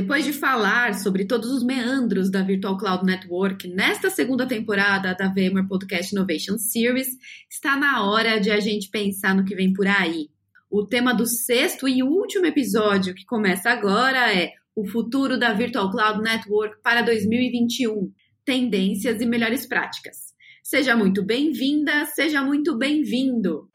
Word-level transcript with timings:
Depois 0.00 0.24
de 0.24 0.32
falar 0.32 0.94
sobre 0.94 1.24
todos 1.24 1.50
os 1.50 1.64
meandros 1.64 2.30
da 2.30 2.40
Virtual 2.40 2.78
Cloud 2.78 3.04
Network 3.04 3.66
nesta 3.66 4.08
segunda 4.08 4.46
temporada 4.46 5.12
da 5.12 5.26
VMware 5.26 5.66
Podcast 5.66 6.14
Innovation 6.14 6.56
Series, 6.56 7.08
está 7.50 7.74
na 7.74 8.04
hora 8.04 8.38
de 8.38 8.48
a 8.48 8.60
gente 8.60 8.90
pensar 8.90 9.34
no 9.34 9.44
que 9.44 9.56
vem 9.56 9.72
por 9.72 9.88
aí. 9.88 10.28
O 10.70 10.86
tema 10.86 11.12
do 11.12 11.26
sexto 11.26 11.88
e 11.88 12.04
último 12.04 12.46
episódio, 12.46 13.12
que 13.12 13.26
começa 13.26 13.70
agora, 13.70 14.32
é 14.32 14.52
o 14.72 14.86
futuro 14.86 15.36
da 15.36 15.52
Virtual 15.52 15.90
Cloud 15.90 16.22
Network 16.22 16.76
para 16.80 17.02
2021, 17.02 18.12
tendências 18.44 19.20
e 19.20 19.26
melhores 19.26 19.66
práticas. 19.66 20.32
Seja 20.62 20.94
muito 20.94 21.24
bem-vinda, 21.24 22.04
seja 22.04 22.40
muito 22.40 22.78
bem-vindo! 22.78 23.68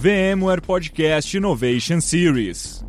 VMware 0.00 0.60
Podcast 0.60 1.36
Innovation 1.36 2.00
Series. 2.00 2.84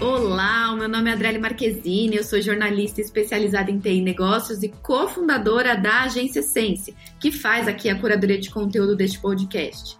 Olá, 0.00 0.74
meu 0.74 0.88
nome 0.88 1.10
é 1.10 1.12
Adriele 1.12 1.38
Marquezine, 1.38 2.16
eu 2.16 2.24
sou 2.24 2.40
jornalista 2.40 3.02
especializada 3.02 3.70
em 3.70 3.78
TI 3.78 4.00
Negócios 4.00 4.62
e 4.62 4.70
cofundadora 4.70 5.76
da 5.76 6.04
Agência 6.04 6.42
Sense, 6.42 6.96
que 7.20 7.30
faz 7.30 7.68
aqui 7.68 7.90
a 7.90 8.00
curadoria 8.00 8.40
de 8.40 8.48
conteúdo 8.48 8.96
deste 8.96 9.20
podcast. 9.20 9.98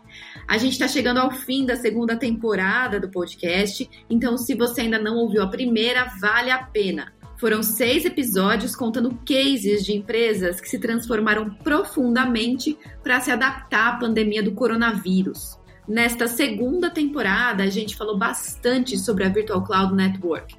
A 0.48 0.56
gente 0.56 0.72
está 0.72 0.88
chegando 0.88 1.18
ao 1.18 1.30
fim 1.30 1.66
da 1.66 1.76
segunda 1.76 2.16
temporada 2.16 2.98
do 2.98 3.10
podcast, 3.10 3.90
então 4.08 4.38
se 4.38 4.54
você 4.54 4.80
ainda 4.80 4.98
não 4.98 5.16
ouviu 5.16 5.42
a 5.42 5.48
primeira, 5.48 6.10
vale 6.18 6.50
a 6.50 6.62
pena. 6.62 7.12
Foram 7.42 7.60
seis 7.60 8.04
episódios 8.04 8.76
contando 8.76 9.18
cases 9.26 9.84
de 9.84 9.92
empresas 9.92 10.60
que 10.60 10.68
se 10.68 10.78
transformaram 10.78 11.50
profundamente 11.50 12.78
para 13.02 13.18
se 13.18 13.32
adaptar 13.32 13.88
à 13.88 13.96
pandemia 13.96 14.40
do 14.44 14.52
coronavírus. 14.52 15.58
Nesta 15.88 16.28
segunda 16.28 16.88
temporada, 16.88 17.64
a 17.64 17.66
gente 17.66 17.96
falou 17.96 18.16
bastante 18.16 18.96
sobre 18.96 19.24
a 19.24 19.28
Virtual 19.28 19.60
Cloud 19.64 19.92
Network. 19.92 20.54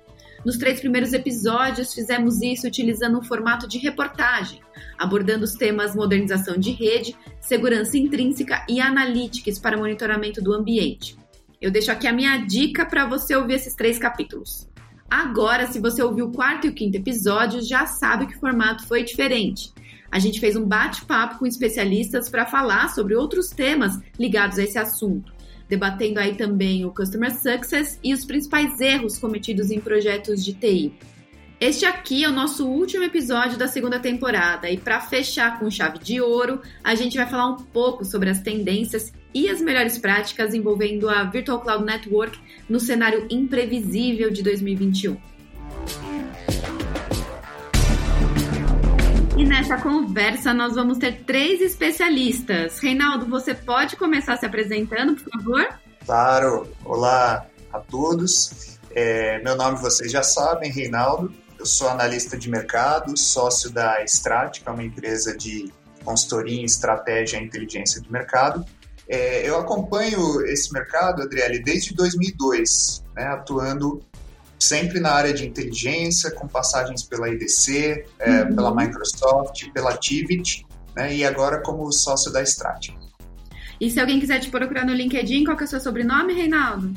Nos 0.46 0.58
três 0.58 0.82
primeiros 0.82 1.14
episódios, 1.14 1.94
fizemos 1.94 2.42
isso 2.42 2.68
utilizando 2.68 3.18
um 3.18 3.24
formato 3.24 3.66
de 3.66 3.78
reportagem, 3.78 4.60
abordando 4.98 5.46
os 5.46 5.54
temas 5.54 5.96
modernização 5.96 6.58
de 6.58 6.72
rede, 6.72 7.16
segurança 7.40 7.98
intrínseca 7.98 8.66
e 8.68 8.82
analytics 8.82 9.58
para 9.58 9.78
monitoramento 9.78 10.42
do 10.42 10.52
ambiente. 10.52 11.18
Eu 11.62 11.72
deixo 11.72 11.94
aqui 11.94 12.08
a 12.08 12.14
minha 12.14 12.36
dica 12.40 12.86
para 12.86 13.06
você 13.06 13.34
ouvir 13.38 13.54
esses 13.54 13.74
três 13.74 13.98
capítulos. 13.98 14.68
Agora, 15.16 15.68
se 15.68 15.80
você 15.80 16.02
ouviu 16.02 16.26
o 16.26 16.32
quarto 16.32 16.66
e 16.66 16.72
o 16.72 16.74
quinto 16.74 16.98
episódio, 16.98 17.62
já 17.62 17.86
sabe 17.86 18.26
que 18.26 18.36
o 18.36 18.40
formato 18.40 18.88
foi 18.88 19.04
diferente. 19.04 19.72
A 20.10 20.18
gente 20.18 20.40
fez 20.40 20.56
um 20.56 20.66
bate-papo 20.66 21.38
com 21.38 21.46
especialistas 21.46 22.30
para 22.30 22.48
falar 22.48 22.90
sobre 22.90 23.14
outros 23.14 23.52
temas 23.52 24.00
ligados 24.18 24.58
a 24.58 24.64
esse 24.64 24.80
assunto, 24.80 25.32
debatendo 25.70 26.20
aí 26.20 26.34
também 26.34 26.84
o 26.84 26.92
Customer 26.92 27.32
Success 27.32 28.00
e 28.04 28.12
os 28.12 28.26
principais 28.26 28.82
erros 28.82 29.20
cometidos 29.20 29.70
em 29.70 29.80
projetos 29.80 30.44
de 30.44 30.52
TI. 30.52 30.92
Este 31.62 31.86
aqui 31.86 32.24
é 32.24 32.28
o 32.28 32.34
nosso 32.34 32.68
último 32.68 33.04
episódio 33.04 33.56
da 33.56 33.68
segunda 33.68 34.00
temporada 34.00 34.68
e 34.68 34.80
para 34.80 35.00
fechar 35.00 35.60
com 35.60 35.70
chave 35.70 36.00
de 36.00 36.20
ouro, 36.22 36.60
a 36.84 36.96
gente 36.96 37.18
vai 37.18 37.30
falar 37.30 37.50
um 37.50 37.58
pouco 37.58 38.04
sobre 38.04 38.32
as 38.32 38.42
tendências 38.42 39.14
e 39.34 39.50
as 39.50 39.60
melhores 39.60 39.98
práticas 39.98 40.54
envolvendo 40.54 41.10
a 41.10 41.24
Virtual 41.24 41.60
Cloud 41.60 41.84
Network 41.84 42.40
no 42.70 42.80
cenário 42.80 43.28
imprevisível 43.30 44.30
de 44.30 44.44
2021. 44.44 45.18
E 49.36 49.46
nessa 49.46 49.78
conversa 49.78 50.54
nós 50.54 50.76
vamos 50.76 51.00
ter 51.00 51.24
três 51.24 51.60
especialistas. 51.60 52.80
Reinaldo, 52.80 53.26
você 53.26 53.54
pode 53.56 53.96
começar 53.96 54.38
se 54.38 54.46
apresentando, 54.46 55.16
por 55.16 55.32
favor? 55.32 55.68
Claro. 56.06 56.68
Olá 56.86 57.46
a 57.72 57.80
todos. 57.80 58.80
É, 58.92 59.42
meu 59.44 59.56
nome 59.56 59.80
vocês 59.80 60.12
já 60.12 60.22
sabem, 60.22 60.72
Reinaldo. 60.72 61.34
Eu 61.58 61.66
sou 61.66 61.90
analista 61.90 62.38
de 62.38 62.50
mercado, 62.50 63.18
sócio 63.18 63.72
da 63.72 64.04
Strat, 64.04 64.62
que 64.62 64.70
é 64.70 64.72
uma 64.72 64.84
empresa 64.84 65.36
de 65.36 65.72
consultoria 66.04 66.62
em 66.62 66.66
estratégia 66.66 67.38
e 67.38 67.44
inteligência 67.44 68.02
de 68.02 68.12
mercado. 68.12 68.66
É, 69.08 69.48
eu 69.48 69.58
acompanho 69.58 70.42
esse 70.46 70.72
mercado, 70.72 71.22
Adriele, 71.22 71.60
desde 71.60 71.94
2002, 71.94 73.04
né, 73.16 73.26
atuando 73.26 74.02
sempre 74.58 75.00
na 75.00 75.12
área 75.12 75.34
de 75.34 75.46
inteligência, 75.46 76.32
com 76.32 76.48
passagens 76.48 77.04
pela 77.04 77.30
IDC, 77.30 78.06
é, 78.20 78.44
uhum. 78.44 78.56
pela 78.56 78.76
Microsoft, 78.76 79.70
pela 79.72 79.98
Tivit, 79.98 80.66
né, 80.96 81.14
e 81.14 81.26
agora 81.26 81.62
como 81.62 81.92
sócio 81.92 82.32
da 82.32 82.42
Strat. 82.42 82.90
E 83.80 83.90
se 83.90 84.00
alguém 84.00 84.20
quiser 84.20 84.40
te 84.40 84.50
procurar 84.50 84.86
no 84.86 84.94
LinkedIn, 84.94 85.44
qual 85.44 85.58
que 85.58 85.64
é 85.64 85.66
o 85.66 85.70
seu 85.70 85.80
sobrenome, 85.80 86.34
Reinaldo? 86.34 86.94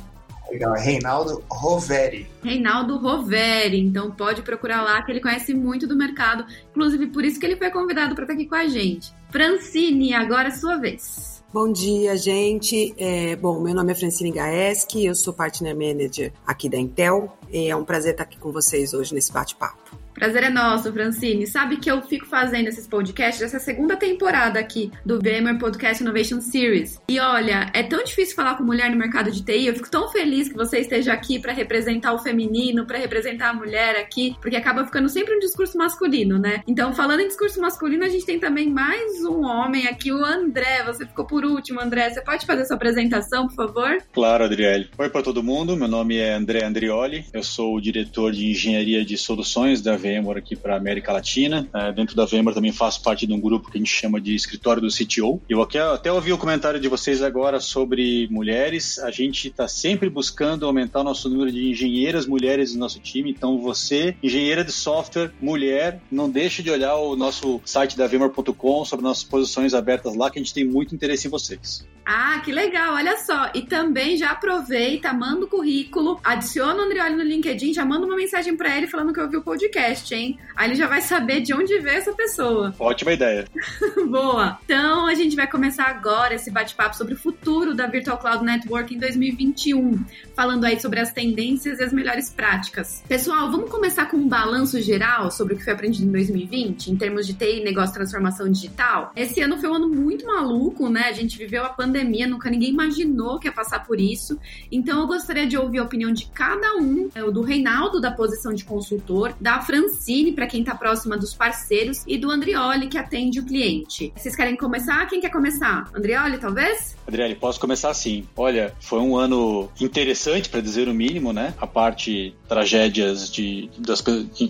Legal, 0.48 0.76
é 0.76 0.80
Reinaldo 0.80 1.42
Roveri. 1.50 2.28
Reinaldo 2.42 2.96
Roveri, 2.98 3.80
então 3.80 4.12
pode 4.12 4.42
procurar 4.42 4.82
lá, 4.82 5.02
que 5.02 5.10
ele 5.10 5.20
conhece 5.20 5.52
muito 5.52 5.88
do 5.88 5.96
mercado, 5.96 6.46
inclusive 6.70 7.08
por 7.08 7.24
isso 7.24 7.40
que 7.40 7.46
ele 7.46 7.56
foi 7.56 7.70
convidado 7.70 8.14
para 8.14 8.22
estar 8.22 8.34
aqui 8.34 8.46
com 8.46 8.54
a 8.54 8.68
gente. 8.68 9.12
Francine, 9.30 10.14
agora 10.14 10.48
é 10.48 10.52
sua 10.52 10.76
vez. 10.76 11.35
Bom 11.56 11.72
dia, 11.72 12.14
gente. 12.18 12.94
É, 12.98 13.34
bom, 13.34 13.58
meu 13.58 13.74
nome 13.74 13.90
é 13.90 13.94
Francine 13.94 14.30
Gaeski, 14.30 15.06
eu 15.06 15.14
sou 15.14 15.32
Partner 15.32 15.74
Manager 15.74 16.30
aqui 16.46 16.68
da 16.68 16.76
Intel. 16.76 17.34
E 17.50 17.70
é 17.70 17.74
um 17.74 17.82
prazer 17.82 18.10
estar 18.10 18.24
aqui 18.24 18.38
com 18.38 18.52
vocês 18.52 18.92
hoje 18.92 19.14
nesse 19.14 19.32
bate-papo. 19.32 19.96
Prazer 20.16 20.44
é 20.44 20.50
nosso, 20.50 20.90
Francine. 20.94 21.46
Sabe 21.46 21.76
que 21.76 21.90
eu 21.90 22.00
fico 22.00 22.24
fazendo 22.24 22.68
esses 22.68 22.88
podcasts, 22.88 23.42
essa 23.42 23.58
segunda 23.58 23.96
temporada 23.96 24.58
aqui 24.58 24.90
do 25.04 25.18
VMware 25.18 25.58
Podcast 25.58 26.02
Innovation 26.02 26.40
Series. 26.40 26.98
E 27.06 27.20
olha, 27.20 27.70
é 27.74 27.82
tão 27.82 28.02
difícil 28.02 28.34
falar 28.34 28.56
com 28.56 28.64
mulher 28.64 28.90
no 28.90 28.96
mercado 28.96 29.30
de 29.30 29.44
TI. 29.44 29.66
Eu 29.66 29.74
fico 29.74 29.90
tão 29.90 30.08
feliz 30.10 30.48
que 30.48 30.54
você 30.54 30.78
esteja 30.78 31.12
aqui 31.12 31.38
para 31.38 31.52
representar 31.52 32.14
o 32.14 32.18
feminino, 32.18 32.86
para 32.86 32.96
representar 32.96 33.50
a 33.50 33.54
mulher 33.54 33.96
aqui, 33.96 34.34
porque 34.40 34.56
acaba 34.56 34.86
ficando 34.86 35.06
sempre 35.10 35.36
um 35.36 35.38
discurso 35.38 35.76
masculino, 35.76 36.38
né? 36.38 36.62
Então, 36.66 36.94
falando 36.94 37.20
em 37.20 37.28
discurso 37.28 37.60
masculino, 37.60 38.02
a 38.04 38.08
gente 38.08 38.24
tem 38.24 38.40
também 38.40 38.70
mais 38.70 39.22
um 39.22 39.44
homem 39.44 39.86
aqui, 39.86 40.10
o 40.10 40.24
André. 40.24 40.82
Você 40.86 41.04
ficou 41.04 41.26
por 41.26 41.44
último, 41.44 41.78
André. 41.78 42.08
Você 42.08 42.22
pode 42.22 42.46
fazer 42.46 42.64
sua 42.64 42.76
apresentação, 42.76 43.48
por 43.48 43.54
favor? 43.54 43.98
Claro, 44.14 44.44
Adriele. 44.44 44.88
Oi 44.96 45.10
para 45.10 45.22
todo 45.22 45.42
mundo. 45.42 45.76
Meu 45.76 45.88
nome 45.88 46.16
é 46.16 46.32
André 46.32 46.64
Andrioli. 46.64 47.26
Eu 47.34 47.42
sou 47.42 47.76
o 47.76 47.80
diretor 47.82 48.32
de 48.32 48.50
engenharia 48.50 49.04
de 49.04 49.18
soluções 49.18 49.82
da 49.82 50.05
VMware 50.06 50.38
aqui 50.38 50.54
para 50.54 50.76
América 50.76 51.12
Latina. 51.12 51.68
É, 51.74 51.92
dentro 51.92 52.14
da 52.14 52.24
VMware 52.24 52.54
também 52.54 52.72
faço 52.72 53.02
parte 53.02 53.26
de 53.26 53.32
um 53.32 53.40
grupo 53.40 53.70
que 53.70 53.76
a 53.76 53.80
gente 53.80 53.92
chama 53.92 54.20
de 54.20 54.34
escritório 54.34 54.80
do 54.80 54.88
CTO. 54.88 55.40
Eu 55.48 55.62
aqui 55.62 55.78
até 55.78 56.12
ouvi 56.12 56.32
o 56.32 56.38
comentário 56.38 56.80
de 56.80 56.88
vocês 56.88 57.22
agora 57.22 57.60
sobre 57.60 58.28
mulheres. 58.30 58.98
A 58.98 59.10
gente 59.10 59.48
está 59.48 59.66
sempre 59.68 60.08
buscando 60.08 60.66
aumentar 60.66 61.00
o 61.00 61.04
nosso 61.04 61.28
número 61.28 61.50
de 61.50 61.70
engenheiras 61.70 62.26
mulheres 62.26 62.74
no 62.74 62.80
nosso 62.80 63.00
time. 63.00 63.30
Então 63.30 63.58
você, 63.58 64.16
engenheira 64.22 64.64
de 64.64 64.72
software, 64.72 65.32
mulher, 65.40 66.00
não 66.10 66.30
deixe 66.30 66.62
de 66.62 66.70
olhar 66.70 66.96
o 66.96 67.16
nosso 67.16 67.60
site 67.64 67.96
da 67.96 68.06
VMware.com 68.06 68.84
sobre 68.84 69.04
nossas 69.04 69.24
posições 69.24 69.74
abertas 69.74 70.14
lá, 70.14 70.30
que 70.30 70.38
a 70.38 70.42
gente 70.42 70.54
tem 70.54 70.64
muito 70.64 70.94
interesse 70.94 71.26
em 71.26 71.30
vocês. 71.30 71.86
Ah, 72.08 72.40
que 72.44 72.52
legal, 72.52 72.94
olha 72.94 73.16
só. 73.16 73.50
E 73.52 73.62
também 73.62 74.16
já 74.16 74.30
aproveita, 74.30 75.12
manda 75.12 75.44
o 75.44 75.48
currículo, 75.48 76.20
adiciona 76.22 76.80
o 76.80 76.84
Andrioli 76.84 77.16
no 77.16 77.24
LinkedIn, 77.24 77.74
já 77.74 77.84
manda 77.84 78.06
uma 78.06 78.14
mensagem 78.14 78.56
para 78.56 78.76
ele 78.76 78.86
falando 78.86 79.12
que 79.12 79.20
ouviu 79.20 79.40
o 79.40 79.42
podcast, 79.42 80.14
hein? 80.14 80.38
Aí 80.54 80.68
ele 80.68 80.76
já 80.76 80.86
vai 80.86 81.00
saber 81.00 81.40
de 81.40 81.52
onde 81.52 81.76
veio 81.80 81.96
essa 81.96 82.12
pessoa. 82.12 82.72
Ótima 82.78 83.12
ideia. 83.12 83.44
Boa. 84.08 84.56
Então 84.64 85.06
a 85.08 85.14
gente 85.14 85.34
vai 85.34 85.50
começar 85.50 85.86
agora 85.86 86.34
esse 86.34 86.48
bate-papo 86.48 86.96
sobre 86.96 87.14
o 87.14 87.16
futuro 87.16 87.74
da 87.74 87.88
Virtual 87.88 88.18
Cloud 88.18 88.44
Network 88.44 88.94
em 88.94 88.98
2021, 88.98 90.04
falando 90.36 90.64
aí 90.64 90.78
sobre 90.78 91.00
as 91.00 91.12
tendências 91.12 91.80
e 91.80 91.82
as 91.82 91.92
melhores 91.92 92.30
práticas. 92.30 93.02
Pessoal, 93.08 93.50
vamos 93.50 93.68
começar 93.68 94.06
com 94.06 94.16
um 94.16 94.28
balanço 94.28 94.80
geral 94.80 95.28
sobre 95.32 95.54
o 95.54 95.56
que 95.56 95.64
foi 95.64 95.72
aprendido 95.72 96.06
em 96.06 96.12
2020, 96.12 96.92
em 96.92 96.96
termos 96.96 97.26
de 97.26 97.34
TI, 97.34 97.64
negócio 97.64 97.92
transformação 97.92 98.48
digital. 98.48 99.10
Esse 99.16 99.40
ano 99.40 99.58
foi 99.58 99.68
um 99.68 99.74
ano 99.74 99.88
muito 99.88 100.24
maluco, 100.24 100.88
né? 100.88 101.06
A 101.08 101.12
gente 101.12 101.36
viveu 101.36 101.64
a 101.64 101.70
pandemia 101.70 101.95
pandemia, 101.96 102.26
nunca 102.26 102.50
ninguém 102.50 102.70
imaginou 102.70 103.38
que 103.38 103.48
ia 103.48 103.52
passar 103.52 103.84
por 103.84 103.98
isso. 103.98 104.38
Então 104.70 105.00
eu 105.00 105.06
gostaria 105.06 105.46
de 105.46 105.56
ouvir 105.56 105.78
a 105.78 105.84
opinião 105.84 106.12
de 106.12 106.26
cada 106.26 106.76
um, 106.76 107.08
é, 107.14 107.22
do 107.30 107.40
Reinaldo, 107.40 108.00
da 108.00 108.10
posição 108.10 108.52
de 108.52 108.64
consultor, 108.64 109.34
da 109.40 109.60
Francine, 109.60 110.32
para 110.32 110.46
quem 110.46 110.60
está 110.60 110.74
próxima 110.74 111.16
dos 111.16 111.32
parceiros, 111.34 112.04
e 112.06 112.18
do 112.18 112.30
Andrioli, 112.30 112.88
que 112.88 112.98
atende 112.98 113.40
o 113.40 113.46
cliente. 113.46 114.12
Vocês 114.14 114.36
querem 114.36 114.56
começar? 114.56 115.06
Quem 115.06 115.20
quer 115.20 115.30
começar? 115.30 115.90
Andrioli, 115.94 116.38
talvez? 116.38 116.96
Adriane, 117.06 117.34
posso 117.34 117.60
começar 117.60 117.90
assim. 117.90 118.26
Olha, 118.36 118.74
foi 118.80 119.00
um 119.00 119.16
ano 119.16 119.70
interessante, 119.80 120.48
para 120.48 120.60
dizer 120.60 120.88
o 120.88 120.94
mínimo, 120.94 121.32
né? 121.32 121.54
A 121.58 121.66
parte 121.66 122.34
tragédias 122.48 123.30
de, 123.30 123.70
das, 123.78 124.02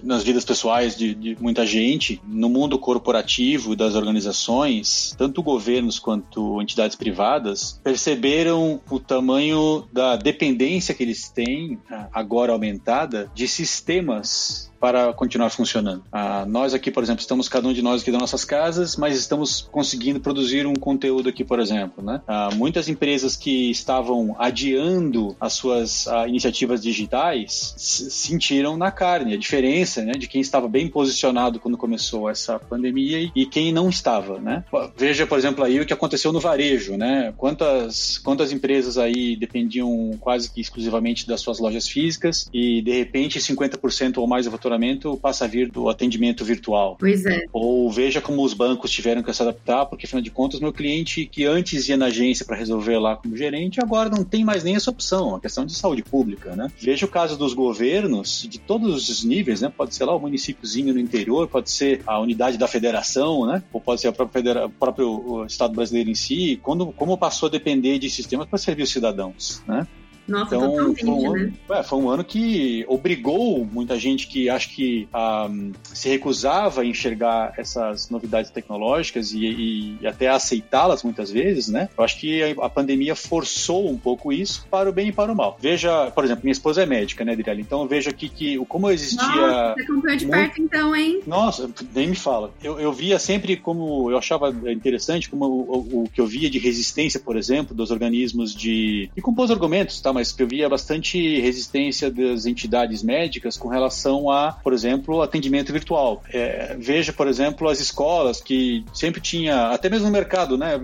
nas 0.02 0.22
vidas 0.22 0.44
pessoais 0.44 0.96
de, 0.96 1.14
de 1.14 1.36
muita 1.40 1.66
gente, 1.66 2.20
no 2.26 2.48
mundo 2.48 2.78
corporativo 2.78 3.76
das 3.76 3.94
organizações, 3.94 5.14
tanto 5.18 5.42
governos 5.42 5.98
quanto 5.98 6.60
entidades 6.62 6.96
privadas, 6.96 7.35
perceberam 7.82 8.80
o 8.90 8.98
tamanho 8.98 9.86
da 9.92 10.16
dependência 10.16 10.94
que 10.94 11.02
eles 11.02 11.28
têm, 11.28 11.78
agora 12.12 12.52
aumentada, 12.52 13.30
de 13.34 13.46
sistemas 13.46 14.70
para 14.80 15.12
continuar 15.12 15.50
funcionando. 15.50 16.02
Ah, 16.12 16.44
nós 16.46 16.74
aqui, 16.74 16.90
por 16.90 17.02
exemplo, 17.02 17.20
estamos 17.20 17.48
cada 17.48 17.66
um 17.68 17.72
de 17.72 17.82
nós 17.82 18.02
aqui 18.02 18.10
das 18.10 18.20
nossas 18.20 18.44
casas, 18.44 18.96
mas 18.96 19.16
estamos 19.16 19.68
conseguindo 19.70 20.20
produzir 20.20 20.66
um 20.66 20.74
conteúdo 20.74 21.28
aqui, 21.28 21.44
por 21.44 21.58
exemplo. 21.60 22.04
Né? 22.04 22.20
Ah, 22.26 22.50
muitas 22.54 22.88
empresas 22.88 23.36
que 23.36 23.70
estavam 23.70 24.36
adiando 24.38 25.36
as 25.40 25.54
suas 25.54 26.06
ah, 26.08 26.28
iniciativas 26.28 26.82
digitais 26.82 27.74
sentiram 27.76 28.76
na 28.76 28.90
carne 28.90 29.34
a 29.34 29.38
diferença 29.38 30.02
né, 30.02 30.12
de 30.12 30.26
quem 30.26 30.40
estava 30.40 30.68
bem 30.68 30.88
posicionado 30.88 31.58
quando 31.58 31.76
começou 31.76 32.28
essa 32.28 32.58
pandemia 32.58 33.30
e 33.34 33.46
quem 33.46 33.72
não 33.72 33.88
estava. 33.88 34.38
Né? 34.38 34.64
Veja, 34.96 35.26
por 35.26 35.38
exemplo, 35.38 35.64
aí 35.64 35.80
o 35.80 35.86
que 35.86 35.92
aconteceu 35.92 36.32
no 36.32 36.40
varejo. 36.40 36.96
Né? 36.96 37.32
Quantas, 37.36 38.18
quantas 38.18 38.52
empresas 38.52 38.98
aí 38.98 39.36
dependiam 39.36 40.16
quase 40.20 40.50
que 40.50 40.60
exclusivamente 40.60 41.26
das 41.26 41.40
suas 41.40 41.58
lojas 41.58 41.88
físicas 41.88 42.48
e, 42.52 42.82
de 42.82 42.92
repente, 42.92 43.38
50% 43.38 44.18
ou 44.18 44.26
mais 44.26 44.46
do 44.46 44.50
faturamento 44.66 45.16
passa 45.16 45.44
a 45.44 45.48
vir 45.48 45.70
do 45.70 45.88
atendimento 45.88 46.44
virtual. 46.44 46.96
Pois 46.98 47.24
é. 47.24 47.44
Ou 47.52 47.90
veja 47.90 48.20
como 48.20 48.42
os 48.42 48.52
bancos 48.52 48.90
tiveram 48.90 49.22
que 49.22 49.32
se 49.32 49.42
adaptar, 49.42 49.86
porque, 49.86 50.06
afinal 50.06 50.22
de 50.22 50.30
contas, 50.30 50.60
meu 50.60 50.72
cliente 50.72 51.26
que 51.26 51.44
antes 51.44 51.88
ia 51.88 51.96
na 51.96 52.06
agência 52.06 52.44
para 52.44 52.56
resolver 52.56 52.98
lá 52.98 53.16
como 53.16 53.36
gerente, 53.36 53.80
agora 53.80 54.10
não 54.10 54.24
tem 54.24 54.44
mais 54.44 54.64
nem 54.64 54.74
essa 54.74 54.90
opção, 54.90 55.28
uma 55.28 55.40
questão 55.40 55.64
de 55.64 55.74
saúde 55.74 56.02
pública. 56.02 56.56
Né? 56.56 56.70
Veja 56.78 57.06
o 57.06 57.08
caso 57.08 57.38
dos 57.38 57.54
governos 57.54 58.46
de 58.48 58.58
todos 58.58 59.08
os 59.08 59.24
níveis, 59.24 59.60
né? 59.60 59.72
Pode 59.74 59.94
ser 59.94 60.04
lá 60.04 60.14
o 60.14 60.20
municípiozinho 60.20 60.92
no 60.92 61.00
interior, 61.00 61.46
pode 61.46 61.70
ser 61.70 62.02
a 62.06 62.18
unidade 62.18 62.58
da 62.58 62.66
federação, 62.66 63.46
né? 63.46 63.62
Ou 63.72 63.80
pode 63.80 64.00
ser 64.00 64.08
a 64.08 64.12
própria 64.12 64.40
federa... 64.40 64.66
o 64.66 64.70
próprio 64.70 65.44
Estado 65.46 65.74
brasileiro 65.74 66.10
em 66.10 66.14
si, 66.14 66.58
quando, 66.62 66.86
como 66.92 67.16
passou 67.16 67.48
a 67.48 67.50
depender 67.50 67.98
de 67.98 68.10
sistemas 68.10 68.48
para 68.48 68.58
servir 68.58 68.82
os 68.82 68.90
cidadãos, 68.90 69.62
né? 69.66 69.86
Nossa, 70.28 70.56
então, 70.56 70.70
totalmente, 70.70 71.04
foi 71.04 71.10
um, 71.10 71.26
ano, 71.30 71.46
né? 71.46 71.52
é, 71.70 71.82
foi 71.82 71.98
um 71.98 72.10
ano 72.10 72.24
que 72.24 72.84
obrigou 72.88 73.64
muita 73.64 73.98
gente 73.98 74.26
que 74.26 74.48
acho 74.50 74.70
que 74.74 75.08
um, 75.14 75.72
se 75.84 76.08
recusava 76.08 76.82
a 76.82 76.84
enxergar 76.84 77.54
essas 77.56 78.10
novidades 78.10 78.50
tecnológicas 78.50 79.32
e, 79.32 79.46
e, 79.46 79.98
e 80.00 80.06
até 80.06 80.28
aceitá-las 80.28 81.02
muitas 81.02 81.30
vezes, 81.30 81.68
né? 81.68 81.88
Eu 81.96 82.04
acho 82.04 82.18
que 82.18 82.42
a, 82.42 82.66
a, 82.66 82.68
pandemia 82.68 83.14
forçou 83.14 83.88
um 83.88 83.96
pouco 83.96 84.32
isso 84.32 84.66
para 84.70 84.90
o 84.90 84.92
bem 84.92 85.08
e 85.08 85.12
para 85.12 85.32
o 85.32 85.36
mal. 85.36 85.56
Veja, 85.60 86.10
por 86.10 86.24
exemplo, 86.24 86.42
minha 86.44 86.52
esposa 86.52 86.82
é 86.82 86.86
médica, 86.86 87.24
né, 87.24 87.32
Adriele? 87.32 87.62
Então 87.62 87.82
eu 87.82 87.88
vejo 87.88 88.10
aqui 88.10 88.28
que 88.28 88.58
como 88.66 88.90
existia... 88.90 89.24
Nossa, 89.26 89.74
você 89.74 89.82
acompanhou 89.82 90.16
de 90.16 90.26
muito... 90.26 90.38
perto 90.38 90.62
então, 90.62 90.96
hein? 90.96 91.20
Nossa, 91.26 91.70
nem 91.94 92.08
me 92.08 92.16
fala. 92.16 92.52
Eu, 92.62 92.80
eu 92.80 92.92
via 92.92 93.18
sempre 93.18 93.56
como, 93.56 94.10
eu 94.10 94.18
achava 94.18 94.50
interessante 94.70 95.30
como 95.30 95.44
o, 95.46 95.76
o, 95.76 96.02
o 96.04 96.08
que 96.08 96.20
eu 96.20 96.26
via 96.26 96.50
de 96.50 96.58
resistência, 96.58 97.20
por 97.20 97.36
exemplo, 97.36 97.74
dos 97.76 97.90
organismos 97.90 98.54
de... 98.54 99.08
e 99.16 99.20
compôs 99.20 99.50
argumentos, 99.50 100.00
tá? 100.00 100.12
Mas 100.16 100.34
eu 100.38 100.48
via 100.48 100.66
bastante 100.66 101.38
resistência 101.40 102.10
das 102.10 102.46
entidades 102.46 103.02
médicas 103.02 103.58
com 103.58 103.68
relação 103.68 104.30
a, 104.30 104.52
por 104.52 104.72
exemplo, 104.72 105.20
atendimento 105.20 105.74
virtual. 105.74 106.22
É, 106.32 106.74
veja, 106.78 107.12
por 107.12 107.28
exemplo, 107.28 107.68
as 107.68 107.80
escolas 107.80 108.40
que 108.40 108.82
sempre 108.94 109.20
tinha, 109.20 109.68
até 109.68 109.90
mesmo 109.90 110.06
no 110.06 110.12
mercado, 110.12 110.56
né, 110.56 110.74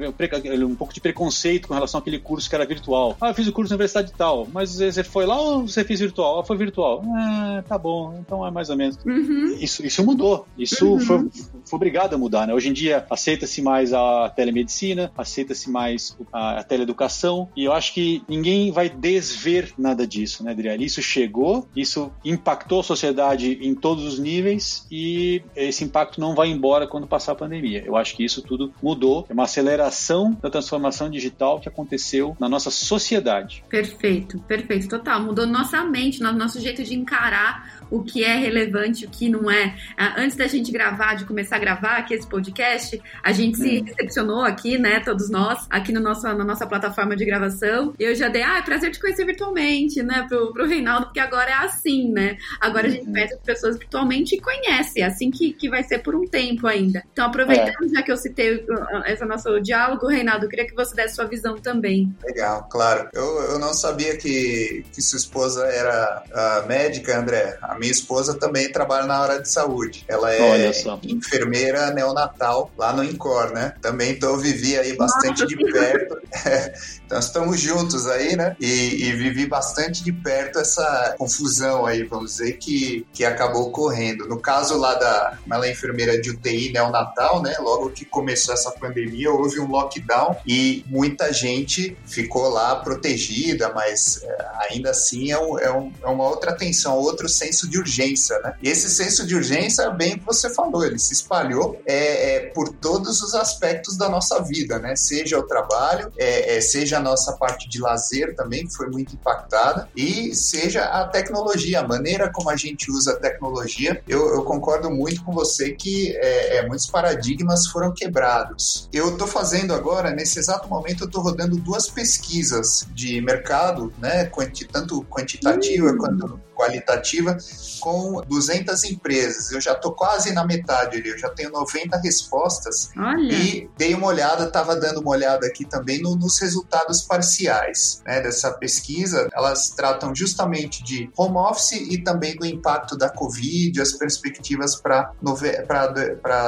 um 0.67 0.75
pouco 0.75 0.93
de 0.93 1.01
preconceito 1.01 1.67
com 1.67 1.73
relação 1.73 1.99
àquele 1.99 2.19
curso 2.19 2.47
que 2.47 2.55
era 2.55 2.67
virtual. 2.67 3.17
Ah, 3.19 3.31
eu 3.31 3.35
fiz 3.35 3.49
o 3.49 3.53
curso 3.53 3.71
na 3.71 3.77
universidade 3.77 4.13
tal, 4.13 4.47
mas 4.53 4.77
você 4.77 5.03
foi 5.03 5.25
lá 5.25 5.41
ou 5.41 5.67
você 5.67 5.83
fez 5.83 6.01
virtual? 6.01 6.41
Ah, 6.41 6.45
foi 6.45 6.59
virtual. 6.59 7.03
Ah, 7.17 7.65
tá 7.67 7.79
bom, 7.79 8.15
então 8.21 8.47
é 8.47 8.51
mais 8.51 8.69
ou 8.69 8.77
menos. 8.77 8.99
Uhum. 9.07 9.57
Isso, 9.59 9.85
isso 9.87 10.05
mudou. 10.05 10.47
Isso 10.59 10.87
uhum. 10.87 11.01
foi, 11.01 11.19
foi 11.65 11.77
obrigado 11.77 12.15
a 12.15 12.19
mudar, 12.19 12.47
né? 12.47 12.53
Hoje 12.53 12.69
em 12.69 12.73
dia 12.75 13.07
aceita-se 13.09 13.63
mais 13.63 13.95
a 13.95 14.29
telemedicina, 14.29 15.11
aceita-se 15.17 15.71
mais 15.71 16.15
a, 16.31 16.59
a 16.59 16.63
teleeducação 16.63 17.49
e 17.57 17.65
eu 17.65 17.73
acho 17.73 17.95
que 17.95 18.23
ninguém 18.29 18.71
vai 18.71 18.91
desver 19.23 19.73
nada 19.79 20.07
disso, 20.07 20.43
né, 20.43 20.51
Adriano? 20.51 20.83
Isso 20.83 21.01
chegou, 21.01 21.69
isso 21.77 22.13
impactou 22.25 22.81
a 22.81 22.83
sociedade 22.83 23.59
em 23.63 23.75
todos 23.75 24.05
os 24.05 24.19
níveis 24.19 24.87
e 24.91 25.43
esse 25.55 25.85
impacto 25.85 26.21
não 26.21 26.35
vai 26.35 26.49
embora 26.49 26.87
quando 26.87 27.07
passar 27.07 27.33
a 27.33 27.37
pandemia. 27.37 27.83
Eu 27.87 27.97
acho 27.97 28.17
que 28.17 28.25
isso 28.25 28.43
tudo 28.43 28.73
mudou, 28.83 29.25
é 29.29 29.33
uma 29.33 29.45
aceleração 29.45 30.37
da 30.43 30.51
transformação 30.51 31.09
digital 31.09 31.61
que 31.61 31.69
aconteceu 31.69 32.37
na 32.41 32.49
nossa 32.49 32.71
sociedade. 32.71 33.65
Perfeito, 33.69 34.39
perfeito, 34.41 34.89
total. 34.89 35.23
Mudou 35.23 35.47
nossa 35.47 35.85
mente, 35.85 36.21
nosso 36.21 36.61
jeito 36.61 36.83
de 36.83 36.95
encarar 36.95 37.82
o 37.93 38.03
que 38.03 38.25
é 38.25 38.37
relevante, 38.37 39.05
o 39.05 39.11
que 39.11 39.29
não 39.29 39.51
é. 39.51 39.77
Ah, 39.97 40.15
antes 40.17 40.37
da 40.37 40.47
gente 40.47 40.73
gravar, 40.73 41.15
de 41.15 41.27
começar 41.27 41.57
a 41.57 41.59
gravar 41.59 41.99
aqui 41.99 42.15
esse 42.15 42.27
podcast, 42.27 43.01
a 43.23 43.33
gente 43.33 43.59
se 43.59 43.81
hum. 43.81 43.85
recepcionou 43.85 44.43
aqui, 44.43 44.79
né, 44.79 45.01
todos 45.01 45.31
nós, 45.31 45.67
aqui 45.69 45.93
no 45.93 46.01
nosso, 46.01 46.23
na 46.23 46.45
nossa 46.45 46.67
plataforma 46.67 47.15
de 47.15 47.25
gravação. 47.25 47.93
Eu 47.99 48.15
já 48.15 48.29
dei, 48.29 48.43
ah, 48.43 48.59
é 48.59 48.63
prazer 48.63 48.91
te 48.91 49.01
conhecer 49.01 49.27
virtualmente, 49.27 50.03
né, 50.03 50.25
pro, 50.29 50.53
pro 50.53 50.67
Reinaldo, 50.67 51.07
porque 51.07 51.21
agora 51.21 51.51
é 51.51 51.55
assim, 51.55 52.11
né? 52.11 52.39
Agora 52.61 52.87
a 52.87 52.91
gente 52.91 53.07
uhum. 53.07 53.13
conhece 53.13 53.35
as 53.35 53.41
pessoas 53.41 53.79
virtualmente 53.79 54.37
e 54.37 54.41
conhece, 54.41 55.01
é 55.01 55.05
assim 55.05 55.31
que, 55.31 55.53
que 55.53 55.69
vai 55.69 55.83
ser 55.85 55.99
por 55.99 56.15
um 56.15 56.27
tempo 56.27 56.67
ainda. 56.67 57.05
Então, 57.13 57.27
aproveitando, 57.27 57.85
é. 57.85 57.89
já 57.89 58.03
que 58.03 58.11
eu 58.11 58.17
citei 58.17 58.65
esse 59.07 59.25
nosso 59.25 59.61
diálogo, 59.61 60.07
Reinaldo, 60.07 60.47
eu 60.47 60.49
queria 60.49 60.67
que 60.67 60.75
você 60.75 60.95
desse 60.95 61.13
sua 61.15 61.27
visão 61.27 61.57
também. 61.59 62.15
Legal, 62.25 62.67
claro. 62.71 63.09
Eu, 63.13 63.43
eu 63.43 63.59
não 63.59 63.75
sabia 63.75 64.17
que, 64.17 64.85
que 64.93 65.03
sua 65.03 65.19
esposa 65.19 65.67
era 65.67 66.23
uh, 66.31 66.67
médica, 66.67 67.19
André. 67.19 67.59
A 67.61 67.79
minha 67.83 67.91
esposa 67.91 68.35
também 68.35 68.71
trabalha 68.71 69.07
na 69.07 69.19
área 69.19 69.43
de 69.43 69.49
saúde. 69.49 70.05
Ela 70.07 70.33
é 70.33 70.71
enfermeira 71.03 71.91
neonatal 71.91 72.71
lá 72.79 72.93
no 72.93 73.03
Incor, 73.03 73.53
né? 73.53 73.75
Também 73.83 74.13
então 74.13 74.39
vivi 74.39 74.79
aí 74.79 74.97
bastante 74.97 75.43
Nossa, 75.43 75.47
de 75.47 75.57
perto. 75.57 76.19
então 77.05 77.19
estamos 77.19 77.61
juntos 77.61 78.07
aí, 78.07 78.37
né? 78.37 78.57
E, 78.61 79.07
e, 79.07 79.13
vivi 79.17 79.47
bastante 79.47 80.05
de 80.05 80.13
perto 80.13 80.61
essa 80.61 81.17
confusão 81.19 81.85
aí, 81.85 82.05
vamos 82.05 82.33
dizer, 82.33 82.53
que, 82.53 83.05
que 83.13 83.25
acabou 83.25 83.63
ocorrendo. 83.69 84.29
No 84.29 84.39
caso 84.39 84.79
lá 84.79 84.95
da. 84.95 85.39
Ela 85.51 85.67
é 85.67 85.73
enfermeira 85.73 86.21
de 86.21 86.31
UTI 86.31 86.73
neonatal, 86.73 87.43
né? 87.43 87.55
Logo 87.59 87.91
que 87.91 88.05
começou 88.05 88.55
essa 88.55 88.71
pandemia, 88.71 89.31
houve 89.31 89.59
um 89.59 89.69
lockdown 89.69 90.37
e 90.47 90.85
muita 90.87 91.33
gente 91.33 91.97
ficou 92.07 92.49
lá 92.49 92.77
protegida, 92.77 93.71
mas 93.75 94.23
é, 94.23 94.47
ainda 94.71 94.91
assim 94.91 95.33
é, 95.33 95.39
um, 95.39 95.59
é, 95.59 95.73
um, 95.73 95.93
é 96.03 96.07
uma 96.07 96.29
outra 96.29 96.53
atenção, 96.53 96.97
outro 96.97 97.29
senso 97.29 97.69
de 97.73 97.79
urgência, 97.79 98.39
né? 98.41 98.55
E 98.63 98.69
esse 98.69 98.91
senso 98.91 99.27
de 99.27 99.35
urgência, 99.35 99.89
bem 99.91 100.19
que 100.19 100.25
você 100.25 100.53
falou, 100.53 100.85
ele 100.85 100.99
se 100.99 101.15
espalhou 101.15 101.81
é, 101.87 102.37
é 102.37 102.41
por 102.51 102.69
todos 102.69 103.23
os 103.23 103.35
aspectos 103.35 103.97
da 103.97 104.11
nossa 104.11 104.43
vida, 104.43 104.79
né? 104.79 104.95
Seja 104.95 105.39
o 105.39 105.43
trabalho, 105.43 106.13
é, 106.19 106.57
é, 106.57 106.61
seja 106.61 106.99
a 106.99 107.01
nossa 107.01 107.33
parte 107.33 107.69
de 107.69 107.81
lazer 107.81 108.37
também, 108.37 108.67
que 108.67 108.75
foi 108.75 108.89
muito 108.89 109.15
impactada, 109.15 109.89
e 109.97 110.35
seja 110.35 110.85
a 110.85 111.09
tecnologia, 111.09 111.81
a 111.81 111.89
maneira 111.89 112.31
como 112.31 112.51
a 112.51 112.57
gente 112.57 112.91
usa 112.91 113.13
a 113.13 113.17
tecnologia. 113.17 114.03
Eu, 114.07 114.35
eu 114.35 114.43
concordo 114.45 114.91
muito 114.91 115.25
com 115.25 115.33
você 115.33 115.73
que 115.73 116.15
é, 116.17 116.59
é 116.59 116.69
muitos 116.69 116.87
paradigmas 116.87 117.67
foram 117.67 117.93
quebrados. 117.93 118.89
Eu 118.93 119.13
estou 119.13 119.27
fazendo 119.27 119.73
agora, 119.73 120.11
nesse 120.11 120.39
exato 120.39 120.69
momento, 120.69 121.05
eu 121.05 121.07
estou 121.07 121.23
rodando 121.23 121.57
duas 121.57 121.89
pesquisas 121.89 122.87
de 122.95 123.21
mercado, 123.23 123.91
né? 123.99 124.31
Tanto 124.71 125.03
quantitativa 125.05 125.87
uhum. 125.87 125.99
quanto 125.99 126.41
qualitativa 126.55 127.37
com 127.81 128.23
200 128.27 128.85
empresas. 128.85 129.51
Eu 129.51 129.61
já 129.61 129.73
estou 129.73 129.93
quase 129.93 130.33
na 130.33 130.47
metade 130.47 130.99
ali, 130.99 131.09
eu 131.09 131.19
já 131.19 131.29
tenho 131.31 131.51
90 131.51 131.99
respostas. 131.99 132.91
Olha. 132.97 133.33
E 133.33 133.71
dei 133.77 133.95
uma 133.95 134.07
olhada, 134.07 134.45
estava 134.45 134.77
dando 134.77 135.01
uma 135.01 135.11
olhada 135.11 135.47
aqui 135.47 135.65
também 135.65 136.01
no, 136.01 136.17
nos 136.17 136.39
resultados 136.39 137.03
parciais 137.03 138.03
né, 138.07 138.21
dessa 138.21 138.53
pesquisa. 138.53 139.29
Elas 139.33 139.71
tratam 139.71 140.15
justamente 140.15 140.83
de 140.85 141.11
home 141.17 141.37
office 141.37 141.73
e 141.73 141.99
também 141.99 142.37
do 142.37 142.47
impacto 142.47 142.97
da 142.97 143.09
Covid, 143.09 143.81
as 143.81 143.93
perspectivas 143.93 144.77
para 144.77 145.13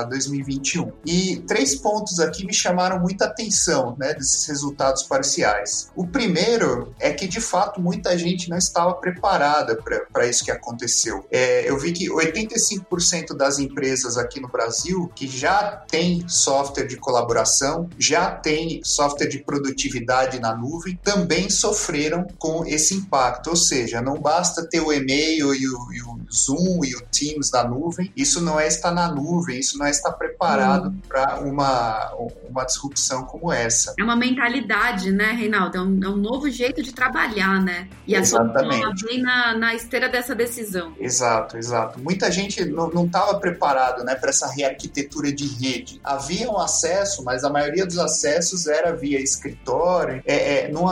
2021. 0.08 0.92
E 1.04 1.36
três 1.46 1.74
pontos 1.74 2.20
aqui 2.20 2.46
me 2.46 2.52
chamaram 2.52 3.00
muita 3.00 3.26
atenção 3.26 3.96
né, 3.98 4.14
desses 4.14 4.46
resultados 4.46 5.02
parciais. 5.02 5.90
O 5.96 6.06
primeiro 6.06 6.94
é 6.98 7.12
que, 7.12 7.26
de 7.26 7.40
fato, 7.40 7.80
muita 7.80 8.16
gente 8.16 8.48
não 8.48 8.58
estava 8.58 8.94
preparada 8.94 9.76
para 9.76 9.93
isso 10.28 10.44
que 10.44 10.50
aconteceu. 10.50 11.26
É, 11.30 11.68
eu 11.68 11.78
vi 11.78 11.92
que 11.92 12.08
85% 12.08 13.36
das 13.36 13.58
empresas 13.58 14.16
aqui 14.16 14.40
no 14.40 14.48
Brasil 14.48 15.10
que 15.14 15.26
já 15.26 15.84
tem 15.88 16.26
software 16.28 16.86
de 16.86 16.96
colaboração, 16.96 17.88
já 17.98 18.30
tem 18.30 18.80
software 18.82 19.28
de 19.28 19.38
produtividade 19.38 20.40
na 20.40 20.54
nuvem, 20.54 20.98
também 21.02 21.50
sofreram 21.50 22.26
com 22.38 22.64
esse 22.64 22.94
impacto. 22.94 23.50
Ou 23.50 23.56
seja, 23.56 24.00
não 24.00 24.18
basta 24.18 24.66
ter 24.66 24.80
o 24.80 24.92
e-mail 24.92 25.54
e 25.54 25.68
o, 25.68 25.92
e 25.92 26.02
o 26.02 26.20
Zoom 26.32 26.84
e 26.84 26.94
o 26.94 27.00
Teams 27.10 27.50
na 27.52 27.64
nuvem, 27.64 28.12
isso 28.16 28.40
não 28.40 28.58
é 28.58 28.66
estar 28.66 28.90
na 28.90 29.10
nuvem, 29.10 29.58
isso 29.58 29.78
não 29.78 29.86
é 29.86 29.90
estar 29.90 30.12
preparado 30.12 30.88
hum. 30.88 30.98
para 31.08 31.40
uma, 31.40 32.12
uma 32.48 32.64
disrupção 32.64 33.24
como 33.24 33.52
essa. 33.52 33.94
É 33.98 34.02
uma 34.02 34.16
mentalidade, 34.16 35.10
né, 35.10 35.32
Reinaldo? 35.32 35.76
É 35.76 35.80
um, 35.80 36.00
é 36.02 36.08
um 36.08 36.16
novo 36.16 36.50
jeito 36.50 36.82
de 36.82 36.92
trabalhar, 36.92 37.62
né? 37.62 37.88
E 38.06 38.14
Exatamente. 38.14 38.56
a 38.56 38.86
solução 38.86 39.08
vem 39.08 39.22
na, 39.22 39.56
na 39.56 39.74
esteira 39.84 40.08
dessa 40.08 40.34
decisão. 40.34 40.94
Exato, 40.98 41.56
exato. 41.56 42.00
Muita 42.00 42.30
gente 42.30 42.64
não 42.64 43.04
estava 43.04 43.38
preparado 43.38 44.02
né, 44.04 44.14
para 44.14 44.30
essa 44.30 44.50
rearquitetura 44.50 45.32
de 45.32 45.46
rede. 45.46 46.00
Havia 46.02 46.50
um 46.50 46.58
acesso, 46.58 47.22
mas 47.24 47.44
a 47.44 47.50
maioria 47.50 47.86
dos 47.86 47.98
acessos 47.98 48.66
era 48.66 48.94
via 48.94 49.20
escritório. 49.20 50.22
É, 50.26 50.64
é, 50.64 50.68
não, 50.68 50.84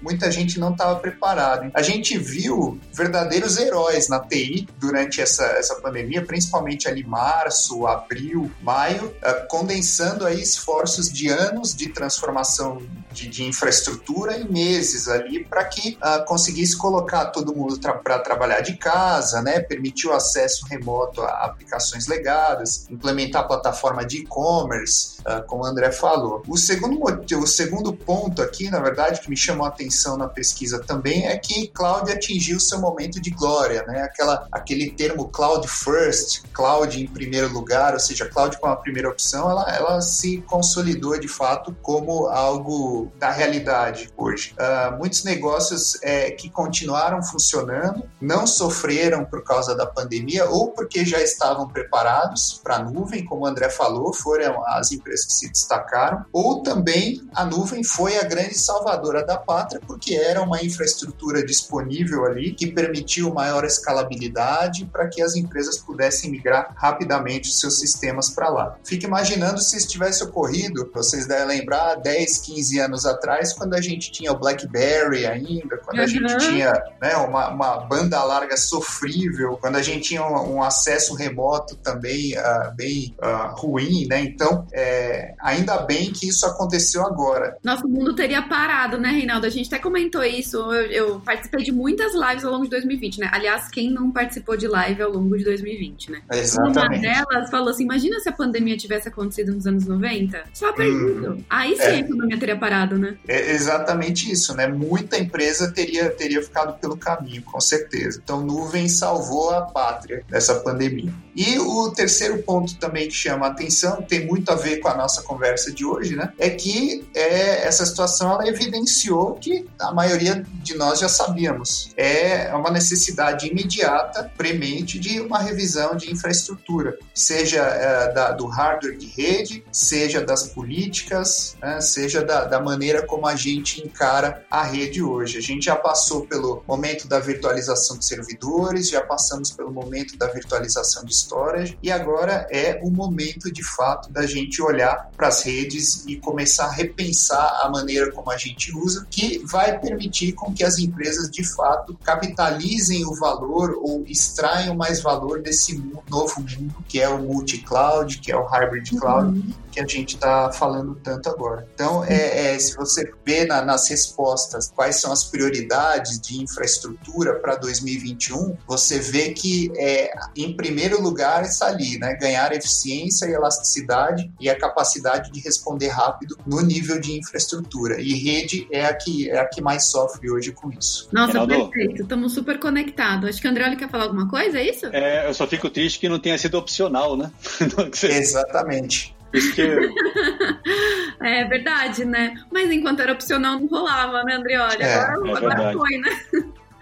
muita 0.00 0.30
gente 0.30 0.58
não 0.58 0.72
estava 0.72 0.96
preparada. 0.96 1.70
A 1.74 1.82
gente 1.82 2.18
viu 2.18 2.78
verdadeiros 2.92 3.56
heróis 3.58 4.08
na 4.08 4.20
TI 4.20 4.68
durante 4.78 5.20
essa, 5.20 5.44
essa 5.44 5.76
pandemia, 5.76 6.24
principalmente 6.24 6.88
ali 6.88 7.04
março, 7.04 7.86
abril, 7.86 8.50
maio, 8.60 9.06
uh, 9.06 9.46
condensando 9.48 10.26
aí 10.26 10.40
esforços 10.40 11.10
de 11.10 11.28
anos 11.28 11.74
de 11.74 11.88
transformação 11.88 12.82
de, 13.12 13.28
de 13.28 13.44
infraestrutura 13.44 14.36
em 14.36 14.50
meses 14.50 15.08
ali 15.08 15.44
para 15.44 15.64
que 15.64 15.98
uh, 16.02 16.24
conseguisse 16.24 16.76
colocar 16.76 17.26
todo 17.26 17.54
mundo 17.54 17.78
para 18.02 18.18
trabalhar 18.18 18.60
de 18.60 18.76
casa, 18.76 19.42
né? 19.42 19.60
Permitir 19.60 20.08
o 20.08 20.12
acesso 20.12 20.66
remoto 20.66 21.22
a 21.22 21.44
aplicações 21.44 22.06
legadas, 22.06 22.86
implementar 22.90 23.42
a 23.42 23.46
plataforma 23.46 24.04
de 24.04 24.18
e-commerce, 24.18 25.18
uh, 25.20 25.46
como 25.46 25.62
o 25.62 25.66
André 25.66 25.92
falou. 25.92 26.42
O 26.48 26.56
segundo, 26.56 26.98
o 27.02 27.46
segundo 27.46 27.92
ponto 27.92 28.42
aqui, 28.42 28.70
na 28.70 28.80
verdade, 28.80 29.20
que 29.20 29.30
me 29.30 29.36
chamou 29.36 29.66
a 29.66 29.68
atenção 29.68 30.16
na 30.16 30.28
pesquisa 30.28 30.80
também 30.80 31.26
é 31.26 31.36
que 31.36 31.68
cloud 31.68 32.10
atingiu 32.10 32.58
seu 32.58 32.80
momento 32.80 33.20
de 33.20 33.30
glória, 33.30 33.84
né? 33.86 34.02
Aquela, 34.02 34.46
aquele 34.50 34.90
termo 34.90 35.28
cloud 35.28 35.66
first, 35.68 36.42
cloud 36.52 37.00
em 37.00 37.06
primeiro 37.06 37.48
lugar, 37.52 37.94
ou 37.94 38.00
seja, 38.00 38.28
cloud 38.28 38.58
como 38.58 38.72
a 38.72 38.76
primeira 38.76 39.08
opção, 39.08 39.50
ela, 39.50 39.70
ela 39.74 40.00
se 40.00 40.38
consolidou 40.42 41.18
de 41.18 41.28
fato 41.28 41.76
como 41.82 42.26
algo 42.26 43.01
da 43.18 43.30
realidade 43.30 44.10
hoje. 44.16 44.54
Uh, 44.58 44.96
muitos 44.98 45.24
negócios 45.24 45.98
é, 46.02 46.30
que 46.30 46.50
continuaram 46.50 47.22
funcionando 47.22 48.08
não 48.20 48.46
sofreram 48.46 49.24
por 49.24 49.42
causa 49.44 49.74
da 49.74 49.86
pandemia 49.86 50.48
ou 50.48 50.70
porque 50.70 51.04
já 51.04 51.20
estavam 51.20 51.68
preparados 51.68 52.60
para 52.62 52.76
a 52.76 52.82
nuvem, 52.82 53.24
como 53.24 53.42
o 53.42 53.46
André 53.46 53.68
falou, 53.68 54.12
foram 54.12 54.62
as 54.66 54.92
empresas 54.92 55.26
que 55.26 55.32
se 55.32 55.50
destacaram, 55.50 56.24
ou 56.32 56.62
também 56.62 57.22
a 57.34 57.44
nuvem 57.44 57.82
foi 57.82 58.18
a 58.18 58.24
grande 58.24 58.58
salvadora 58.58 59.24
da 59.24 59.36
pátria 59.36 59.80
porque 59.86 60.14
era 60.14 60.42
uma 60.42 60.62
infraestrutura 60.62 61.44
disponível 61.44 62.24
ali 62.24 62.52
que 62.52 62.66
permitiu 62.66 63.32
maior 63.32 63.64
escalabilidade 63.64 64.86
para 64.86 65.08
que 65.08 65.22
as 65.22 65.34
empresas 65.34 65.78
pudessem 65.78 66.30
migrar 66.30 66.72
rapidamente 66.76 67.48
os 67.48 67.60
seus 67.60 67.78
sistemas 67.78 68.30
para 68.30 68.48
lá. 68.48 68.76
Fique 68.84 69.06
imaginando 69.06 69.60
se 69.60 69.76
isso 69.76 69.88
tivesse 69.88 70.22
ocorrido, 70.24 70.90
vocês 70.92 71.26
devem 71.26 71.58
lembrar, 71.58 71.96
10, 71.96 72.38
15 72.38 72.80
anos 72.80 72.91
anos 72.92 73.06
atrás, 73.06 73.52
quando 73.52 73.74
a 73.74 73.80
gente 73.80 74.12
tinha 74.12 74.30
o 74.30 74.38
BlackBerry 74.38 75.26
ainda, 75.26 75.78
quando 75.78 75.98
uhum. 75.98 76.04
a 76.04 76.06
gente 76.06 76.36
tinha 76.38 76.72
né, 77.00 77.16
uma, 77.16 77.48
uma, 77.48 77.72
banda 77.86 78.22
larga 78.22 78.56
sofrível, 78.56 79.56
quando 79.60 79.76
a 79.76 79.82
gente 79.82 80.08
tinha 80.10 80.22
um, 80.22 80.56
um 80.56 80.62
acesso 80.62 81.14
remoto 81.14 81.76
também 81.76 82.36
uh, 82.36 82.74
bem 82.76 83.14
uh, 83.18 83.54
ruim, 83.58 84.06
né? 84.06 84.20
Então, 84.22 84.66
é, 84.72 85.34
ainda 85.40 85.78
bem 85.78 86.12
que 86.12 86.28
isso 86.28 86.46
aconteceu 86.46 87.04
agora. 87.04 87.56
Nosso 87.64 87.88
mundo 87.88 88.14
teria 88.14 88.42
parado, 88.42 88.98
né, 88.98 89.10
Reinaldo? 89.10 89.46
A 89.46 89.50
gente 89.50 89.66
até 89.66 89.78
comentou 89.78 90.22
isso. 90.22 90.56
Eu, 90.56 90.86
eu 90.90 91.20
participei 91.20 91.64
de 91.64 91.72
muitas 91.72 92.12
lives 92.14 92.44
ao 92.44 92.52
longo 92.52 92.64
de 92.64 92.70
2020, 92.70 93.20
né? 93.20 93.30
Aliás, 93.32 93.68
quem 93.68 93.90
não 93.90 94.10
participou 94.10 94.56
de 94.56 94.68
live 94.68 95.02
ao 95.02 95.10
longo 95.10 95.36
de 95.36 95.44
2020, 95.44 96.10
né? 96.10 96.22
Exatamente. 96.32 97.06
Uma 97.06 97.24
delas 97.24 97.50
falou 97.50 97.68
assim: 97.70 97.84
imagina 97.84 98.20
se 98.20 98.28
a 98.28 98.32
pandemia 98.32 98.76
tivesse 98.76 99.08
acontecido 99.08 99.54
nos 99.54 99.66
anos 99.66 99.86
90? 99.86 100.44
Só 100.52 100.72
perdido. 100.72 101.32
Hum, 101.32 101.44
Aí 101.48 101.76
sim 101.76 101.82
é. 101.82 101.90
a 101.90 101.98
economia 101.98 102.38
teria 102.38 102.56
parado 102.56 102.81
né? 102.98 103.16
É 103.26 103.52
exatamente 103.52 104.30
isso, 104.30 104.54
né? 104.54 104.66
Muita 104.66 105.18
empresa 105.18 105.72
teria, 105.72 106.10
teria 106.10 106.42
ficado 106.42 106.78
pelo 106.78 106.96
caminho, 106.96 107.42
com 107.42 107.60
certeza. 107.60 108.20
Então, 108.22 108.40
nuvem 108.40 108.88
salvou 108.88 109.50
a 109.50 109.62
pátria 109.62 110.24
dessa 110.28 110.56
pandemia. 110.56 111.12
E 111.34 111.58
o 111.58 111.90
terceiro 111.90 112.42
ponto 112.42 112.76
também 112.76 113.08
que 113.08 113.14
chama 113.14 113.46
a 113.46 113.50
atenção, 113.50 114.02
tem 114.02 114.26
muito 114.26 114.50
a 114.50 114.54
ver 114.54 114.78
com 114.78 114.88
a 114.88 114.94
nossa 114.94 115.22
conversa 115.22 115.72
de 115.72 115.84
hoje, 115.84 116.14
né? 116.14 116.32
É 116.38 116.50
que 116.50 117.08
é, 117.14 117.66
essa 117.66 117.86
situação 117.86 118.32
ela 118.32 118.46
evidenciou 118.46 119.34
que 119.34 119.66
a 119.78 119.92
maioria 119.92 120.44
de 120.62 120.74
nós 120.74 121.00
já 121.00 121.08
sabíamos. 121.08 121.90
É 121.96 122.54
uma 122.54 122.70
necessidade 122.70 123.48
imediata, 123.48 124.30
premente, 124.36 124.98
de 124.98 125.20
uma 125.20 125.38
revisão 125.38 125.96
de 125.96 126.10
infraestrutura, 126.10 126.98
seja 127.14 127.62
é, 127.62 128.12
da, 128.12 128.32
do 128.32 128.46
hardware 128.46 128.96
de 128.96 129.06
rede, 129.06 129.64
seja 129.72 130.20
das 130.22 130.48
políticas, 130.48 131.56
né? 131.60 131.80
seja 131.80 132.22
da, 132.22 132.44
da 132.44 132.60
maneira 132.60 132.71
como 133.06 133.26
a 133.26 133.36
gente 133.36 133.84
encara 133.84 134.44
a 134.50 134.62
rede 134.62 135.02
hoje. 135.02 135.38
A 135.38 135.40
gente 135.40 135.64
já 135.66 135.76
passou 135.76 136.26
pelo 136.26 136.62
momento 136.66 137.08
da 137.08 137.18
virtualização 137.18 137.98
de 137.98 138.04
servidores, 138.04 138.88
já 138.88 139.00
passamos 139.00 139.50
pelo 139.50 139.72
momento 139.72 140.16
da 140.16 140.26
virtualização 140.26 141.04
de 141.04 141.14
storage 141.14 141.78
e 141.82 141.90
agora 141.90 142.46
é 142.50 142.80
o 142.82 142.90
momento 142.90 143.52
de 143.52 143.62
fato 143.62 144.10
da 144.10 144.26
gente 144.26 144.62
olhar 144.62 145.10
para 145.16 145.28
as 145.28 145.42
redes 145.42 146.04
e 146.06 146.16
começar 146.16 146.66
a 146.66 146.72
repensar 146.72 147.60
a 147.62 147.68
maneira 147.68 148.10
como 148.12 148.30
a 148.30 148.36
gente 148.36 148.74
usa, 148.76 149.06
que 149.10 149.38
vai 149.44 149.78
permitir 149.78 150.32
com 150.32 150.52
que 150.52 150.64
as 150.64 150.78
empresas 150.78 151.30
de 151.30 151.44
fato 151.44 151.96
capitalizem 152.04 153.04
o 153.06 153.14
valor 153.14 153.78
ou 153.80 154.04
extraiam 154.06 154.74
mais 154.74 155.02
valor 155.02 155.40
desse 155.40 155.82
novo 156.08 156.40
mundo 156.40 156.82
que 156.88 157.00
é 157.00 157.08
o 157.08 157.18
multi-cloud, 157.22 158.18
que 158.18 158.30
é 158.30 158.36
o 158.36 158.44
hybrid 158.44 158.90
cloud, 158.98 159.38
uhum. 159.38 159.52
que 159.70 159.80
a 159.80 159.86
gente 159.86 160.14
está 160.14 160.52
falando 160.52 160.94
tanto 161.02 161.28
agora. 161.28 161.66
Então, 161.74 162.04
é, 162.04 162.52
é 162.52 162.54
se 162.62 162.76
você 162.76 163.12
vê 163.24 163.44
na, 163.44 163.62
nas 163.62 163.88
respostas 163.88 164.70
quais 164.74 164.96
são 164.96 165.12
as 165.12 165.24
prioridades 165.24 166.20
de 166.20 166.42
infraestrutura 166.42 167.34
para 167.34 167.56
2021, 167.56 168.56
você 168.66 168.98
vê 168.98 169.32
que, 169.32 169.70
é, 169.76 170.10
em 170.36 170.54
primeiro 170.56 171.00
lugar, 171.00 171.44
está 171.44 171.66
ali, 171.66 171.98
né? 171.98 172.14
Ganhar 172.14 172.52
eficiência 172.52 173.26
e 173.26 173.32
elasticidade 173.32 174.30
e 174.40 174.48
a 174.48 174.58
capacidade 174.58 175.30
de 175.30 175.40
responder 175.40 175.88
rápido 175.88 176.38
no 176.46 176.60
nível 176.60 177.00
de 177.00 177.18
infraestrutura. 177.18 178.00
E 178.00 178.14
rede 178.14 178.66
é 178.70 178.86
a 178.86 178.94
que, 178.94 179.30
é 179.30 179.38
a 179.38 179.46
que 179.46 179.60
mais 179.60 179.86
sofre 179.86 180.30
hoje 180.30 180.52
com 180.52 180.70
isso. 180.70 181.08
Nossa, 181.12 181.38
Reinaldo. 181.38 181.70
perfeito. 181.70 182.02
Estamos 182.02 182.32
super 182.32 182.58
conectados. 182.58 183.28
Acho 183.28 183.40
que 183.40 183.48
o 183.48 183.50
André 183.50 183.76
quer 183.76 183.90
falar 183.90 184.04
alguma 184.04 184.28
coisa, 184.28 184.58
é 184.58 184.68
isso? 184.68 184.86
É, 184.86 185.28
eu 185.28 185.34
só 185.34 185.46
fico 185.46 185.68
triste 185.70 185.98
que 185.98 186.08
não 186.08 186.18
tenha 186.18 186.38
sido 186.38 186.56
opcional, 186.56 187.16
né? 187.16 187.30
Exatamente. 188.02 189.14
Porque... 189.30 189.62
é 191.24 191.44
verdade, 191.44 192.04
né? 192.04 192.34
Mas 192.50 192.70
enquanto 192.70 193.00
era 193.00 193.12
opcional 193.12 193.58
não 193.58 193.66
rolava, 193.66 194.22
né, 194.24 194.34
Andrioli? 194.34 194.82
É, 194.82 194.94
agora, 194.94 195.30
é 195.30 195.36
agora 195.36 195.72
foi, 195.72 195.98
né? 195.98 196.20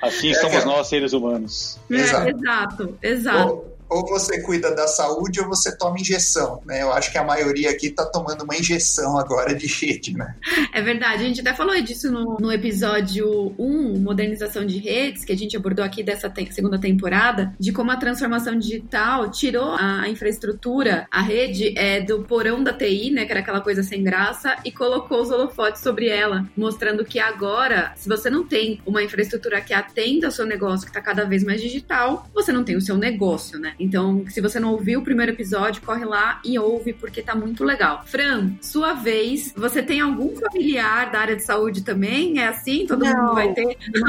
Assim 0.02 0.32
somos 0.34 0.62
é, 0.62 0.64
nós, 0.64 0.88
seres 0.88 1.12
humanos. 1.12 1.78
É, 1.90 1.94
exato, 1.96 2.28
exato. 2.30 2.98
exato 3.02 3.69
ou 3.90 4.06
você 4.06 4.40
cuida 4.40 4.74
da 4.74 4.86
saúde 4.86 5.40
ou 5.40 5.48
você 5.48 5.76
toma 5.76 5.98
injeção, 5.98 6.62
né? 6.64 6.82
Eu 6.82 6.92
acho 6.92 7.10
que 7.10 7.18
a 7.18 7.24
maioria 7.24 7.70
aqui 7.70 7.90
tá 7.90 8.06
tomando 8.06 8.44
uma 8.44 8.56
injeção 8.56 9.18
agora 9.18 9.54
de 9.54 9.66
rede, 9.66 10.16
né? 10.16 10.34
É 10.72 10.80
verdade, 10.80 11.24
a 11.24 11.26
gente 11.26 11.40
até 11.40 11.52
falou 11.52 11.78
disso 11.82 12.10
no, 12.10 12.38
no 12.38 12.52
episódio 12.52 13.52
1, 13.58 13.98
modernização 13.98 14.64
de 14.64 14.78
redes, 14.78 15.24
que 15.24 15.32
a 15.32 15.36
gente 15.36 15.56
abordou 15.56 15.84
aqui 15.84 16.02
dessa 16.02 16.30
te 16.30 16.50
segunda 16.52 16.78
temporada, 16.78 17.52
de 17.58 17.72
como 17.72 17.90
a 17.90 17.96
transformação 17.96 18.58
digital 18.58 19.30
tirou 19.30 19.74
a 19.78 20.08
infraestrutura, 20.08 21.06
a 21.10 21.20
rede 21.20 21.74
é 21.76 22.00
do 22.00 22.22
porão 22.22 22.62
da 22.62 22.72
TI, 22.72 23.10
né, 23.10 23.24
que 23.24 23.32
era 23.32 23.40
aquela 23.40 23.60
coisa 23.60 23.82
sem 23.82 24.02
graça, 24.02 24.56
e 24.64 24.70
colocou 24.70 25.22
os 25.22 25.30
holofotes 25.30 25.82
sobre 25.82 26.08
ela, 26.08 26.46
mostrando 26.56 27.04
que 27.04 27.18
agora, 27.18 27.92
se 27.96 28.08
você 28.08 28.30
não 28.30 28.46
tem 28.46 28.80
uma 28.86 29.02
infraestrutura 29.02 29.60
que 29.60 29.74
atenda 29.74 30.26
ao 30.26 30.32
seu 30.32 30.46
negócio, 30.46 30.84
que 30.84 30.90
está 30.90 31.00
cada 31.00 31.24
vez 31.24 31.42
mais 31.42 31.60
digital, 31.60 32.28
você 32.32 32.52
não 32.52 32.64
tem 32.64 32.76
o 32.76 32.80
seu 32.80 32.96
negócio, 32.96 33.58
né? 33.58 33.74
Então, 33.80 34.24
se 34.28 34.40
você 34.40 34.60
não 34.60 34.72
ouviu 34.72 35.00
o 35.00 35.02
primeiro 35.02 35.32
episódio, 35.32 35.82
corre 35.82 36.04
lá 36.04 36.40
e 36.44 36.58
ouve, 36.58 36.92
porque 36.92 37.22
tá 37.22 37.34
muito 37.34 37.64
legal. 37.64 38.04
Fran, 38.06 38.52
sua 38.60 38.92
vez, 38.92 39.52
você 39.56 39.82
tem 39.82 40.00
algum 40.00 40.36
familiar 40.36 41.10
da 41.10 41.20
área 41.20 41.36
de 41.36 41.44
saúde 41.44 41.82
também? 41.82 42.38
É 42.40 42.48
assim? 42.48 42.86
Todo 42.86 43.04
não, 43.04 43.22
mundo 43.22 43.34
vai 43.34 43.52
ter? 43.54 43.76
Não, 43.94 44.08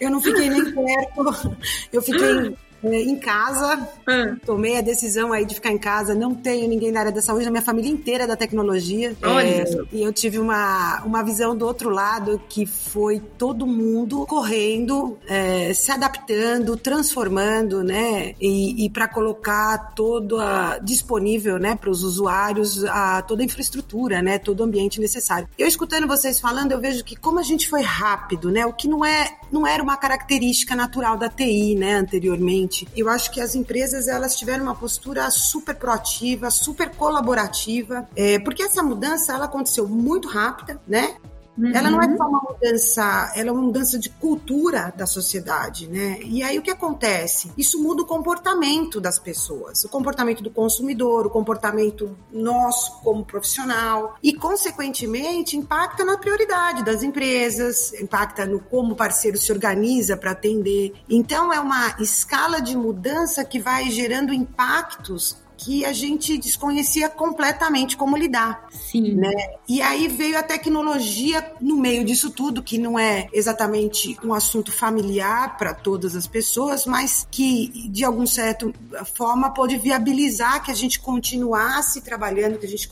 eu 0.00 0.10
não 0.10 0.20
fiquei 0.20 0.48
nem 0.48 0.64
perto. 0.64 1.56
Eu 1.92 2.02
fiquei 2.02 2.54
em 2.92 3.16
casa. 3.16 3.88
Ah. 4.06 4.36
Tomei 4.44 4.78
a 4.78 4.80
decisão 4.80 5.32
aí 5.32 5.44
de 5.44 5.54
ficar 5.54 5.70
em 5.70 5.78
casa. 5.78 6.14
Não 6.14 6.34
tenho 6.34 6.68
ninguém 6.68 6.92
da 6.92 7.00
área 7.00 7.12
da 7.12 7.22
saúde, 7.22 7.46
a 7.46 7.50
minha 7.50 7.62
família 7.62 7.90
inteira 7.90 8.24
é 8.24 8.26
da 8.26 8.36
tecnologia. 8.36 9.16
É, 9.22 9.64
e 9.92 10.02
eu 10.02 10.12
tive 10.12 10.38
uma, 10.38 11.02
uma 11.04 11.22
visão 11.22 11.56
do 11.56 11.66
outro 11.66 11.90
lado 11.90 12.40
que 12.48 12.66
foi 12.66 13.20
todo 13.38 13.66
mundo 13.66 14.26
correndo, 14.26 15.18
é, 15.26 15.72
se 15.74 15.90
adaptando, 15.90 16.76
transformando, 16.76 17.82
né? 17.82 18.34
E, 18.40 18.84
e 18.84 18.90
para 18.90 19.08
colocar 19.08 19.94
toda 19.94 20.78
disponível, 20.78 21.58
né, 21.58 21.76
para 21.76 21.90
os 21.90 22.02
usuários 22.02 22.84
a 22.84 23.22
toda 23.22 23.42
a 23.42 23.44
infraestrutura, 23.44 24.22
né, 24.22 24.38
todo 24.38 24.60
o 24.60 24.64
ambiente 24.64 25.00
necessário. 25.00 25.48
Eu 25.58 25.66
escutando 25.66 26.06
vocês 26.06 26.40
falando, 26.40 26.72
eu 26.72 26.80
vejo 26.80 27.04
que 27.04 27.16
como 27.16 27.38
a 27.38 27.42
gente 27.42 27.68
foi 27.68 27.82
rápido, 27.82 28.50
né, 28.50 28.66
o 28.66 28.72
que 28.72 28.88
não 28.88 29.04
é 29.04 29.36
não 29.52 29.66
era 29.66 29.82
uma 29.82 29.96
característica 29.96 30.74
natural 30.74 31.16
da 31.16 31.28
TI, 31.28 31.76
né, 31.76 31.94
anteriormente 31.94 32.73
eu 32.96 33.08
acho 33.08 33.30
que 33.30 33.40
as 33.40 33.54
empresas 33.54 34.08
elas 34.08 34.36
tiveram 34.36 34.64
uma 34.64 34.74
postura 34.74 35.30
super 35.30 35.74
proativa, 35.74 36.50
super 36.50 36.90
colaborativa, 36.90 38.08
é, 38.16 38.38
porque 38.38 38.62
essa 38.62 38.82
mudança 38.82 39.32
ela 39.32 39.44
aconteceu 39.44 39.88
muito 39.88 40.28
rápida, 40.28 40.80
né? 40.86 41.16
Uhum. 41.56 41.74
Ela 41.74 41.90
não 41.90 42.02
é 42.02 42.16
só 42.16 42.24
uma 42.24 42.40
mudança, 42.40 43.32
ela 43.36 43.48
é 43.48 43.52
uma 43.52 43.62
mudança 43.62 43.98
de 43.98 44.10
cultura 44.10 44.92
da 44.96 45.06
sociedade, 45.06 45.86
né? 45.86 46.18
E 46.24 46.42
aí 46.42 46.58
o 46.58 46.62
que 46.62 46.70
acontece? 46.70 47.52
Isso 47.56 47.80
muda 47.82 48.02
o 48.02 48.06
comportamento 48.06 49.00
das 49.00 49.18
pessoas, 49.18 49.84
o 49.84 49.88
comportamento 49.88 50.42
do 50.42 50.50
consumidor, 50.50 51.26
o 51.26 51.30
comportamento 51.30 52.16
nosso 52.32 53.00
como 53.02 53.24
profissional 53.24 54.16
e, 54.22 54.34
consequentemente, 54.34 55.56
impacta 55.56 56.04
na 56.04 56.18
prioridade 56.18 56.84
das 56.84 57.02
empresas, 57.02 57.92
impacta 57.94 58.44
no 58.46 58.58
como 58.58 58.94
o 58.94 58.96
parceiro 58.96 59.38
se 59.38 59.52
organiza 59.52 60.16
para 60.16 60.32
atender. 60.32 60.94
Então, 61.08 61.52
é 61.52 61.60
uma 61.60 61.94
escala 62.00 62.60
de 62.60 62.76
mudança 62.76 63.44
que 63.44 63.60
vai 63.60 63.90
gerando 63.90 64.32
impactos 64.32 65.43
que 65.56 65.84
a 65.84 65.92
gente 65.92 66.36
desconhecia 66.36 67.08
completamente 67.08 67.96
como 67.96 68.16
lidar. 68.16 68.68
Sim. 68.70 69.14
Né? 69.14 69.32
E 69.68 69.80
aí 69.80 70.08
veio 70.08 70.38
a 70.38 70.42
tecnologia 70.42 71.52
no 71.60 71.76
meio 71.76 72.04
disso 72.04 72.30
tudo, 72.30 72.62
que 72.62 72.78
não 72.78 72.98
é 72.98 73.28
exatamente 73.32 74.16
um 74.24 74.32
assunto 74.34 74.72
familiar 74.72 75.56
para 75.56 75.74
todas 75.74 76.16
as 76.16 76.26
pessoas, 76.26 76.86
mas 76.86 77.26
que 77.30 77.88
de 77.88 78.04
alguma 78.04 78.26
certa 78.26 78.70
forma 79.14 79.50
pode 79.50 79.76
viabilizar 79.76 80.62
que 80.64 80.70
a 80.70 80.74
gente 80.74 81.00
continuasse 81.00 82.00
trabalhando, 82.00 82.58
que 82.58 82.66
a 82.66 82.68
gente 82.68 82.88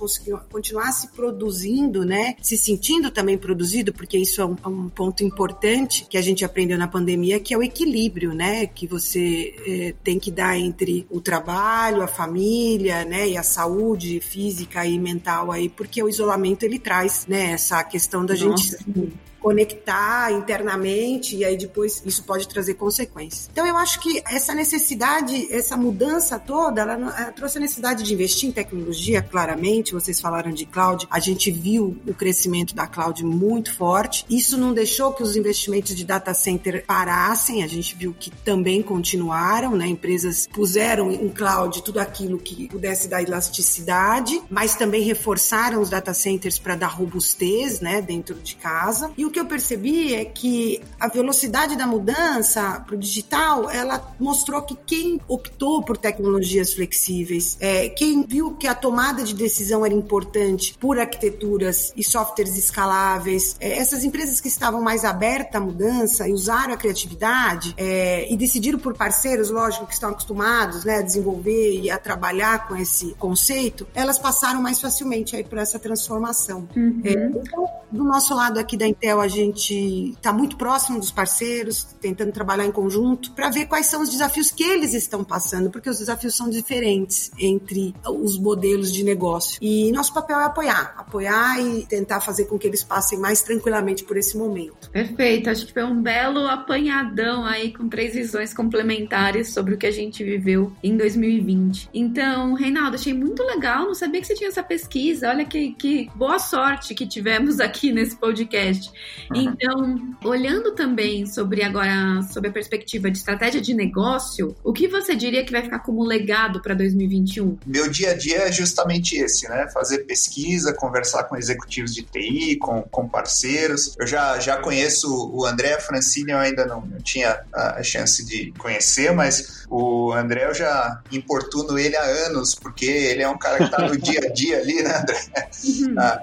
continuasse 0.50 1.08
produzindo, 1.08 2.04
né? 2.04 2.36
Se 2.42 2.56
sentindo 2.56 3.10
também 3.10 3.36
produzido, 3.36 3.92
porque 3.92 4.18
isso 4.18 4.40
é 4.40 4.44
um, 4.44 4.56
é 4.64 4.68
um 4.68 4.88
ponto 4.88 5.24
importante 5.24 6.06
que 6.08 6.16
a 6.16 6.22
gente 6.22 6.44
aprendeu 6.44 6.78
na 6.78 6.88
pandemia, 6.88 7.40
que 7.40 7.54
é 7.54 7.58
o 7.58 7.62
equilíbrio, 7.62 8.34
né? 8.34 8.66
Que 8.66 8.86
você 8.86 9.54
é, 9.66 9.94
tem 10.02 10.18
que 10.18 10.30
dar 10.30 10.58
entre 10.58 11.06
o 11.10 11.20
trabalho, 11.20 12.02
a 12.02 12.06
família 12.06 12.51
família, 12.52 13.04
né, 13.04 13.28
e 13.28 13.36
a 13.36 13.42
saúde 13.42 14.20
física 14.20 14.84
e 14.84 14.98
mental 14.98 15.50
aí, 15.50 15.68
porque 15.68 16.02
o 16.02 16.08
isolamento 16.08 16.64
ele 16.64 16.78
traz, 16.78 17.26
né, 17.26 17.52
essa 17.52 17.82
questão 17.82 18.24
da 18.24 18.34
Nossa. 18.34 18.78
gente 18.78 19.12
conectar 19.42 20.32
internamente 20.32 21.36
e 21.36 21.44
aí 21.44 21.56
depois 21.56 22.02
isso 22.06 22.22
pode 22.22 22.46
trazer 22.48 22.74
consequências. 22.74 23.50
Então 23.52 23.66
eu 23.66 23.76
acho 23.76 24.00
que 24.00 24.22
essa 24.30 24.54
necessidade, 24.54 25.52
essa 25.52 25.76
mudança 25.76 26.38
toda, 26.38 26.82
ela, 26.82 26.92
ela, 26.92 27.32
trouxe 27.32 27.58
a 27.58 27.60
necessidade 27.60 28.04
de 28.04 28.14
investir 28.14 28.48
em 28.48 28.52
tecnologia, 28.52 29.20
claramente. 29.20 29.92
Vocês 29.92 30.20
falaram 30.20 30.52
de 30.52 30.64
cloud, 30.64 31.08
a 31.10 31.18
gente 31.18 31.50
viu 31.50 31.96
o 32.06 32.14
crescimento 32.14 32.74
da 32.74 32.86
cloud 32.86 33.24
muito 33.24 33.74
forte. 33.74 34.24
Isso 34.30 34.56
não 34.56 34.72
deixou 34.72 35.12
que 35.12 35.22
os 35.22 35.34
investimentos 35.34 35.94
de 35.96 36.04
data 36.04 36.32
center 36.32 36.84
parassem, 36.86 37.64
a 37.64 37.66
gente 37.66 37.96
viu 37.96 38.14
que 38.18 38.30
também 38.30 38.82
continuaram, 38.82 39.76
né? 39.76 39.86
Empresas 39.86 40.46
puseram 40.46 41.10
em 41.10 41.28
cloud 41.28 41.82
tudo 41.82 41.98
aquilo 41.98 42.38
que 42.38 42.68
pudesse 42.68 43.08
dar 43.08 43.22
elasticidade, 43.22 44.40
mas 44.48 44.76
também 44.76 45.02
reforçaram 45.02 45.80
os 45.80 45.90
data 45.90 46.14
centers 46.14 46.58
para 46.58 46.76
dar 46.76 46.88
robustez, 46.88 47.80
né, 47.80 48.00
dentro 48.00 48.34
de 48.36 48.54
casa. 48.54 49.10
E 49.16 49.24
o 49.24 49.30
que 49.32 49.40
eu 49.40 49.46
percebi 49.46 50.14
é 50.14 50.24
que 50.24 50.80
a 51.00 51.08
velocidade 51.08 51.76
da 51.76 51.86
mudança 51.86 52.80
para 52.86 52.94
o 52.94 52.98
digital, 52.98 53.70
ela 53.70 54.14
mostrou 54.20 54.62
que 54.62 54.76
quem 54.86 55.20
optou 55.26 55.82
por 55.82 55.96
tecnologias 55.96 56.74
flexíveis, 56.74 57.56
é, 57.60 57.88
quem 57.88 58.24
viu 58.24 58.54
que 58.54 58.66
a 58.66 58.74
tomada 58.74 59.24
de 59.24 59.34
decisão 59.34 59.84
era 59.84 59.94
importante 59.94 60.76
por 60.78 60.98
arquiteturas 60.98 61.92
e 61.96 62.04
softwares 62.04 62.56
escaláveis, 62.56 63.56
é, 63.58 63.78
essas 63.78 64.04
empresas 64.04 64.40
que 64.40 64.48
estavam 64.48 64.82
mais 64.82 65.04
abertas 65.04 65.54
à 65.54 65.60
mudança 65.60 66.28
e 66.28 66.32
usaram 66.32 66.74
a 66.74 66.76
criatividade 66.76 67.74
é, 67.76 68.30
e 68.30 68.36
decidiram 68.36 68.78
por 68.78 68.94
parceiros, 68.94 69.50
lógico, 69.50 69.86
que 69.86 69.94
estão 69.94 70.10
acostumados 70.10 70.84
né, 70.84 70.98
a 70.98 71.02
desenvolver 71.02 71.80
e 71.80 71.90
a 71.90 71.98
trabalhar 71.98 72.68
com 72.68 72.76
esse 72.76 73.14
conceito, 73.14 73.86
elas 73.94 74.18
passaram 74.18 74.60
mais 74.60 74.80
facilmente 74.80 75.34
aí 75.34 75.44
por 75.44 75.58
essa 75.58 75.78
transformação. 75.78 76.68
Uhum. 76.76 77.00
É, 77.04 77.12
então, 77.12 77.66
do 77.90 78.04
nosso 78.04 78.34
lado 78.34 78.58
aqui 78.58 78.76
da 78.76 78.86
Intel, 78.86 79.21
a 79.22 79.28
gente 79.28 80.10
está 80.10 80.32
muito 80.32 80.56
próximo 80.56 80.98
dos 80.98 81.10
parceiros, 81.10 81.84
tentando 82.00 82.32
trabalhar 82.32 82.66
em 82.66 82.72
conjunto, 82.72 83.32
para 83.32 83.50
ver 83.50 83.66
quais 83.66 83.86
são 83.86 84.02
os 84.02 84.10
desafios 84.10 84.50
que 84.50 84.62
eles 84.62 84.94
estão 84.94 85.24
passando, 85.24 85.70
porque 85.70 85.88
os 85.88 85.98
desafios 85.98 86.36
são 86.36 86.50
diferentes 86.50 87.30
entre 87.38 87.94
os 88.06 88.38
modelos 88.38 88.92
de 88.92 89.04
negócio. 89.04 89.58
E 89.60 89.90
nosso 89.92 90.12
papel 90.12 90.40
é 90.40 90.44
apoiar, 90.44 90.94
apoiar 90.96 91.60
e 91.60 91.86
tentar 91.86 92.20
fazer 92.20 92.46
com 92.46 92.58
que 92.58 92.66
eles 92.66 92.82
passem 92.82 93.18
mais 93.18 93.42
tranquilamente 93.42 94.04
por 94.04 94.16
esse 94.16 94.36
momento. 94.36 94.90
Perfeito, 94.90 95.50
acho 95.50 95.66
que 95.66 95.72
foi 95.72 95.84
um 95.84 96.02
belo 96.02 96.46
apanhadão 96.46 97.44
aí 97.44 97.72
com 97.72 97.88
três 97.88 98.14
visões 98.14 98.52
complementares 98.52 99.52
sobre 99.52 99.74
o 99.74 99.78
que 99.78 99.86
a 99.86 99.90
gente 99.90 100.24
viveu 100.24 100.72
em 100.82 100.96
2020. 100.96 101.88
Então, 101.94 102.54
Reinaldo, 102.54 102.96
achei 102.96 103.14
muito 103.14 103.42
legal, 103.42 103.86
não 103.86 103.94
sabia 103.94 104.20
que 104.20 104.26
você 104.26 104.34
tinha 104.34 104.48
essa 104.48 104.62
pesquisa, 104.62 105.28
olha 105.28 105.44
que, 105.44 105.72
que 105.72 106.10
boa 106.14 106.38
sorte 106.38 106.94
que 106.94 107.06
tivemos 107.06 107.60
aqui 107.60 107.92
nesse 107.92 108.16
podcast. 108.16 108.90
Então, 109.34 110.16
olhando 110.24 110.74
também 110.74 111.26
sobre 111.26 111.62
agora, 111.62 112.22
sobre 112.32 112.50
a 112.50 112.52
perspectiva 112.52 113.10
de 113.10 113.18
estratégia 113.18 113.60
de 113.60 113.74
negócio, 113.74 114.54
o 114.62 114.72
que 114.72 114.88
você 114.88 115.14
diria 115.14 115.44
que 115.44 115.52
vai 115.52 115.62
ficar 115.62 115.80
como 115.80 116.02
legado 116.04 116.60
para 116.60 116.74
2021? 116.74 117.58
Meu 117.66 117.88
dia 117.88 118.10
a 118.10 118.14
dia 118.14 118.48
é 118.48 118.52
justamente 118.52 119.16
esse, 119.16 119.48
né? 119.48 119.68
Fazer 119.72 120.00
pesquisa, 120.00 120.74
conversar 120.74 121.24
com 121.24 121.36
executivos 121.36 121.94
de 121.94 122.02
TI, 122.02 122.56
com, 122.56 122.82
com 122.82 123.08
parceiros. 123.08 123.94
Eu 123.98 124.06
já, 124.06 124.38
já 124.38 124.56
conheço 124.56 125.30
o 125.32 125.46
André 125.46 125.78
Francini, 125.80 126.32
eu 126.32 126.38
ainda 126.38 126.66
não, 126.66 126.80
não 126.80 126.98
tinha 126.98 127.40
a 127.52 127.82
chance 127.82 128.24
de 128.24 128.52
conhecer, 128.58 129.12
mas 129.12 129.64
o 129.70 130.12
André 130.12 130.46
eu 130.46 130.54
já 130.54 131.00
importuno 131.10 131.78
ele 131.78 131.96
há 131.96 132.02
anos, 132.02 132.54
porque 132.54 132.86
ele 132.86 133.22
é 133.22 133.28
um 133.28 133.38
cara 133.38 133.58
que 133.58 133.64
está 133.64 133.88
no 133.88 133.96
dia 133.96 134.20
a 134.24 134.32
dia 134.32 134.58
ali, 134.58 134.82
né, 134.82 134.98
André? 134.98 135.50
Uhum. 135.64 135.94
Ah, 136.02 136.22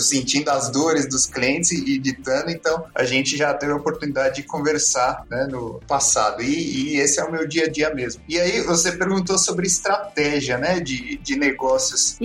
sentindo 0.00 0.50
as 0.50 0.70
dores 0.70 1.08
dos 1.08 1.26
clientes 1.26 1.70
e 1.70 1.96
editando, 1.96 2.50
então 2.50 2.84
a 2.94 3.04
gente 3.04 3.36
já 3.36 3.52
teve 3.54 3.72
a 3.72 3.76
oportunidade 3.76 4.36
de 4.36 4.42
conversar 4.42 5.24
né, 5.30 5.46
no 5.50 5.80
passado. 5.86 6.42
E, 6.42 6.94
e, 6.94 6.96
esse 6.96 7.20
é 7.20 7.24
o 7.24 7.30
meu 7.30 7.46
dia 7.46 7.64
a 7.64 7.68
dia 7.68 7.94
mesmo. 7.94 8.22
E 8.28 8.38
aí 8.38 8.60
você 8.62 8.92
perguntou 8.92 9.38
sobre 9.38 9.66
estratégia 9.66 10.58
né, 10.58 10.80
de, 10.80 11.16
de 11.18 11.36
negócios. 11.36 12.16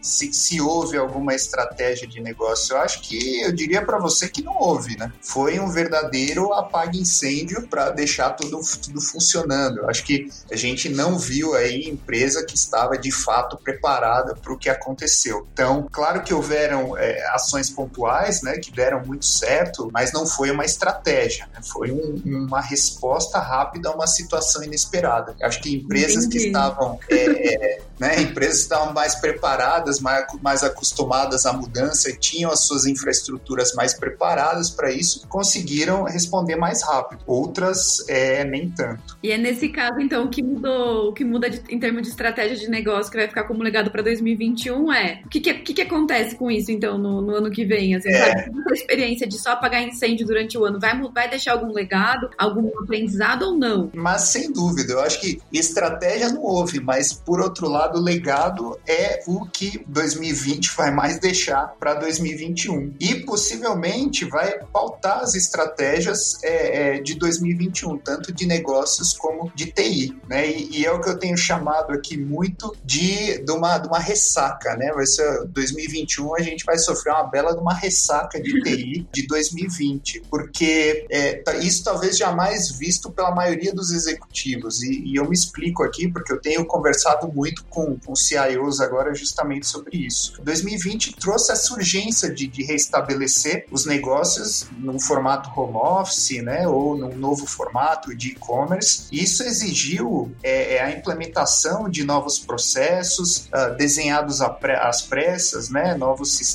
Se, 0.00 0.32
se 0.32 0.60
houve 0.60 0.96
alguma 0.96 1.34
estratégia 1.34 2.06
de 2.06 2.20
negócio. 2.20 2.74
Eu 2.74 2.80
acho 2.80 3.00
que 3.02 3.40
eu 3.42 3.52
diria 3.52 3.82
para 3.82 3.98
você 3.98 4.28
que 4.28 4.42
não 4.42 4.56
houve, 4.58 4.96
né? 4.96 5.12
Foi 5.20 5.58
um 5.58 5.70
verdadeiro 5.70 6.52
apaga-incêndio 6.52 7.66
para 7.68 7.90
deixar 7.90 8.30
tudo, 8.30 8.60
tudo 8.82 9.00
funcionando. 9.00 9.78
Eu 9.78 9.90
acho 9.90 10.04
que 10.04 10.28
a 10.50 10.56
gente 10.56 10.88
não 10.88 11.18
viu 11.18 11.54
aí 11.54 11.88
empresa 11.88 12.44
que 12.44 12.54
estava 12.54 12.96
de 12.98 13.10
fato 13.10 13.56
preparada 13.56 14.34
para 14.34 14.52
o 14.52 14.58
que 14.58 14.68
aconteceu. 14.68 15.46
Então, 15.52 15.88
claro 15.90 16.22
que 16.22 16.34
houveram 16.34 16.81
é, 16.96 17.26
ações 17.34 17.70
pontuais, 17.70 18.42
né, 18.42 18.58
que 18.58 18.70
deram 18.70 19.04
muito 19.04 19.24
certo, 19.24 19.90
mas 19.92 20.12
não 20.12 20.26
foi 20.26 20.50
uma 20.50 20.64
estratégia, 20.64 21.48
né? 21.52 21.60
foi 21.62 21.90
um, 21.90 22.22
uma 22.24 22.60
resposta 22.60 23.38
rápida 23.38 23.88
a 23.88 23.92
uma 23.92 24.06
situação 24.06 24.62
inesperada. 24.62 25.34
Acho 25.42 25.60
que 25.60 25.74
empresas 25.76 26.24
Entendi. 26.24 26.38
que 26.38 26.46
estavam 26.46 26.98
é, 27.08 27.54
é 27.54 27.82
né? 28.02 28.20
Empresas 28.20 28.62
estavam 28.62 28.92
mais 28.92 29.14
preparadas, 29.14 30.00
mais, 30.00 30.26
mais 30.42 30.64
acostumadas 30.64 31.46
à 31.46 31.52
mudança 31.52 32.10
e 32.10 32.18
tinham 32.18 32.50
as 32.50 32.66
suas 32.66 32.84
infraestruturas 32.84 33.74
mais 33.74 33.94
preparadas 33.94 34.70
para 34.70 34.90
isso, 34.90 35.24
conseguiram 35.28 36.02
responder 36.02 36.56
mais 36.56 36.82
rápido. 36.82 37.22
Outras, 37.28 38.04
é, 38.08 38.42
nem 38.44 38.68
tanto. 38.68 39.16
E 39.22 39.30
é 39.30 39.38
nesse 39.38 39.68
caso, 39.68 40.00
então, 40.00 40.24
o 40.24 40.28
que 40.28 40.42
mudou, 40.42 41.10
o 41.10 41.12
que 41.12 41.24
muda 41.24 41.48
de, 41.48 41.62
em 41.72 41.78
termos 41.78 42.02
de 42.02 42.08
estratégia 42.08 42.56
de 42.56 42.68
negócio 42.68 43.08
que 43.08 43.16
vai 43.16 43.28
ficar 43.28 43.44
como 43.44 43.62
legado 43.62 43.88
para 43.92 44.02
2021 44.02 44.92
é 44.92 45.22
o 45.24 45.28
que, 45.28 45.38
que, 45.38 45.54
que, 45.54 45.72
que, 45.72 45.82
acontece 45.82 46.34
com 46.34 46.50
isso, 46.50 46.71
então, 46.72 46.98
no, 46.98 47.20
no 47.20 47.34
ano 47.34 47.50
que 47.50 47.64
vem? 47.64 47.94
Assim, 47.94 48.10
é. 48.10 48.48
A 48.48 48.72
experiência 48.72 49.26
de 49.26 49.38
só 49.38 49.52
apagar 49.52 49.82
incêndio 49.82 50.26
durante 50.26 50.56
o 50.56 50.64
ano 50.64 50.78
vai, 50.80 50.98
vai 51.12 51.28
deixar 51.28 51.52
algum 51.52 51.72
legado, 51.72 52.30
algum 52.38 52.68
aprendizado 52.82 53.42
ou 53.42 53.58
não? 53.58 53.90
Mas 53.94 54.22
sem 54.22 54.52
dúvida, 54.52 54.92
eu 54.94 55.00
acho 55.00 55.20
que 55.20 55.40
estratégia 55.52 56.30
não 56.30 56.42
houve, 56.42 56.80
mas 56.80 57.12
por 57.12 57.40
outro 57.40 57.68
lado, 57.68 57.98
o 57.98 58.02
legado 58.02 58.78
é 58.86 59.22
o 59.26 59.46
que 59.46 59.84
2020 59.86 60.74
vai 60.76 60.90
mais 60.90 61.18
deixar 61.18 61.74
para 61.78 61.94
2021 61.94 62.94
e 63.00 63.14
possivelmente 63.16 64.24
vai 64.24 64.58
pautar 64.72 65.20
as 65.20 65.34
estratégias 65.34 66.42
é, 66.42 66.96
é, 66.96 67.00
de 67.00 67.14
2021, 67.14 67.98
tanto 67.98 68.32
de 68.32 68.46
negócios 68.46 69.12
como 69.12 69.52
de 69.54 69.66
TI, 69.66 70.16
né? 70.28 70.50
E, 70.50 70.80
e, 70.80 70.86
é 70.86 70.92
o 70.92 71.00
que 71.00 71.08
eu 71.08 71.18
tenho 71.18 71.36
chamado 71.36 71.92
aqui 71.92 72.16
muito 72.16 72.74
de, 72.84 73.38
de, 73.38 73.52
uma, 73.52 73.78
de 73.78 73.88
uma 73.88 73.98
ressaca, 73.98 74.76
né? 74.76 74.92
Vai 74.92 75.06
ser 75.06 75.44
2021 75.46 76.34
a 76.36 76.40
gente 76.40 76.61
vai 76.64 76.78
sofrer 76.78 77.12
uma 77.12 77.24
bela 77.24 77.54
de 77.54 77.60
uma 77.60 77.74
ressaca 77.74 78.40
de 78.40 78.62
TI 78.62 79.06
de 79.12 79.26
2020, 79.26 80.22
porque 80.30 81.06
é, 81.10 81.34
tá, 81.34 81.54
isso 81.56 81.84
talvez 81.84 82.16
jamais 82.16 82.70
visto 82.70 83.10
pela 83.10 83.30
maioria 83.30 83.72
dos 83.72 83.90
executivos 83.90 84.82
e, 84.82 85.02
e 85.04 85.16
eu 85.16 85.28
me 85.28 85.34
explico 85.34 85.82
aqui 85.82 86.08
porque 86.08 86.32
eu 86.32 86.40
tenho 86.40 86.64
conversado 86.64 87.28
muito 87.28 87.64
com 87.64 87.82
com, 87.82 87.98
com 87.98 88.14
CIOs 88.14 88.80
agora 88.80 89.14
justamente 89.14 89.66
sobre 89.66 89.98
isso. 89.98 90.40
2020 90.42 91.16
trouxe 91.16 91.52
essa 91.52 91.74
urgência 91.74 92.32
de, 92.32 92.46
de 92.46 92.62
restabelecer 92.62 93.66
os 93.70 93.84
negócios 93.84 94.66
num 94.78 94.98
formato 95.00 95.50
home 95.58 95.76
office, 95.76 96.42
né, 96.42 96.66
ou 96.66 96.96
num 96.96 97.16
novo 97.16 97.46
formato 97.46 98.14
de 98.14 98.30
e-commerce. 98.30 99.06
Isso 99.10 99.42
exigiu 99.42 100.32
é, 100.42 100.76
é 100.76 100.82
a 100.82 100.90
implementação 100.90 101.88
de 101.88 102.04
novos 102.04 102.38
processos 102.38 103.48
uh, 103.48 103.76
desenhados 103.76 104.40
às 104.40 105.02
pressas, 105.02 105.68
né, 105.68 105.94
novos 105.94 106.36
sistemas 106.36 106.51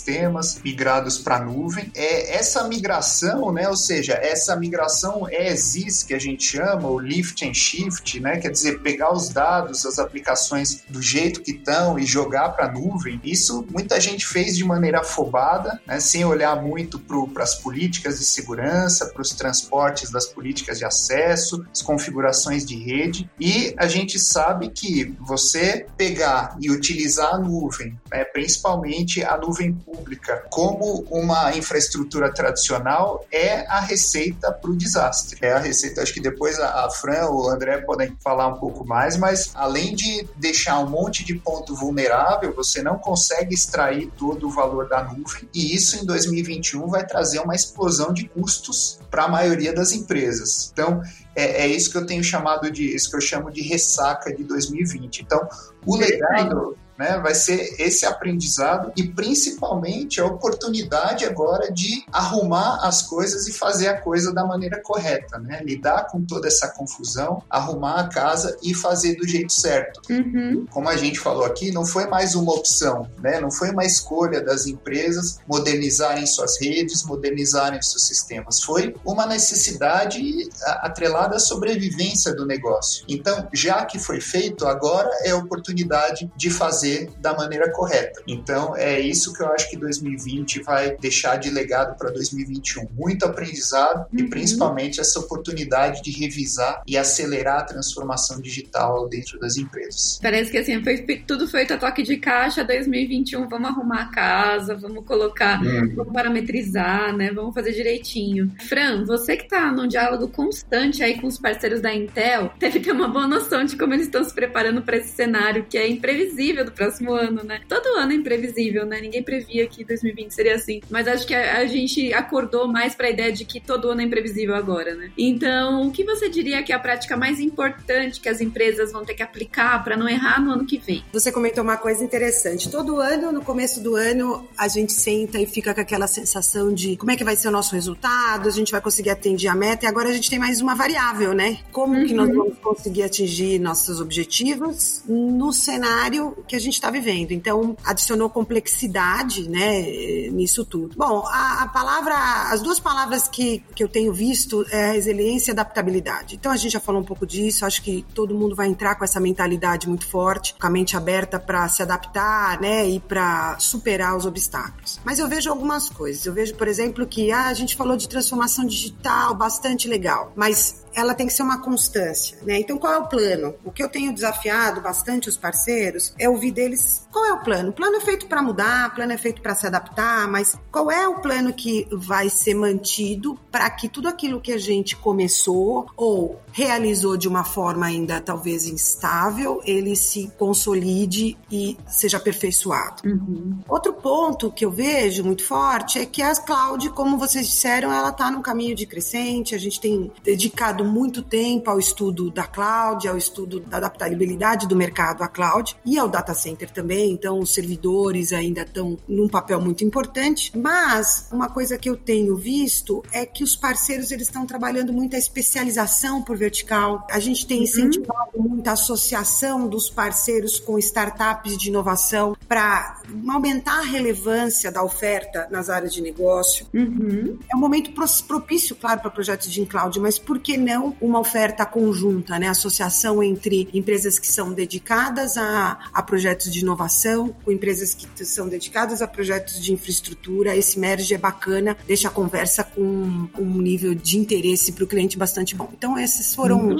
migrados 0.64 1.18
para 1.18 1.38
a 1.38 1.40
nuvem. 1.44 1.92
É, 1.96 2.36
essa 2.36 2.68
migração, 2.68 3.52
né, 3.52 3.68
ou 3.68 3.76
seja, 3.76 4.14
essa 4.14 4.56
migração 4.56 5.28
ESIS 5.30 6.04
que 6.04 6.14
a 6.14 6.20
gente 6.20 6.44
chama, 6.44 6.88
o 6.90 7.00
lift 7.00 7.48
and 7.48 7.54
shift, 7.54 8.20
né, 8.20 8.38
quer 8.38 8.50
dizer, 8.50 8.82
pegar 8.82 9.14
os 9.14 9.30
dados, 9.30 9.86
as 9.86 10.00
aplicações 10.00 10.84
do 10.90 11.02
jeito 11.02 11.42
que 11.42 11.52
estão 11.52 11.98
e 11.98 12.06
jogar 12.06 12.50
para 12.50 12.66
a 12.66 12.72
nuvem, 12.72 13.20
isso 13.24 13.66
muita 13.70 14.00
gente 14.00 14.26
fez 14.26 14.56
de 14.56 14.64
maneira 14.64 15.02
afobada, 15.02 15.80
né, 15.86 16.00
sem 16.00 16.26
olhar 16.26 16.62
muito 16.62 17.00
para 17.00 17.44
as 17.44 17.56
políticas 17.56 18.20
de 18.20 18.26
segurança, 18.26 19.08
para 19.08 19.22
os 19.22 19.32
transportes 19.32 20.12
das 20.12 20.26
políticas 20.26 20.78
de 20.78 20.86
acesso, 20.86 21.66
as 21.72 21.82
configurações 21.82 22.66
de 22.66 22.76
rede, 22.76 23.30
e 23.40 23.74
a 23.78 23.88
gente 23.88 24.20
sabe 24.20 24.70
que 24.70 25.16
você 25.20 25.86
pegar 25.98 26.58
e 26.62 26.72
utilizar 26.72 27.36
a 27.36 27.38
nuvem, 27.38 27.98
né, 28.12 28.24
principalmente 28.26 29.24
a 29.24 29.38
nuvem 29.38 29.77
pública, 29.78 30.44
como 30.50 31.06
uma 31.10 31.56
infraestrutura 31.56 32.34
tradicional, 32.34 33.26
é 33.32 33.66
a 33.68 33.80
receita 33.80 34.52
para 34.52 34.72
o 34.72 34.76
desastre. 34.76 35.40
É 35.42 35.54
a 35.54 35.60
receita, 35.60 36.02
acho 36.02 36.14
que 36.14 36.22
depois 36.22 36.60
a 36.60 36.90
Fran 36.90 37.28
ou 37.28 37.46
o 37.46 37.50
André 37.50 37.78
podem 37.80 38.16
falar 38.24 38.48
um 38.48 38.60
pouco 38.60 38.86
mais, 38.86 39.18
mas 39.18 39.52
além 39.54 39.96
de 39.96 40.28
deixar 40.36 40.80
um 40.80 40.90
monte 40.90 41.24
de 41.24 41.36
ponto 41.36 41.76
vulnerável, 41.76 42.54
você 42.54 42.82
não 42.82 42.98
consegue 42.98 43.54
extrair 43.54 44.12
todo 44.18 44.48
o 44.48 44.52
valor 44.52 44.88
da 44.88 45.04
nuvem, 45.04 45.48
e 45.54 45.76
isso 45.76 45.98
em 45.98 46.06
2021 46.06 46.88
vai 46.88 47.06
trazer 47.06 47.40
uma 47.40 47.56
explosão 47.56 48.14
de 48.14 48.28
custos 48.28 49.00
para 49.10 49.24
a 49.24 49.28
maioria 49.28 49.74
das 49.74 49.92
empresas. 49.92 50.70
Então, 50.72 51.02
é, 51.36 51.64
é, 51.64 51.68
isso 51.68 51.92
que 51.92 51.98
eu 51.98 52.06
tenho 52.06 52.24
chamado 52.24 52.72
de, 52.72 52.96
isso 52.96 53.10
que 53.10 53.16
eu 53.16 53.22
chamo 53.22 53.52
de 53.52 53.62
ressaca 53.62 54.36
de 54.36 54.44
2020. 54.44 55.20
Então, 55.20 55.48
o 55.86 55.96
legado 55.96 56.76
né? 56.98 57.20
Vai 57.20 57.36
ser 57.36 57.76
esse 57.80 58.06
aprendizado 58.06 58.92
e 58.96 59.08
principalmente 59.08 60.20
a 60.20 60.26
oportunidade 60.26 61.26
agora 61.26 61.72
de 61.72 62.04
arrumar 62.12 62.80
as 62.84 63.02
coisas 63.02 63.48
e 63.48 63.54
fazer 63.54 63.88
a 63.88 64.02
coisa 64.02 64.34
da 64.34 64.46
maneira 64.46 64.82
correta, 64.82 65.38
né? 65.38 65.62
Lidar 65.64 66.08
com 66.08 66.22
toda 66.24 66.48
essa 66.48 66.70
confusão, 66.70 67.44
arrumar 67.50 68.00
a 68.02 68.08
casa 68.08 68.58
e 68.64 68.74
fazer 68.74 69.16
do 69.16 69.28
jeito 69.28 69.54
certo. 69.54 70.02
Uhum. 70.10 70.66
Como 70.70 70.90
a 70.90 70.98
gente 70.98 71.20
falou 71.20 71.46
aqui, 71.46 71.72
não 71.72 71.86
foi 71.86 72.08
mais 72.08 72.36
uma 72.36 72.54
opção, 72.54 73.08
né? 73.22 73.40
Não 73.40 73.52
foi 73.52 73.72
uma 73.72 73.86
escolha 73.86 74.42
das 74.42 74.66
empresas 74.66 75.40
modernizarem 75.48 76.26
suas 76.26 76.60
redes, 76.60 77.04
modernizarem 77.04 77.82
seus 77.82 78.06
sistemas. 78.06 78.62
Foi 78.62 78.96
uma 79.06 79.26
necessidade 79.26 80.50
atrelada 80.82 81.36
à 81.36 81.40
sobrevivência 81.40 82.34
do 82.34 82.46
negócio. 82.46 83.04
Então, 83.08 83.48
já 83.54 83.86
que 83.86 84.00
foi 84.00 84.20
feito, 84.20 84.66
agora 84.66 85.10
é 85.24 85.32
a 85.32 85.38
oportunidade 85.38 86.32
de 86.36 86.50
fazer 86.50 86.87
fazer 86.88 87.10
da 87.20 87.36
maneira 87.36 87.72
correta. 87.72 88.22
Então, 88.28 88.76
é 88.76 89.00
isso 89.00 89.34
que 89.34 89.44
eu 89.44 89.48
acho 89.48 89.70
que 89.70 89.78
2020 89.78 90.62
vai 90.64 90.96
deixar 90.98 91.38
de 91.38 91.50
legado 91.50 91.98
para 91.98 92.10
2021. 92.12 92.88
Muito 92.94 93.26
aprendizado 93.26 94.08
uhum. 94.12 94.20
e 94.20 94.30
principalmente 94.30 95.00
essa 95.00 95.20
oportunidade 95.20 96.02
de 96.02 96.12
revisar 96.12 96.82
e 96.88 96.98
acelerar 96.98 97.60
a 97.60 97.64
transformação 97.64 98.42
digital 98.42 99.08
dentro 99.10 99.40
das 99.40 99.58
empresas. 99.58 100.20
Parece 100.22 100.52
que 100.52 100.58
assim, 100.58 100.82
foi 100.84 100.98
tudo 101.26 101.48
feito 101.48 101.74
a 101.74 101.78
toque 101.78 102.04
de 102.04 102.18
caixa 102.18 102.64
2021, 102.64 103.48
vamos 103.50 103.70
arrumar 103.70 104.04
a 104.04 104.12
casa, 104.12 104.76
vamos 104.76 105.06
colocar, 105.06 105.62
uhum. 105.62 105.94
vamos 105.96 106.14
parametrizar, 106.14 107.16
né? 107.16 107.32
Vamos 107.32 107.54
fazer 107.54 107.74
direitinho. 107.74 108.54
Fran, 108.68 109.04
você 109.06 109.36
que 109.36 109.44
está 109.44 109.72
num 109.72 109.88
diálogo 109.88 110.28
constante 110.30 111.04
aí 111.04 111.20
com 111.20 111.28
os 111.28 111.38
parceiros 111.38 111.82
da 111.82 111.94
Intel, 111.94 112.52
deve 112.60 112.80
ter 112.80 112.92
uma 112.92 113.08
boa 113.08 113.28
noção 113.28 113.64
de 113.64 113.76
como 113.76 113.94
eles 113.94 114.06
estão 114.06 114.24
se 114.24 114.34
preparando 114.34 114.82
para 114.82 114.98
esse 114.98 115.10
cenário 115.10 115.66
que 115.70 115.78
é 115.78 115.88
imprevisível 115.88 116.64
do 116.66 116.72
próximo 116.78 117.14
ano, 117.14 117.44
né? 117.44 117.62
Todo 117.68 117.98
ano 117.98 118.12
é 118.12 118.16
imprevisível, 118.16 118.86
né? 118.86 119.02
Ninguém 119.02 119.24
previa 119.24 119.68
que 119.68 119.84
2020 119.84 120.32
seria 120.32 120.56
assim. 120.56 120.82
Mas 120.90 121.08
acho 121.08 121.26
que 121.26 121.34
a, 121.34 121.58
a 121.58 121.66
gente 121.66 122.14
acordou 122.14 122.68
mais 122.68 122.94
para 122.96 123.08
a 123.08 123.10
ideia 123.10 123.32
de 123.32 123.44
que 123.44 123.60
todo 123.60 123.90
ano 123.90 124.02
é 124.02 124.04
imprevisível 124.04 124.56
agora, 124.56 124.96
né? 124.96 125.12
Então, 125.18 125.88
o 125.88 125.92
que 125.92 126.04
você 126.04 126.30
diria 126.30 126.62
que 126.64 126.72
é 126.72 126.76
a 126.76 126.80
prática 126.80 127.18
mais 127.18 127.40
importante 127.40 128.22
que 128.22 128.30
as 128.30 128.40
empresas 128.40 128.92
vão 128.92 129.04
ter 129.04 129.16
que 129.16 129.24
aplicar 129.24 129.84
para 129.84 129.98
não 129.98 130.08
errar 130.08 130.40
no 130.40 130.52
ano 130.52 130.66
que 130.66 130.78
vem? 130.78 131.04
Você 131.12 131.32
comentou 131.32 131.64
uma 131.64 131.78
coisa 131.78 132.04
interessante. 132.04 132.70
Todo 132.70 133.00
ano, 133.00 133.32
no 133.32 133.42
começo 133.42 133.82
do 133.82 133.96
ano, 133.96 134.48
a 134.58 134.68
gente 134.68 134.94
senta 134.94 135.40
e 135.40 135.46
fica 135.46 135.74
com 135.74 135.82
aquela 135.82 136.08
sensação 136.08 136.74
de 136.74 136.96
como 136.98 137.12
é 137.12 137.16
que 137.16 137.24
vai 137.24 137.36
ser 137.36 137.48
o 137.48 137.52
nosso 137.52 137.74
resultado, 137.74 138.48
a 138.48 138.52
gente 138.52 138.72
vai 138.72 138.82
conseguir 138.82 139.10
atingir 139.10 139.48
a 139.48 139.56
meta, 139.56 139.86
e 139.86 139.88
agora 139.88 140.10
a 140.10 140.14
gente 140.14 140.30
tem 140.30 140.38
mais 140.38 140.62
uma 140.62 140.76
variável, 140.76 141.34
né? 141.34 141.60
Como 141.72 141.94
uhum. 141.94 142.06
que 142.06 142.14
nós 142.14 142.30
uhum. 142.30 142.36
vamos 142.36 142.58
conseguir 142.60 143.04
atingir 143.04 143.60
nossos 143.60 144.00
objetivos 144.00 145.04
no 145.08 145.52
cenário 145.52 146.38
que 146.48 146.56
a 146.56 146.60
gente 146.60 146.67
gente 146.68 146.76
está 146.76 146.92
vivendo. 146.92 147.32
Então, 147.32 147.76
adicionou 147.84 148.30
complexidade, 148.30 149.50
né, 149.50 150.30
nisso 150.30 150.64
tudo. 150.66 150.96
Bom, 150.96 151.24
a, 151.26 151.64
a, 151.64 151.68
palavra, 151.68 152.16
as 152.52 152.62
duas 152.62 152.80
palavras 152.80 153.28
que, 153.28 153.64
que 153.76 153.84
eu 153.84 153.88
tenho 153.88 154.14
visto 154.14 154.66
é 154.72 154.92
resiliência 154.92 155.52
e 155.52 155.54
adaptabilidade. 155.54 156.36
Então, 156.36 156.52
a 156.52 156.58
gente 156.58 156.74
já 156.74 156.80
falou 156.80 157.02
um 157.02 157.06
pouco 157.06 157.26
disso, 157.26 157.66
acho 157.66 157.82
que 157.82 158.06
todo 158.14 158.36
mundo 158.36 158.56
vai 158.56 158.68
entrar 158.68 158.96
com 158.96 159.04
essa 159.04 159.20
mentalidade 159.20 159.88
muito 159.88 160.08
forte, 160.08 160.56
com 160.60 160.68
a 160.68 160.70
mente 160.70 160.96
aberta 160.96 161.40
para 161.40 161.68
se 161.70 161.82
adaptar, 161.82 162.60
né, 162.60 162.88
e 162.88 163.00
para 163.00 163.58
superar 163.60 164.16
os 164.16 164.26
obstáculos. 164.26 165.00
Mas 165.04 165.20
eu 165.20 165.28
vejo 165.28 165.50
algumas 165.50 165.90
coisas. 165.90 166.26
Eu 166.26 166.34
vejo, 166.34 166.56
por 166.56 166.68
exemplo, 166.68 167.06
que 167.06 167.32
ah, 167.32 167.48
a 167.48 167.54
gente 167.54 167.76
falou 167.76 167.98
de 167.98 168.08
transformação 168.08 168.66
digital, 168.66 169.34
bastante 169.34 169.88
legal, 169.88 170.32
mas 170.36 170.86
ela 170.94 171.14
tem 171.14 171.28
que 171.28 171.34
ser 171.34 171.44
uma 171.44 171.62
constância, 171.62 172.40
né? 172.42 172.60
Então, 172.60 172.78
qual 172.78 172.92
é 172.92 172.98
o 172.98 173.08
plano? 173.08 173.54
O 173.64 173.72
que 173.72 173.84
eu 173.84 173.90
tenho 173.90 174.12
desafiado 174.12 174.82
bastante 174.82 175.30
os 175.30 175.38
parceiros 175.38 176.12
é 176.18 176.28
ouvir 176.28 176.52
deles 176.58 177.08
qual 177.12 177.24
é 177.26 177.34
o 177.34 177.40
plano. 177.40 177.70
O 177.70 177.74
plano 177.74 177.98
é 177.98 178.00
feito 178.00 178.26
para 178.26 178.42
mudar, 178.42 178.90
o 178.90 178.96
plano 178.96 179.14
é 179.14 179.18
feito 179.18 179.42
para 179.44 179.54
se 179.54 179.68
adaptar, 179.68 180.28
mas 180.28 180.58
qual 180.72 180.90
é 180.90 181.08
o 181.08 181.20
plano 181.20 181.54
que 181.54 181.88
vai 181.92 182.30
ser 182.30 182.56
mantido 182.56 183.40
para 183.52 183.70
que 183.70 183.88
tudo 183.88 184.08
aquilo 184.08 184.42
que 184.42 184.52
a 184.52 184.58
gente 184.58 184.96
começou 184.96 185.86
ou 185.96 186.42
realizou 186.52 187.16
de 187.16 187.28
uma 187.28 187.44
forma 187.44 187.86
ainda 187.86 188.20
talvez 188.20 188.66
instável, 188.66 189.62
ele 189.64 189.96
se 189.96 190.32
consolide 190.38 191.38
e 191.52 191.78
seja 191.88 192.18
aperfeiçoado. 192.18 193.04
Uhum. 193.08 193.60
Outro 193.68 193.94
ponto 193.94 194.52
que 194.52 194.66
eu 194.66 194.72
vejo 194.72 195.24
muito 195.24 195.44
forte 195.44 196.00
é 196.00 196.06
que 196.06 196.24
a 196.24 196.36
cloud, 196.36 196.90
como 196.90 197.18
vocês 197.18 197.48
disseram, 197.48 197.92
ela 197.92 198.10
está 198.10 198.32
num 198.32 198.42
caminho 198.42 198.76
de 198.76 198.86
crescente. 198.86 199.54
A 199.54 199.60
gente 199.60 199.80
tem 199.80 200.12
dedicado 200.24 200.84
muito 200.84 201.22
tempo 201.22 201.70
ao 201.70 201.78
estudo 201.78 202.32
da 202.32 202.46
cloud, 202.46 203.08
ao 203.08 203.18
estudo 203.18 203.60
da 203.60 203.78
adaptabilidade 203.78 204.68
do 204.68 204.76
mercado 204.76 205.22
à 205.22 205.28
cloud 205.28 205.76
e 205.86 205.98
ao 206.00 206.08
data 206.08 206.34
center 206.34 206.47
também. 206.56 207.12
Então, 207.12 207.40
os 207.40 207.54
servidores 207.54 208.32
ainda 208.32 208.62
estão 208.62 208.98
num 209.08 209.28
papel 209.28 209.60
muito 209.60 209.84
importante. 209.84 210.52
Mas 210.58 211.28
uma 211.32 211.50
coisa 211.50 211.78
que 211.78 211.90
eu 211.90 211.98
tenho 211.98 212.36
visto 212.38 213.04
é 213.12 213.26
que 213.26 213.44
os 213.44 213.56
parceiros 213.56 214.12
eles 214.12 214.28
estão 214.28 214.46
trabalhando 214.46 214.94
muito 214.94 215.16
a 215.16 215.20
especialização 215.20 216.22
por 216.22 216.38
vertical. 216.38 217.06
A 217.12 217.20
gente 217.20 217.46
tem 217.46 217.58
uhum. 217.58 217.64
incentivado 217.64 218.32
uhum. 218.34 218.50
muito 218.50 218.68
a 218.68 218.74
associação 218.74 219.68
dos 219.68 219.90
parceiros 219.90 220.60
com 220.60 220.80
startups 220.80 221.58
de 221.58 221.70
inovação 221.70 222.36
para 222.48 223.02
aumentar 223.30 223.80
a 223.80 223.84
relevância 223.84 224.72
da 224.72 224.84
oferta 224.84 225.48
nas 225.52 225.70
áreas 225.70 225.94
de 225.94 226.02
negócio. 226.02 226.66
Uhum. 226.74 227.38
É 227.52 227.56
um 227.56 227.60
momento 227.60 227.92
propício, 228.26 228.76
claro, 228.76 229.02
para 229.02 229.10
projetos 229.10 229.52
de 229.52 229.66
cloud, 229.66 230.00
mas 230.00 230.18
por 230.18 230.40
que 230.40 230.56
não 230.56 230.78
não 230.78 230.96
uma 231.02 231.20
oferta 231.20 231.66
conjunta, 231.66 232.38
né? 232.38 232.48
Associação 232.48 233.24
entre 233.24 233.68
empresas 233.74 234.20
que 234.20 234.28
são 234.28 234.54
dedicadas 234.54 235.38
a, 235.38 235.80
a 235.94 236.04
projetos 236.04 236.27
de 236.36 236.60
inovação, 236.60 237.36
com 237.44 237.52
empresas 237.52 237.94
que 237.94 238.08
são 238.26 238.48
dedicadas 238.48 239.02
a 239.02 239.08
projetos 239.08 239.62
de 239.62 239.74
infraestrutura. 239.74 240.56
Esse 240.56 240.80
merge 240.80 241.14
é 241.14 241.18
bacana, 241.18 241.76
deixa 241.86 242.08
a 242.08 242.12
conversa 242.12 242.64
com 242.64 243.28
um 243.38 243.62
nível 243.62 243.94
de 243.94 244.18
interesse 244.18 244.72
para 244.72 244.84
o 244.84 244.88
cliente 244.88 245.18
bastante 245.18 245.56
bom. 245.56 245.70
Então, 245.76 245.98
essas 245.98 246.34
foram 246.34 246.76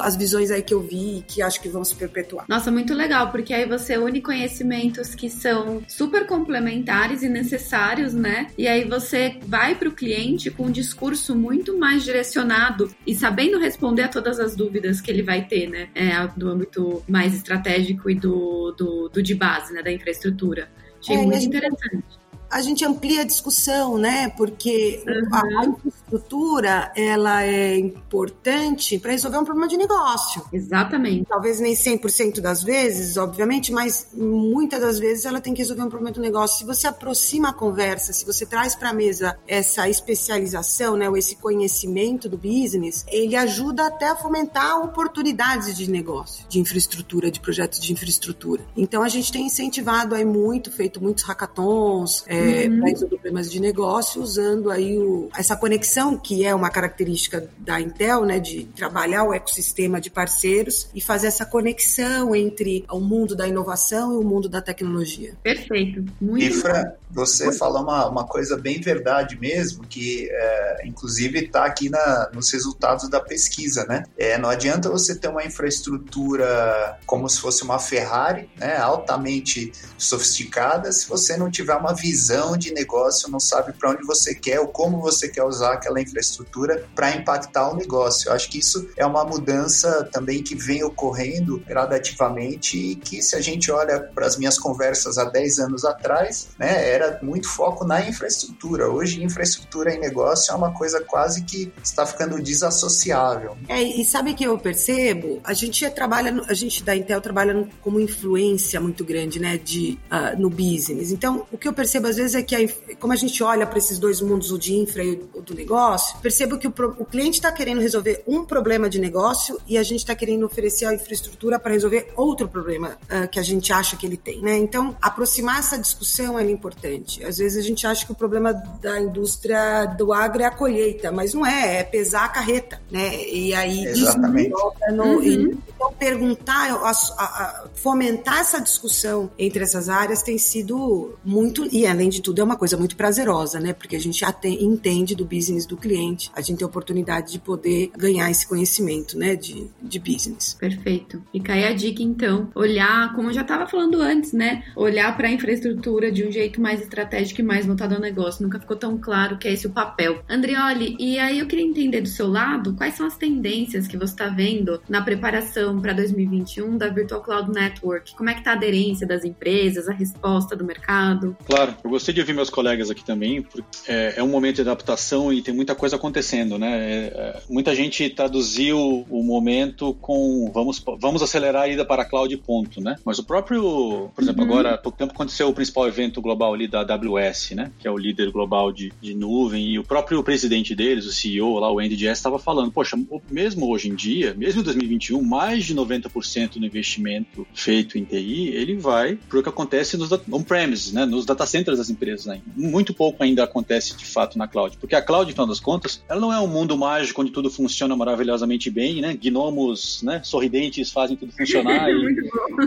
as 0.00 0.16
visões 0.16 0.50
aí 0.50 0.62
que 0.62 0.74
eu 0.74 0.80
vi 0.80 1.18
e 1.18 1.22
que 1.22 1.42
acho 1.42 1.60
que 1.60 1.68
vão 1.68 1.84
se 1.84 1.94
perpetuar. 1.94 2.44
Nossa, 2.48 2.70
muito 2.70 2.94
legal, 2.94 3.30
porque 3.30 3.52
aí 3.52 3.66
você 3.66 3.96
une 3.96 4.20
conhecimentos 4.20 5.14
que 5.14 5.30
são 5.30 5.82
super 5.88 6.26
complementares 6.26 7.22
e 7.22 7.28
necessários, 7.28 8.14
né? 8.14 8.48
E 8.56 8.68
aí 8.68 8.84
você 8.84 9.38
vai 9.46 9.74
para 9.74 9.88
o 9.88 9.92
cliente 9.92 10.50
com 10.50 10.66
um 10.66 10.70
discurso 10.70 11.34
muito 11.34 11.78
mais 11.78 12.04
direcionado 12.04 12.94
e 13.06 13.14
sabe 13.14 13.30
sabendo 13.30 13.60
responder 13.60 14.02
a 14.02 14.08
todas 14.08 14.40
as 14.40 14.56
dúvidas 14.56 15.00
que 15.00 15.10
ele 15.10 15.22
vai 15.22 15.46
ter, 15.46 15.68
né? 15.70 15.88
É, 15.94 16.26
do 16.36 16.48
âmbito 16.48 17.02
mais 17.08 17.32
estratégico 17.32 18.10
e 18.10 18.14
do, 18.14 18.74
do, 18.80 19.08
do 19.10 19.22
de 19.22 19.34
base, 19.34 19.72
né? 19.72 19.82
Da 19.82 19.92
infraestrutura. 19.92 20.70
Achei 20.98 21.16
é, 21.16 21.26
muito 21.26 21.44
interessante 21.44 22.19
a 22.50 22.60
gente 22.60 22.84
amplia 22.84 23.22
a 23.22 23.24
discussão, 23.24 23.96
né? 23.96 24.28
Porque 24.30 25.02
uhum. 25.06 25.34
a, 25.34 25.66
infraestrutura 25.66 26.92
ela 26.96 27.44
é 27.44 27.78
importante 27.78 28.98
para 28.98 29.12
resolver 29.12 29.38
um 29.38 29.44
problema 29.44 29.68
de 29.68 29.76
negócio. 29.76 30.42
Exatamente. 30.52 31.26
Talvez 31.28 31.60
nem 31.60 31.74
100% 31.74 32.40
das 32.40 32.62
vezes, 32.62 33.16
obviamente, 33.16 33.72
mas 33.72 34.08
muitas 34.12 34.80
das 34.80 34.98
vezes 34.98 35.24
ela 35.24 35.40
tem 35.40 35.54
que 35.54 35.60
resolver 35.60 35.82
um 35.82 35.88
problema 35.88 36.12
do 36.12 36.20
negócio. 36.20 36.58
Se 36.58 36.64
você 36.64 36.88
aproxima 36.88 37.50
a 37.50 37.52
conversa, 37.52 38.12
se 38.12 38.26
você 38.26 38.44
traz 38.44 38.74
para 38.74 38.90
a 38.90 38.92
mesa 38.92 39.38
essa 39.46 39.88
especialização, 39.88 40.96
né, 40.96 41.08
ou 41.08 41.16
esse 41.16 41.36
conhecimento 41.36 42.28
do 42.28 42.36
business, 42.36 43.04
ele 43.08 43.36
ajuda 43.36 43.86
até 43.86 44.08
a 44.08 44.16
fomentar 44.16 44.80
oportunidades 44.82 45.76
de 45.76 45.88
negócio, 45.88 46.44
de 46.48 46.58
infraestrutura, 46.58 47.30
de 47.30 47.38
projetos 47.38 47.80
de 47.80 47.92
infraestrutura. 47.92 48.62
Então 48.76 49.02
a 49.02 49.08
gente 49.08 49.30
tem 49.30 49.46
incentivado 49.46 50.14
aí 50.14 50.24
muito, 50.24 50.72
feito 50.72 51.00
muitos 51.00 51.22
hackathons 51.24 52.24
é, 52.26 52.39
uhum. 52.40 52.80
para 52.80 52.88
resolver 52.88 53.16
problemas 53.16 53.50
de 53.50 53.60
negócio, 53.60 54.22
usando 54.22 54.70
aí 54.70 54.98
o, 54.98 55.28
essa 55.36 55.56
conexão 55.56 56.16
que 56.16 56.44
é 56.44 56.54
uma 56.54 56.70
característica 56.70 57.48
da 57.58 57.80
Intel, 57.80 58.24
né, 58.24 58.38
de 58.38 58.64
trabalhar 58.76 59.24
o 59.24 59.34
ecossistema 59.34 60.00
de 60.00 60.10
parceiros 60.10 60.88
e 60.94 61.00
fazer 61.00 61.28
essa 61.28 61.44
conexão 61.44 62.34
entre 62.34 62.84
o 62.90 63.00
mundo 63.00 63.36
da 63.36 63.46
inovação 63.46 64.14
e 64.14 64.16
o 64.16 64.22
mundo 64.22 64.48
da 64.48 64.60
tecnologia. 64.60 65.34
Perfeito. 65.42 66.04
Muito 66.20 66.44
e 66.44 66.50
Fran, 66.50 66.92
você 67.10 67.52
falou 67.52 67.82
uma, 67.82 68.08
uma 68.08 68.24
coisa 68.24 68.56
bem 68.56 68.80
verdade 68.80 69.38
mesmo, 69.38 69.84
que 69.86 70.28
é, 70.30 70.86
inclusive 70.86 71.38
está 71.40 71.64
aqui 71.64 71.88
na, 71.88 72.30
nos 72.32 72.50
resultados 72.52 73.08
da 73.08 73.20
pesquisa, 73.20 73.84
né? 73.86 74.04
É, 74.16 74.38
não 74.38 74.48
adianta 74.48 74.88
você 74.88 75.14
ter 75.14 75.28
uma 75.28 75.44
infraestrutura 75.44 76.98
como 77.06 77.28
se 77.28 77.40
fosse 77.40 77.62
uma 77.62 77.78
Ferrari, 77.78 78.48
né, 78.56 78.76
altamente 78.76 79.72
sofisticada, 79.98 80.92
se 80.92 81.08
você 81.08 81.36
não 81.36 81.50
tiver 81.50 81.74
uma 81.74 81.94
visão 81.94 82.29
de 82.58 82.72
negócio, 82.72 83.30
não 83.30 83.40
sabe 83.40 83.72
para 83.72 83.90
onde 83.90 84.04
você 84.04 84.34
quer 84.34 84.60
ou 84.60 84.68
como 84.68 85.00
você 85.00 85.28
quer 85.28 85.44
usar 85.44 85.74
aquela 85.74 86.00
infraestrutura 86.00 86.84
para 86.94 87.16
impactar 87.16 87.70
o 87.70 87.76
negócio. 87.76 88.28
Eu 88.28 88.34
acho 88.34 88.48
que 88.50 88.58
isso 88.58 88.88
é 88.96 89.04
uma 89.04 89.24
mudança 89.24 90.08
também 90.12 90.42
que 90.42 90.54
vem 90.54 90.84
ocorrendo 90.84 91.62
gradativamente 91.66 92.76
e 92.76 92.96
que 92.96 93.22
se 93.22 93.36
a 93.36 93.40
gente 93.40 93.70
olha 93.70 94.00
para 94.00 94.26
as 94.26 94.36
minhas 94.36 94.58
conversas 94.58 95.18
há 95.18 95.24
10 95.24 95.58
anos 95.58 95.84
atrás, 95.84 96.48
né, 96.58 96.88
era 96.88 97.18
muito 97.22 97.48
foco 97.48 97.84
na 97.84 98.06
infraestrutura. 98.06 98.88
Hoje, 98.88 99.22
infraestrutura 99.22 99.94
em 99.94 99.98
negócio 99.98 100.52
é 100.52 100.54
uma 100.54 100.72
coisa 100.72 101.00
quase 101.00 101.42
que 101.42 101.72
está 101.82 102.06
ficando 102.06 102.40
desassociável. 102.42 103.56
É, 103.68 103.82
e 103.82 104.04
sabe 104.04 104.34
que 104.34 104.44
eu 104.44 104.58
percebo? 104.58 105.40
A 105.44 105.52
gente 105.52 105.88
trabalha, 105.90 106.42
a 106.48 106.54
gente 106.54 106.82
da 106.82 106.94
Intel 106.94 107.20
trabalha 107.20 107.68
como 107.80 107.98
influência 108.00 108.80
muito 108.80 109.04
grande, 109.04 109.40
né, 109.40 109.58
de, 109.58 109.98
uh, 110.10 110.40
no 110.40 110.50
business. 110.50 111.10
Então, 111.10 111.46
o 111.50 111.58
que 111.58 111.66
eu 111.66 111.72
percebo 111.72 112.06
às 112.06 112.16
vezes 112.16 112.19
é 112.34 112.42
que, 112.42 112.54
a, 112.54 112.96
como 112.96 113.12
a 113.12 113.16
gente 113.16 113.42
olha 113.42 113.66
para 113.66 113.78
esses 113.78 113.98
dois 113.98 114.20
mundos, 114.20 114.50
o 114.50 114.58
de 114.58 114.74
infra 114.74 115.02
e 115.02 115.22
o 115.34 115.40
do 115.40 115.54
negócio, 115.54 116.18
percebo 116.20 116.58
que 116.58 116.68
o, 116.68 116.74
o 116.98 117.04
cliente 117.04 117.38
está 117.38 117.50
querendo 117.50 117.80
resolver 117.80 118.22
um 118.26 118.44
problema 118.44 118.88
de 118.88 118.98
negócio 118.98 119.58
e 119.66 119.78
a 119.78 119.82
gente 119.82 120.00
está 120.00 120.14
querendo 120.14 120.44
oferecer 120.44 120.86
a 120.86 120.94
infraestrutura 120.94 121.58
para 121.58 121.72
resolver 121.72 122.12
outro 122.16 122.48
problema 122.48 122.98
uh, 123.04 123.28
que 123.28 123.38
a 123.38 123.42
gente 123.42 123.72
acha 123.72 123.96
que 123.96 124.06
ele 124.06 124.16
tem, 124.16 124.40
né? 124.40 124.56
Então, 124.56 124.96
aproximar 125.00 125.58
essa 125.58 125.78
discussão 125.78 126.38
é 126.38 126.50
importante. 126.50 127.24
Às 127.24 127.38
vezes 127.38 127.64
a 127.64 127.66
gente 127.66 127.86
acha 127.86 128.04
que 128.04 128.12
o 128.12 128.14
problema 128.14 128.52
da 128.52 129.00
indústria 129.00 129.86
do 129.86 130.12
agro 130.12 130.42
é 130.42 130.46
a 130.46 130.50
colheita, 130.50 131.10
mas 131.10 131.34
não 131.34 131.46
é, 131.46 131.78
é 131.78 131.84
pesar 131.84 132.24
a 132.24 132.28
carreta, 132.28 132.80
né? 132.90 133.24
E 133.24 133.54
aí 133.54 133.84
Exatamente. 133.86 134.52
No, 134.92 135.04
uhum. 135.04 135.58
Então, 135.74 135.92
perguntar, 135.98 136.70
a, 136.70 136.90
a, 136.90 137.64
fomentar 137.74 138.40
essa 138.40 138.60
discussão 138.60 139.30
entre 139.38 139.62
essas 139.62 139.88
áreas 139.88 140.22
tem 140.22 140.36
sido 140.38 141.14
muito, 141.24 141.66
e 141.72 141.86
além 141.86 142.08
de 142.10 142.22
tudo, 142.22 142.40
é 142.40 142.44
uma 142.44 142.56
coisa 142.56 142.76
muito 142.76 142.96
prazerosa, 142.96 143.58
né? 143.60 143.72
Porque 143.72 143.96
a 143.96 144.00
gente 144.00 144.24
entende 144.44 145.14
do 145.14 145.24
business 145.24 145.66
do 145.66 145.76
cliente, 145.76 146.30
a 146.34 146.40
gente 146.40 146.58
tem 146.58 146.64
a 146.64 146.68
oportunidade 146.68 147.32
de 147.32 147.38
poder 147.38 147.90
ganhar 147.96 148.30
esse 148.30 148.46
conhecimento, 148.46 149.18
né? 149.18 149.34
De, 149.36 149.68
de 149.80 149.98
business. 149.98 150.54
Perfeito. 150.58 151.22
E 151.32 151.40
cai 151.40 151.64
a 151.64 151.72
dica, 151.72 152.02
então, 152.02 152.50
olhar, 152.54 153.14
como 153.14 153.28
eu 153.28 153.34
já 153.34 153.42
estava 153.42 153.66
falando 153.66 154.00
antes, 154.00 154.32
né? 154.32 154.64
Olhar 154.76 155.16
para 155.16 155.28
a 155.28 155.30
infraestrutura 155.30 156.10
de 156.10 156.26
um 156.26 156.32
jeito 156.32 156.60
mais 156.60 156.80
estratégico 156.80 157.40
e 157.40 157.44
mais 157.44 157.66
voltado 157.66 157.94
ao 157.94 158.00
negócio. 158.00 158.42
Nunca 158.42 158.60
ficou 158.60 158.76
tão 158.76 158.98
claro 158.98 159.38
que 159.38 159.48
é 159.48 159.52
esse 159.52 159.66
o 159.66 159.70
papel. 159.70 160.22
Andrioli, 160.28 160.96
e 160.98 161.18
aí 161.18 161.38
eu 161.38 161.46
queria 161.46 161.64
entender 161.64 162.00
do 162.00 162.08
seu 162.08 162.28
lado 162.28 162.74
quais 162.74 162.94
são 162.94 163.06
as 163.06 163.16
tendências 163.16 163.86
que 163.86 163.96
você 163.96 164.12
está 164.12 164.28
vendo 164.28 164.80
na 164.88 165.02
preparação 165.02 165.80
para 165.80 165.92
2021 165.92 166.76
da 166.76 166.88
Virtual 166.88 167.22
Cloud 167.22 167.50
Network. 167.50 168.14
Como 168.14 168.28
é 168.28 168.34
que 168.34 168.40
está 168.40 168.52
a 168.52 168.54
aderência 168.54 169.06
das 169.06 169.24
empresas, 169.24 169.88
a 169.88 169.92
resposta 169.92 170.56
do 170.56 170.64
mercado? 170.64 171.36
Claro, 171.46 171.74
eu 171.82 171.89
gostei 171.90 172.14
de 172.14 172.20
ouvir 172.20 172.32
meus 172.32 172.50
colegas 172.50 172.90
aqui 172.90 173.04
também, 173.04 173.42
porque 173.42 173.62
é, 173.86 174.14
é 174.16 174.22
um 174.22 174.28
momento 174.28 174.56
de 174.56 174.62
adaptação 174.62 175.32
e 175.32 175.42
tem 175.42 175.54
muita 175.54 175.74
coisa 175.74 175.96
acontecendo, 175.96 176.58
né? 176.58 176.70
É, 176.70 176.96
é, 177.06 177.42
muita 177.48 177.74
gente 177.74 178.08
traduziu 178.10 179.06
o 179.08 179.22
momento 179.22 179.94
com 180.00 180.50
vamos, 180.52 180.82
vamos 180.98 181.22
acelerar 181.22 181.62
a 181.62 181.68
ida 181.68 181.84
para 181.84 182.02
a 182.02 182.04
cloud 182.04 182.34
ponto, 182.38 182.80
né? 182.80 182.96
Mas 183.04 183.18
o 183.18 183.24
próprio, 183.24 184.10
por 184.14 184.22
exemplo, 184.22 184.44
uhum. 184.44 184.50
agora 184.50 184.74
há 184.74 184.78
pouco 184.78 184.98
tempo 184.98 185.12
aconteceu 185.12 185.48
o 185.48 185.54
principal 185.54 185.86
evento 185.88 186.20
global 186.20 186.54
ali 186.54 186.68
da 186.68 186.80
AWS, 186.80 187.50
né? 187.52 187.72
Que 187.78 187.88
é 187.88 187.90
o 187.90 187.98
líder 187.98 188.30
global 188.30 188.72
de, 188.72 188.92
de 189.00 189.14
nuvem 189.14 189.68
e 189.68 189.78
o 189.78 189.84
próprio 189.84 190.22
presidente 190.22 190.74
deles, 190.74 191.06
o 191.06 191.12
CEO 191.12 191.58
lá, 191.58 191.72
o 191.72 191.78
Andy 191.78 191.96
Jass, 191.96 192.18
estava 192.18 192.38
falando, 192.38 192.70
poxa, 192.70 192.98
mesmo 193.30 193.70
hoje 193.70 193.88
em 193.88 193.94
dia, 193.94 194.34
mesmo 194.34 194.60
em 194.60 194.64
2021, 194.64 195.22
mais 195.22 195.64
de 195.64 195.74
90% 195.74 196.58
do 196.58 196.66
investimento 196.66 197.46
feito 197.54 197.98
em 197.98 198.04
TI, 198.04 198.48
ele 198.48 198.76
vai 198.76 199.16
para 199.28 199.38
o 199.38 199.42
que 199.42 199.48
acontece 199.48 199.96
nos 199.96 200.10
on-premises, 200.12 200.92
né? 200.92 201.04
Nos 201.04 201.24
data 201.24 201.46
centers 201.46 201.79
das 201.80 201.90
empresas 201.90 202.28
ainda. 202.28 202.44
Muito 202.54 202.92
pouco 202.94 203.22
ainda 203.22 203.42
acontece 203.42 203.96
de 203.96 204.04
fato 204.04 204.38
na 204.38 204.46
cloud, 204.46 204.76
porque 204.78 204.94
a 204.94 205.02
cloud, 205.02 205.30
final 205.32 205.46
das 205.46 205.58
contas, 205.58 206.02
ela 206.08 206.20
não 206.20 206.32
é 206.32 206.38
um 206.38 206.46
mundo 206.46 206.76
mágico 206.76 207.22
onde 207.22 207.30
tudo 207.30 207.50
funciona 207.50 207.96
maravilhosamente 207.96 208.70
bem, 208.70 209.00
né? 209.00 209.14
Gnomos, 209.14 210.02
né? 210.02 210.20
Sorridentes 210.22 210.90
fazem 210.90 211.16
tudo 211.16 211.32
funcionar 211.32 211.88
e, 211.90 212.20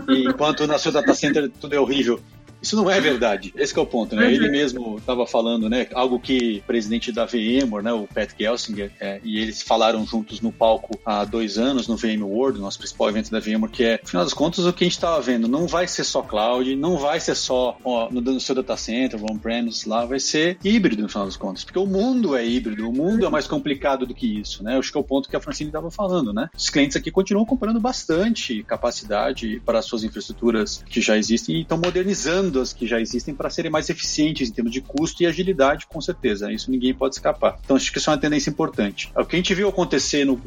e 0.09 0.25
enquanto 0.27 0.65
na 0.67 0.77
sua 0.77 0.91
data 0.91 1.13
center 1.13 1.49
tudo 1.61 1.73
é 1.75 1.79
horrível. 1.79 2.19
Isso 2.63 2.77
não 2.77 2.89
é 2.89 2.99
verdade. 3.01 3.53
Esse 3.57 3.77
é 3.77 3.81
o 3.81 3.85
ponto, 3.85 4.15
né? 4.15 4.33
Ele 4.33 4.49
mesmo 4.49 4.97
estava 4.97 5.27
falando, 5.27 5.69
né? 5.69 5.85
Algo 5.93 6.17
que 6.17 6.59
o 6.63 6.67
presidente 6.67 7.11
da 7.11 7.25
VMware, 7.25 7.83
né? 7.83 7.91
O 7.91 8.07
Pat 8.07 8.31
Gelsinger, 8.39 8.89
é, 9.01 9.19
e 9.21 9.39
eles 9.39 9.61
falaram 9.61 10.05
juntos 10.07 10.39
no 10.39 10.51
palco 10.51 10.97
há 11.05 11.25
dois 11.25 11.57
anos 11.57 11.89
no 11.89 11.97
VMworld, 11.97 12.59
nosso 12.59 12.79
principal 12.79 13.09
evento 13.09 13.29
da 13.29 13.41
VMware, 13.41 13.69
que 13.69 13.83
é, 13.83 13.99
afinal 14.01 14.23
das 14.23 14.33
contas, 14.33 14.65
o 14.65 14.71
que 14.71 14.85
a 14.85 14.87
gente 14.87 14.93
estava 14.93 15.19
vendo 15.19 15.47
não 15.47 15.67
vai 15.67 15.87
ser 15.87 16.05
só 16.05 16.21
cloud, 16.21 16.73
não 16.77 16.97
vai 16.97 17.19
ser 17.19 17.35
só 17.35 17.77
ó, 17.83 18.09
no, 18.09 18.21
no 18.21 18.39
seu 18.39 18.55
data 18.55 18.77
center, 18.77 19.19
on-premise 19.21 19.87
lá, 19.87 20.05
vai 20.05 20.19
ser 20.19 20.57
híbrido 20.63 21.01
no 21.01 21.09
final 21.09 21.25
das 21.25 21.35
contas, 21.35 21.65
porque 21.65 21.79
o 21.79 21.85
mundo 21.85 22.33
é 22.33 22.45
híbrido, 22.45 22.87
o 22.87 22.93
mundo 22.93 23.25
é 23.25 23.29
mais 23.29 23.45
complicado 23.45 24.05
do 24.05 24.15
que 24.15 24.39
isso, 24.39 24.63
né? 24.63 24.77
Acho 24.77 24.89
que 24.89 24.97
é 24.97 25.01
o 25.01 25.03
ponto 25.03 25.27
que 25.27 25.35
a 25.35 25.41
Francine 25.41 25.69
estava 25.69 25.91
falando, 25.91 26.31
né? 26.31 26.49
Os 26.55 26.69
clientes 26.69 26.95
aqui 26.95 27.11
continuam 27.11 27.45
comprando 27.45 27.79
bastante 27.81 28.63
capacidade 28.63 29.61
para 29.65 29.79
as 29.79 29.85
suas 29.85 30.03
infraestruturas 30.05 30.81
que 30.87 31.01
já 31.01 31.17
existem 31.17 31.57
e 31.57 31.61
estão 31.61 31.77
modernizando 31.77 32.52
que 32.73 32.85
já 32.85 32.99
existem 32.99 33.33
para 33.33 33.49
serem 33.49 33.71
mais 33.71 33.89
eficientes 33.89 34.49
em 34.49 34.51
termos 34.51 34.71
de 34.71 34.81
custo 34.81 35.23
e 35.23 35.25
agilidade, 35.25 35.87
com 35.87 35.99
certeza. 35.99 36.51
Isso 36.51 36.69
ninguém 36.69 36.93
pode 36.93 37.15
escapar. 37.15 37.57
Então, 37.63 37.75
acho 37.75 37.91
que 37.91 37.97
isso 37.97 38.09
é 38.09 38.13
uma 38.13 38.19
tendência 38.19 38.49
importante. 38.49 39.11
O 39.15 39.25
que 39.25 39.35
a 39.35 39.39
gente 39.39 39.53
viu 39.53 39.69
acontecer 39.69 40.25
no, 40.25 40.39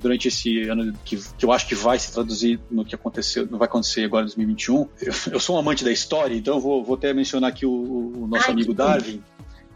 durante 0.00 0.28
esse 0.28 0.68
ano, 0.68 0.92
que, 1.04 1.16
que, 1.16 1.44
eu 1.44 1.52
acho 1.52 1.66
que 1.66 1.74
vai 1.74 1.98
se 1.98 2.12
traduzir 2.12 2.58
no 2.70 2.84
que 2.84 2.94
aconteceu, 2.94 3.46
não 3.50 3.58
vai 3.58 3.66
acontecer 3.66 4.04
agora 4.04 4.24
em 4.24 4.26
2021. 4.26 4.88
Eu, 5.00 5.12
eu 5.32 5.40
sou 5.40 5.56
um 5.56 5.58
amante 5.58 5.84
da 5.84 5.92
história, 5.92 6.34
então 6.34 6.54
eu 6.54 6.60
vou, 6.60 6.82
vou 6.82 6.96
até 6.96 7.12
mencionar 7.12 7.50
aqui 7.50 7.66
o, 7.66 7.72
o 7.72 8.26
nosso 8.26 8.46
Ai, 8.46 8.52
amigo 8.52 8.74
Darwin. 8.74 9.22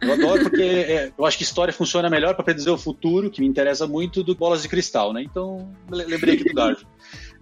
Eu 0.01 0.13
adoro 0.13 0.45
porque 0.45 0.63
é, 0.63 1.13
eu 1.17 1.25
acho 1.25 1.39
que 1.39 1.45
história 1.45 1.73
funciona 1.73 2.11
melhor 2.11 2.35
para 2.35 2.45
predizer 2.45 2.73
o 2.73 2.79
futuro, 2.79 3.31
que 3.31 3.41
me 3.41 3.47
interessa 3.47 3.87
muito, 3.87 4.23
do 4.23 4.35
bolas 4.35 4.63
de 4.63 4.69
cristal, 4.69 5.13
né? 5.13 5.23
Então, 5.23 5.71
lembrei 5.91 6.35
aqui 6.35 6.45
do 6.45 6.55
Darwin. 6.55 6.85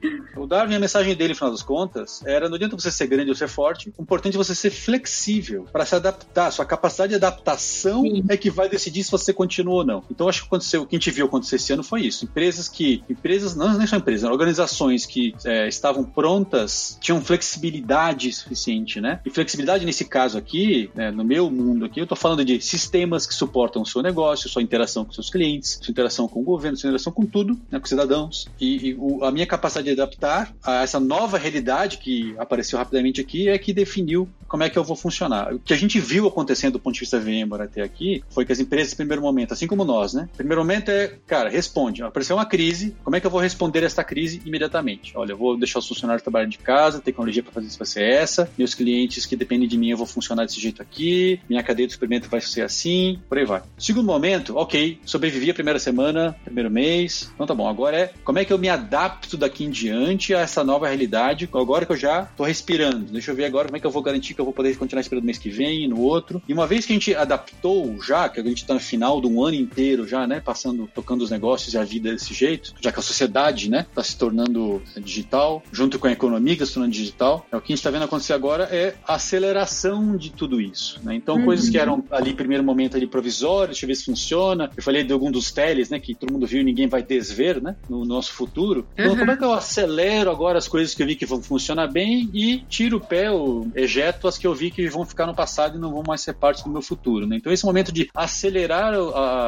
O 0.36 0.46
Darwin, 0.46 0.74
a 0.74 0.80
mensagem 0.80 1.14
dele, 1.14 1.30
no 1.30 1.36
final 1.36 1.50
das 1.50 1.62
contas, 1.62 2.20
era 2.26 2.48
não 2.48 2.56
adianta 2.56 2.76
você 2.76 2.90
ser 2.90 3.06
grande 3.06 3.30
ou 3.30 3.36
ser 3.36 3.48
forte, 3.48 3.92
o 3.96 4.02
importante 4.02 4.34
é 4.34 4.38
você 4.38 4.54
ser 4.54 4.70
flexível 4.70 5.66
para 5.72 5.86
se 5.86 5.94
adaptar. 5.94 6.50
Sua 6.50 6.64
capacidade 6.64 7.10
de 7.10 7.16
adaptação 7.16 8.02
Sim. 8.02 8.24
é 8.28 8.36
que 8.36 8.50
vai 8.50 8.68
decidir 8.68 9.04
se 9.04 9.10
você 9.10 9.32
continua 9.32 9.74
ou 9.74 9.84
não. 9.84 10.04
Então, 10.10 10.28
acho 10.28 10.42
que 10.42 10.46
aconteceu, 10.48 10.82
o 10.82 10.86
que 10.86 10.96
a 10.96 10.98
gente 10.98 11.10
viu 11.10 11.26
acontecer 11.26 11.56
esse 11.56 11.72
ano 11.72 11.82
foi 11.82 12.02
isso. 12.02 12.24
Empresas 12.24 12.68
que, 12.68 13.02
empresas, 13.08 13.54
não, 13.54 13.76
nem 13.78 13.86
só 13.86 13.96
empresas, 13.96 14.28
organizações 14.28 15.06
que 15.06 15.34
é, 15.44 15.68
estavam 15.68 16.04
prontas, 16.04 16.98
tinham 17.00 17.20
flexibilidade 17.20 18.32
suficiente, 18.32 19.00
né? 19.00 19.20
E 19.24 19.30
flexibilidade 19.30 19.84
nesse 19.84 20.04
caso 20.04 20.36
aqui, 20.36 20.90
né, 20.94 21.10
no 21.10 21.24
meu 21.24 21.50
mundo 21.50 21.84
aqui, 21.84 22.00
eu 22.00 22.04
estou 22.04 22.16
falando 22.16 22.44
de 22.44 22.60
sistemas 22.60 23.26
que 23.26 23.34
suportam 23.34 23.82
o 23.82 23.86
seu 23.86 24.02
negócio, 24.02 24.48
sua 24.48 24.62
interação 24.62 25.04
com 25.04 25.12
seus 25.12 25.30
clientes, 25.30 25.78
sua 25.80 25.92
interação 25.92 26.26
com 26.26 26.40
o 26.40 26.42
governo, 26.42 26.76
sua 26.76 26.88
interação 26.88 27.12
com 27.12 27.24
tudo, 27.24 27.58
né, 27.70 27.78
com 27.78 27.86
cidadãos. 27.86 28.48
E, 28.60 28.88
e 28.88 28.94
o, 28.98 29.24
a 29.24 29.30
minha 29.30 29.46
capacidade 29.46 29.93
adaptar 29.94 30.54
a 30.62 30.82
essa 30.82 31.00
nova 31.00 31.38
realidade 31.38 31.98
que 31.98 32.34
apareceu 32.38 32.78
rapidamente 32.78 33.20
aqui 33.20 33.48
é 33.48 33.58
que 33.58 33.72
definiu 33.72 34.28
como 34.46 34.62
é 34.62 34.70
que 34.70 34.78
eu 34.78 34.84
vou 34.84 34.96
funcionar. 34.96 35.52
O 35.52 35.58
que 35.58 35.72
a 35.72 35.76
gente 35.76 35.98
viu 35.98 36.28
acontecendo 36.28 36.74
do 36.74 36.80
ponto 36.80 36.94
de 36.94 37.00
vista 37.00 37.18
VMware 37.18 37.62
até 37.62 37.82
aqui 37.82 38.22
foi 38.30 38.44
que 38.44 38.52
as 38.52 38.60
empresas, 38.60 38.92
em 38.92 38.96
primeiro 38.96 39.22
momento, 39.22 39.52
assim 39.52 39.66
como 39.66 39.84
nós, 39.84 40.14
né? 40.14 40.28
Primeiro 40.36 40.60
momento 40.60 40.90
é, 40.90 41.18
cara, 41.26 41.48
responde. 41.48 42.02
Apareceu 42.02 42.36
uma 42.36 42.46
crise, 42.46 42.94
como 43.02 43.16
é 43.16 43.20
que 43.20 43.26
eu 43.26 43.30
vou 43.30 43.40
responder 43.40 43.82
essa 43.82 44.04
crise 44.04 44.40
imediatamente? 44.44 45.12
Olha, 45.16 45.32
eu 45.32 45.36
vou 45.36 45.56
deixar 45.58 45.78
os 45.78 45.88
funcionários 45.88 46.22
trabalhando 46.22 46.52
de 46.52 46.58
casa, 46.58 47.00
tecnologia 47.00 47.42
para 47.42 47.52
fazer 47.52 47.66
isso 47.66 47.78
vai 47.78 47.86
ser 47.86 48.02
essa, 48.02 48.50
meus 48.56 48.74
clientes 48.74 49.26
que 49.26 49.34
dependem 49.34 49.68
de 49.68 49.76
mim 49.76 49.90
eu 49.90 49.96
vou 49.96 50.06
funcionar 50.06 50.44
desse 50.44 50.60
jeito 50.60 50.80
aqui, 50.80 51.40
minha 51.48 51.62
cadeia 51.62 51.86
de 51.86 51.92
experimento 51.92 52.28
vai 52.28 52.40
ser 52.40 52.62
assim, 52.62 53.18
por 53.28 53.38
aí 53.38 53.44
vai. 53.44 53.62
Segundo 53.78 54.06
momento, 54.06 54.56
ok, 54.56 55.00
sobrevivi 55.04 55.50
a 55.50 55.54
primeira 55.54 55.78
semana, 55.78 56.36
primeiro 56.44 56.70
mês, 56.70 57.30
então 57.34 57.46
tá 57.46 57.54
bom. 57.54 57.68
Agora 57.68 57.96
é 57.96 58.12
como 58.24 58.38
é 58.38 58.44
que 58.44 58.52
eu 58.52 58.58
me 58.58 58.68
adapto 58.68 59.36
daqui 59.36 59.64
em 59.64 59.70
diante 59.74 60.32
a 60.32 60.40
essa 60.40 60.62
nova 60.62 60.86
realidade, 60.86 61.48
agora 61.52 61.84
que 61.84 61.92
eu 61.92 61.96
já 61.96 62.22
tô 62.36 62.44
respirando. 62.44 63.12
Deixa 63.12 63.32
eu 63.32 63.34
ver 63.34 63.44
agora 63.44 63.66
como 63.66 63.76
é 63.76 63.80
que 63.80 63.86
eu 63.86 63.90
vou 63.90 64.02
garantir 64.02 64.32
que 64.32 64.40
eu 64.40 64.44
vou 64.44 64.54
poder 64.54 64.76
continuar 64.76 65.00
esperando 65.00 65.24
mês 65.24 65.36
que 65.36 65.50
vem, 65.50 65.88
no 65.88 66.00
outro. 66.00 66.40
E 66.48 66.52
uma 66.52 66.66
vez 66.66 66.86
que 66.86 66.92
a 66.92 66.96
gente 66.96 67.14
adaptou 67.14 68.00
já, 68.00 68.28
que 68.28 68.40
a 68.40 68.44
gente 68.44 68.64
tá 68.64 68.74
no 68.74 68.80
final 68.80 69.20
de 69.20 69.26
um 69.26 69.42
ano 69.42 69.56
inteiro 69.56 70.06
já, 70.06 70.26
né, 70.26 70.40
passando, 70.40 70.88
tocando 70.94 71.22
os 71.22 71.30
negócios 71.30 71.74
e 71.74 71.78
a 71.78 71.84
vida 71.84 72.12
desse 72.12 72.32
jeito, 72.32 72.74
já 72.80 72.92
que 72.92 73.00
a 73.00 73.02
sociedade, 73.02 73.68
né, 73.68 73.86
tá 73.94 74.02
se 74.02 74.16
tornando 74.16 74.80
digital, 74.96 75.62
junto 75.72 75.98
com 75.98 76.06
a 76.06 76.12
economia 76.12 76.54
que 76.54 76.60
tá 76.60 76.66
se 76.66 76.74
tornando 76.74 76.92
digital, 76.92 77.46
é 77.50 77.56
o 77.56 77.60
que 77.60 77.72
a 77.72 77.76
gente 77.76 77.82
tá 77.82 77.90
vendo 77.90 78.04
acontecer 78.04 78.32
agora 78.32 78.64
é 78.70 78.94
a 79.06 79.14
aceleração 79.14 80.16
de 80.16 80.30
tudo 80.30 80.60
isso, 80.60 81.00
né? 81.02 81.14
Então, 81.14 81.36
uhum. 81.36 81.44
coisas 81.44 81.68
que 81.68 81.78
eram 81.78 82.04
ali, 82.10 82.32
primeiro 82.34 82.62
momento 82.62 82.96
ali 82.96 83.06
provisórias, 83.06 83.76
deixa 83.76 83.84
eu 83.84 83.88
ver 83.88 83.94
se 83.94 84.04
funciona. 84.04 84.70
Eu 84.76 84.82
falei 84.82 85.02
de 85.02 85.12
algum 85.12 85.30
dos 85.30 85.50
teles, 85.50 85.90
né, 85.90 85.98
que 85.98 86.14
todo 86.14 86.32
mundo 86.32 86.46
viu 86.46 86.60
e 86.60 86.64
ninguém 86.64 86.86
vai 86.86 87.02
desver, 87.02 87.60
né, 87.62 87.76
no 87.88 88.04
nosso 88.04 88.32
futuro. 88.32 88.86
Então, 88.94 89.12
uhum. 89.12 89.18
como 89.18 89.30
é 89.30 89.36
que 89.36 89.44
eu 89.44 89.52
acelero 89.64 90.30
agora 90.30 90.58
as 90.58 90.68
coisas 90.68 90.94
que 90.94 91.02
eu 91.02 91.06
vi 91.06 91.16
que 91.16 91.26
vão 91.26 91.42
funcionar 91.42 91.88
bem 91.88 92.30
e 92.32 92.58
tiro 92.68 92.98
o 92.98 93.00
pé, 93.00 93.30
ou 93.30 93.66
ejeto 93.74 94.28
as 94.28 94.38
que 94.38 94.46
eu 94.46 94.54
vi 94.54 94.70
que 94.70 94.86
vão 94.88 95.04
ficar 95.04 95.26
no 95.26 95.34
passado 95.34 95.76
e 95.76 95.80
não 95.80 95.90
vão 95.90 96.02
mais 96.06 96.20
ser 96.20 96.34
parte 96.34 96.62
do 96.62 96.70
meu 96.70 96.82
futuro, 96.82 97.26
né? 97.26 97.36
Então, 97.36 97.52
esse 97.52 97.64
momento 97.64 97.90
de 97.90 98.08
acelerar 98.14 98.94